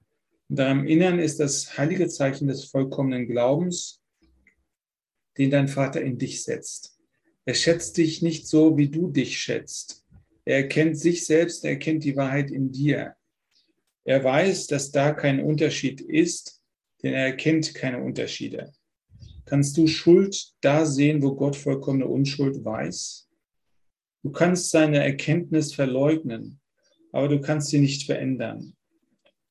In 0.49 0.57
deinem 0.57 0.87
Inneren 0.87 1.19
ist 1.19 1.41
das 1.41 1.77
heilige 1.77 2.09
Zeichen 2.09 2.49
des 2.49 2.65
vollkommenen 2.65 3.27
Glaubens, 3.27 4.01
den 5.37 5.51
dein 5.51 5.69
Vater 5.69 6.01
in 6.01 6.19
dich 6.19 6.43
setzt. 6.43 6.99
Er 7.45 7.55
schätzt 7.55 7.97
dich 7.97 8.23
nicht 8.23 8.47
so, 8.47 8.77
wie 8.77 8.89
du 8.89 9.11
dich 9.11 9.39
schätzt. 9.39 10.05
Er 10.45 10.57
erkennt 10.57 10.99
sich 10.99 11.27
selbst, 11.27 11.65
er 11.65 11.73
erkennt 11.73 12.05
die 12.05 12.17
Wahrheit 12.17 12.51
in 12.51 12.73
dir. 12.73 13.15
Er 14.05 14.25
weiß, 14.25 14.67
dass 14.69 14.91
da 14.91 15.13
kein 15.13 15.43
Unterschied 15.43 16.01
ist, 16.01 16.63
denn 17.03 17.13
er 17.13 17.27
erkennt 17.27 17.75
keine 17.75 18.03
Unterschiede. 18.03 18.73
Kannst 19.49 19.79
du 19.79 19.87
Schuld 19.87 20.53
da 20.61 20.85
sehen, 20.85 21.23
wo 21.23 21.35
Gott 21.35 21.57
vollkommene 21.57 22.07
Unschuld 22.07 22.63
weiß? 22.67 23.31
Du 24.23 24.31
kannst 24.31 24.71
seine 24.71 25.03
Erkenntnis 25.03 25.73
verleugnen, 25.73 26.61
aber 27.13 27.29
du 27.29 27.41
kannst 27.41 27.69
sie 27.69 27.81
nicht 27.81 28.05
verändern. 28.05 28.77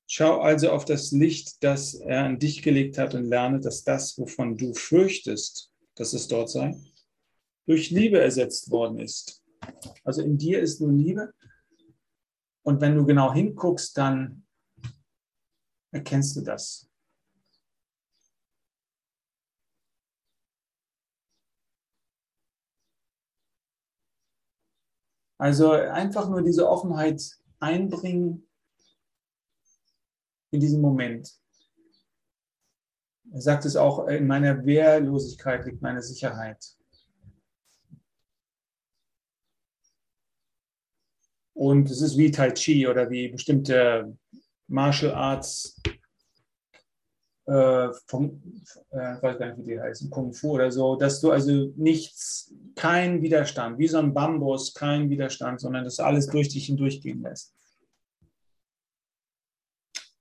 Schau 0.05 0.39
also 0.39 0.69
auf 0.69 0.85
das 0.85 1.11
Licht, 1.11 1.63
das 1.63 1.95
er 1.95 2.25
an 2.25 2.37
dich 2.37 2.61
gelegt 2.61 2.99
hat 2.99 3.15
und 3.15 3.25
lerne, 3.25 3.59
dass 3.59 3.83
das, 3.83 4.15
wovon 4.19 4.55
du 4.55 4.75
fürchtest, 4.75 5.71
dass 5.95 6.13
es 6.13 6.27
dort 6.27 6.51
sei, 6.51 6.75
durch 7.65 7.89
Liebe 7.89 8.19
ersetzt 8.21 8.69
worden 8.69 8.99
ist. 8.99 9.43
Also 10.03 10.21
in 10.21 10.37
dir 10.37 10.59
ist 10.59 10.79
nur 10.79 10.91
Liebe. 10.91 11.33
Und 12.61 12.81
wenn 12.81 12.93
du 12.93 13.03
genau 13.03 13.33
hinguckst, 13.33 13.97
dann 13.97 14.45
erkennst 15.91 16.35
du 16.35 16.41
das. 16.41 16.87
Also 25.37 25.71
einfach 25.71 26.29
nur 26.29 26.41
diese 26.41 26.67
Offenheit 26.67 27.21
einbringen 27.59 28.47
in 30.51 30.59
diesen 30.59 30.81
Moment. 30.81 31.31
Er 33.31 33.41
sagt 33.41 33.65
es 33.65 33.75
auch, 33.75 34.07
in 34.07 34.25
meiner 34.25 34.65
Wehrlosigkeit 34.65 35.65
liegt 35.65 35.81
meine 35.81 36.01
Sicherheit. 36.01 36.77
Und 41.53 41.89
es 41.89 42.01
ist 42.01 42.17
wie 42.17 42.31
Tai 42.31 42.51
Chi 42.51 42.87
oder 42.87 43.09
wie 43.09 43.29
bestimmte 43.29 44.17
Martial 44.67 45.13
Arts, 45.13 45.81
äh, 47.47 47.89
vom, 48.07 48.41
äh, 48.91 49.21
weiß 49.21 49.39
gar 49.39 49.47
nicht, 49.47 49.59
wie 49.59 49.71
die 49.71 49.79
heißen, 49.79 50.09
Kung 50.09 50.33
Fu 50.33 50.51
oder 50.51 50.69
so, 50.69 50.97
dass 50.97 51.21
du 51.21 51.31
also 51.31 51.71
nichts, 51.77 52.53
kein 52.75 53.21
Widerstand, 53.21 53.79
wie 53.79 53.87
so 53.87 53.97
ein 53.97 54.13
Bambus, 54.13 54.73
kein 54.73 55.09
Widerstand, 55.09 55.61
sondern 55.61 55.85
das 55.85 55.99
alles 55.99 56.27
durch 56.27 56.49
dich 56.49 56.65
hindurchgehen 56.65 57.21
lässt. 57.21 57.53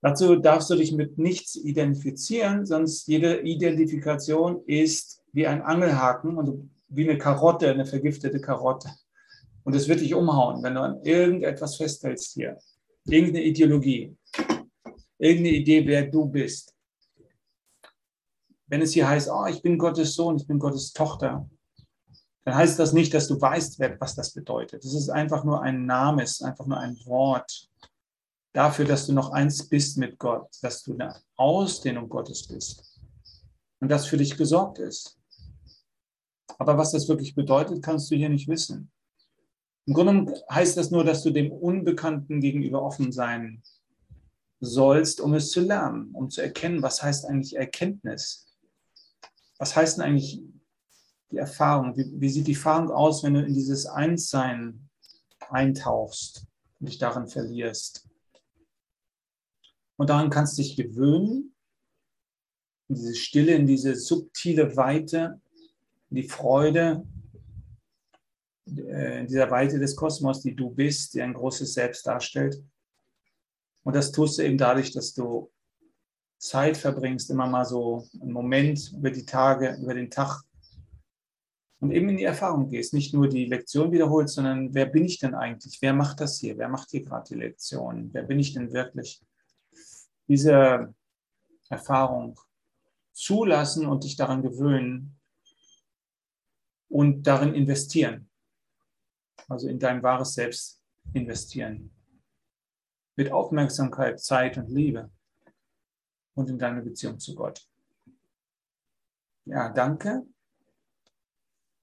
Dazu 0.01 0.37
darfst 0.37 0.69
du 0.69 0.75
dich 0.75 0.93
mit 0.93 1.17
nichts 1.17 1.55
identifizieren, 1.55 2.65
sonst 2.65 3.07
jede 3.07 3.41
Identifikation 3.41 4.63
ist 4.65 5.21
wie 5.33 5.47
ein 5.47 5.61
Angelhaken 5.61 6.37
und 6.37 6.71
wie 6.87 7.09
eine 7.09 7.17
Karotte, 7.17 7.69
eine 7.69 7.85
vergiftete 7.85 8.39
Karotte. 8.39 8.89
Und 9.63 9.75
es 9.75 9.89
wird 9.89 9.99
dich 9.99 10.13
umhauen, 10.13 10.63
wenn 10.63 10.75
du 10.75 10.81
an 10.81 11.03
irgendetwas 11.03 11.75
festhältst 11.75 12.35
hier. 12.35 12.57
Irgendeine 13.05 13.43
Ideologie. 13.43 14.15
Irgendeine 15.17 15.57
Idee, 15.57 15.85
wer 15.85 16.03
du 16.03 16.25
bist. 16.25 16.76
Wenn 18.67 18.81
es 18.81 18.91
hier 18.91 19.07
heißt, 19.07 19.29
oh, 19.31 19.45
ich 19.45 19.61
bin 19.61 19.77
Gottes 19.77 20.15
Sohn, 20.15 20.37
ich 20.37 20.47
bin 20.47 20.59
Gottes 20.59 20.93
Tochter, 20.93 21.49
dann 22.43 22.55
heißt 22.55 22.79
das 22.79 22.93
nicht, 22.93 23.13
dass 23.13 23.27
du 23.27 23.39
weißt, 23.39 23.79
was 23.99 24.15
das 24.15 24.31
bedeutet. 24.33 24.85
Es 24.85 24.93
ist 24.93 25.09
einfach 25.09 25.43
nur 25.43 25.61
ein 25.61 25.85
Name, 25.85 26.23
es 26.23 26.33
ist 26.33 26.43
einfach 26.43 26.65
nur 26.65 26.77
ein 26.77 26.97
Wort 27.05 27.69
dafür, 28.53 28.85
dass 28.85 29.05
du 29.05 29.13
noch 29.13 29.31
eins 29.31 29.67
bist 29.67 29.97
mit 29.97 30.17
Gott, 30.17 30.47
dass 30.61 30.83
du 30.83 30.93
eine 30.93 31.15
Ausdehnung 31.35 32.09
Gottes 32.09 32.47
bist 32.47 33.01
und 33.79 33.89
das 33.89 34.05
für 34.05 34.17
dich 34.17 34.37
gesorgt 34.37 34.79
ist. 34.79 35.19
Aber 36.57 36.77
was 36.77 36.91
das 36.91 37.07
wirklich 37.07 37.35
bedeutet, 37.35 37.83
kannst 37.83 38.09
du 38.09 38.15
hier 38.15 38.29
nicht 38.29 38.47
wissen. 38.47 38.91
Im 39.85 39.93
Grunde 39.93 40.41
heißt 40.49 40.75
das 40.75 40.91
nur, 40.91 41.03
dass 41.03 41.23
du 41.23 41.29
dem 41.29 41.51
Unbekannten 41.51 42.41
gegenüber 42.41 42.81
offen 42.81 43.11
sein 43.11 43.61
sollst, 44.59 45.21
um 45.21 45.33
es 45.33 45.51
zu 45.51 45.61
lernen, 45.61 46.11
um 46.13 46.29
zu 46.29 46.41
erkennen, 46.41 46.81
was 46.81 47.03
heißt 47.03 47.25
eigentlich 47.25 47.55
Erkenntnis? 47.55 48.46
Was 49.57 49.75
heißt 49.75 49.97
denn 49.97 50.05
eigentlich 50.05 50.41
die 51.31 51.37
Erfahrung? 51.37 51.95
Wie, 51.97 52.11
wie 52.19 52.29
sieht 52.29 52.47
die 52.47 52.53
Erfahrung 52.53 52.91
aus, 52.91 53.23
wenn 53.23 53.33
du 53.33 53.43
in 53.43 53.53
dieses 53.53 53.85
Einssein 53.85 54.89
eintauchst 55.49 56.45
und 56.79 56.89
dich 56.89 56.97
darin 56.97 57.27
verlierst? 57.27 58.07
Und 59.97 60.09
daran 60.09 60.29
kannst 60.29 60.57
du 60.57 60.61
dich 60.61 60.75
gewöhnen, 60.75 61.55
in 62.87 62.95
diese 62.95 63.15
Stille, 63.15 63.55
in 63.55 63.67
diese 63.67 63.95
subtile 63.95 64.77
Weite, 64.77 65.41
in 66.09 66.17
die 66.17 66.27
Freude, 66.27 67.05
äh, 68.67 69.21
in 69.21 69.27
dieser 69.27 69.51
Weite 69.51 69.79
des 69.79 69.95
Kosmos, 69.95 70.41
die 70.41 70.55
du 70.55 70.69
bist, 70.69 71.13
die 71.13 71.21
ein 71.21 71.33
großes 71.33 71.73
Selbst 71.73 72.05
darstellt. 72.05 72.63
Und 73.83 73.95
das 73.95 74.11
tust 74.11 74.37
du 74.37 74.43
eben 74.43 74.57
dadurch, 74.57 74.91
dass 74.91 75.13
du 75.13 75.51
Zeit 76.37 76.77
verbringst, 76.77 77.29
immer 77.29 77.47
mal 77.47 77.65
so 77.65 78.07
einen 78.21 78.31
Moment 78.31 78.93
über 78.95 79.11
die 79.11 79.25
Tage, 79.25 79.77
über 79.81 79.93
den 79.93 80.09
Tag 80.09 80.41
und 81.79 81.91
eben 81.91 82.09
in 82.09 82.17
die 82.17 82.23
Erfahrung 82.23 82.69
gehst. 82.69 82.93
Nicht 82.93 83.13
nur 83.13 83.27
die 83.27 83.45
Lektion 83.45 83.91
wiederholst, 83.91 84.35
sondern 84.35 84.73
wer 84.73 84.85
bin 84.87 85.05
ich 85.05 85.19
denn 85.19 85.35
eigentlich? 85.35 85.77
Wer 85.81 85.93
macht 85.93 86.19
das 86.19 86.39
hier? 86.39 86.57
Wer 86.57 86.69
macht 86.69 86.89
hier 86.91 87.03
gerade 87.03 87.27
die 87.29 87.39
Lektion? 87.39 88.09
Wer 88.13 88.23
bin 88.23 88.39
ich 88.39 88.53
denn 88.53 88.73
wirklich? 88.73 89.21
diese 90.27 90.93
Erfahrung 91.69 92.39
zulassen 93.13 93.87
und 93.87 94.03
dich 94.03 94.15
daran 94.15 94.41
gewöhnen 94.41 95.19
und 96.89 97.23
darin 97.23 97.53
investieren. 97.53 98.29
Also 99.47 99.67
in 99.67 99.79
dein 99.79 100.03
wahres 100.03 100.33
Selbst 100.33 100.81
investieren. 101.13 101.91
Mit 103.15 103.31
Aufmerksamkeit, 103.31 104.19
Zeit 104.19 104.57
und 104.57 104.69
Liebe 104.69 105.09
und 106.37 106.49
in 106.49 106.59
deine 106.59 106.81
Beziehung 106.81 107.19
zu 107.19 107.35
Gott. 107.35 107.67
Ja, 109.45 109.69
danke. 109.69 110.25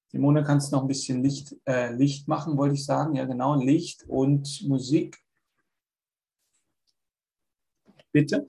Simone, 0.09 0.45
kannst 0.45 0.71
du 0.71 0.77
noch 0.77 0.83
ein 0.83 0.89
bisschen 0.89 1.23
Licht, 1.25 1.57
äh, 1.67 1.93
Licht 1.93 2.29
machen, 2.29 2.57
wollte 2.57 2.77
ich 2.77 2.85
sagen. 2.85 3.17
Ja, 3.17 3.25
genau, 3.25 3.57
Licht 3.57 4.05
und 4.07 4.63
Musik. 4.69 5.19
Bitte. 8.13 8.49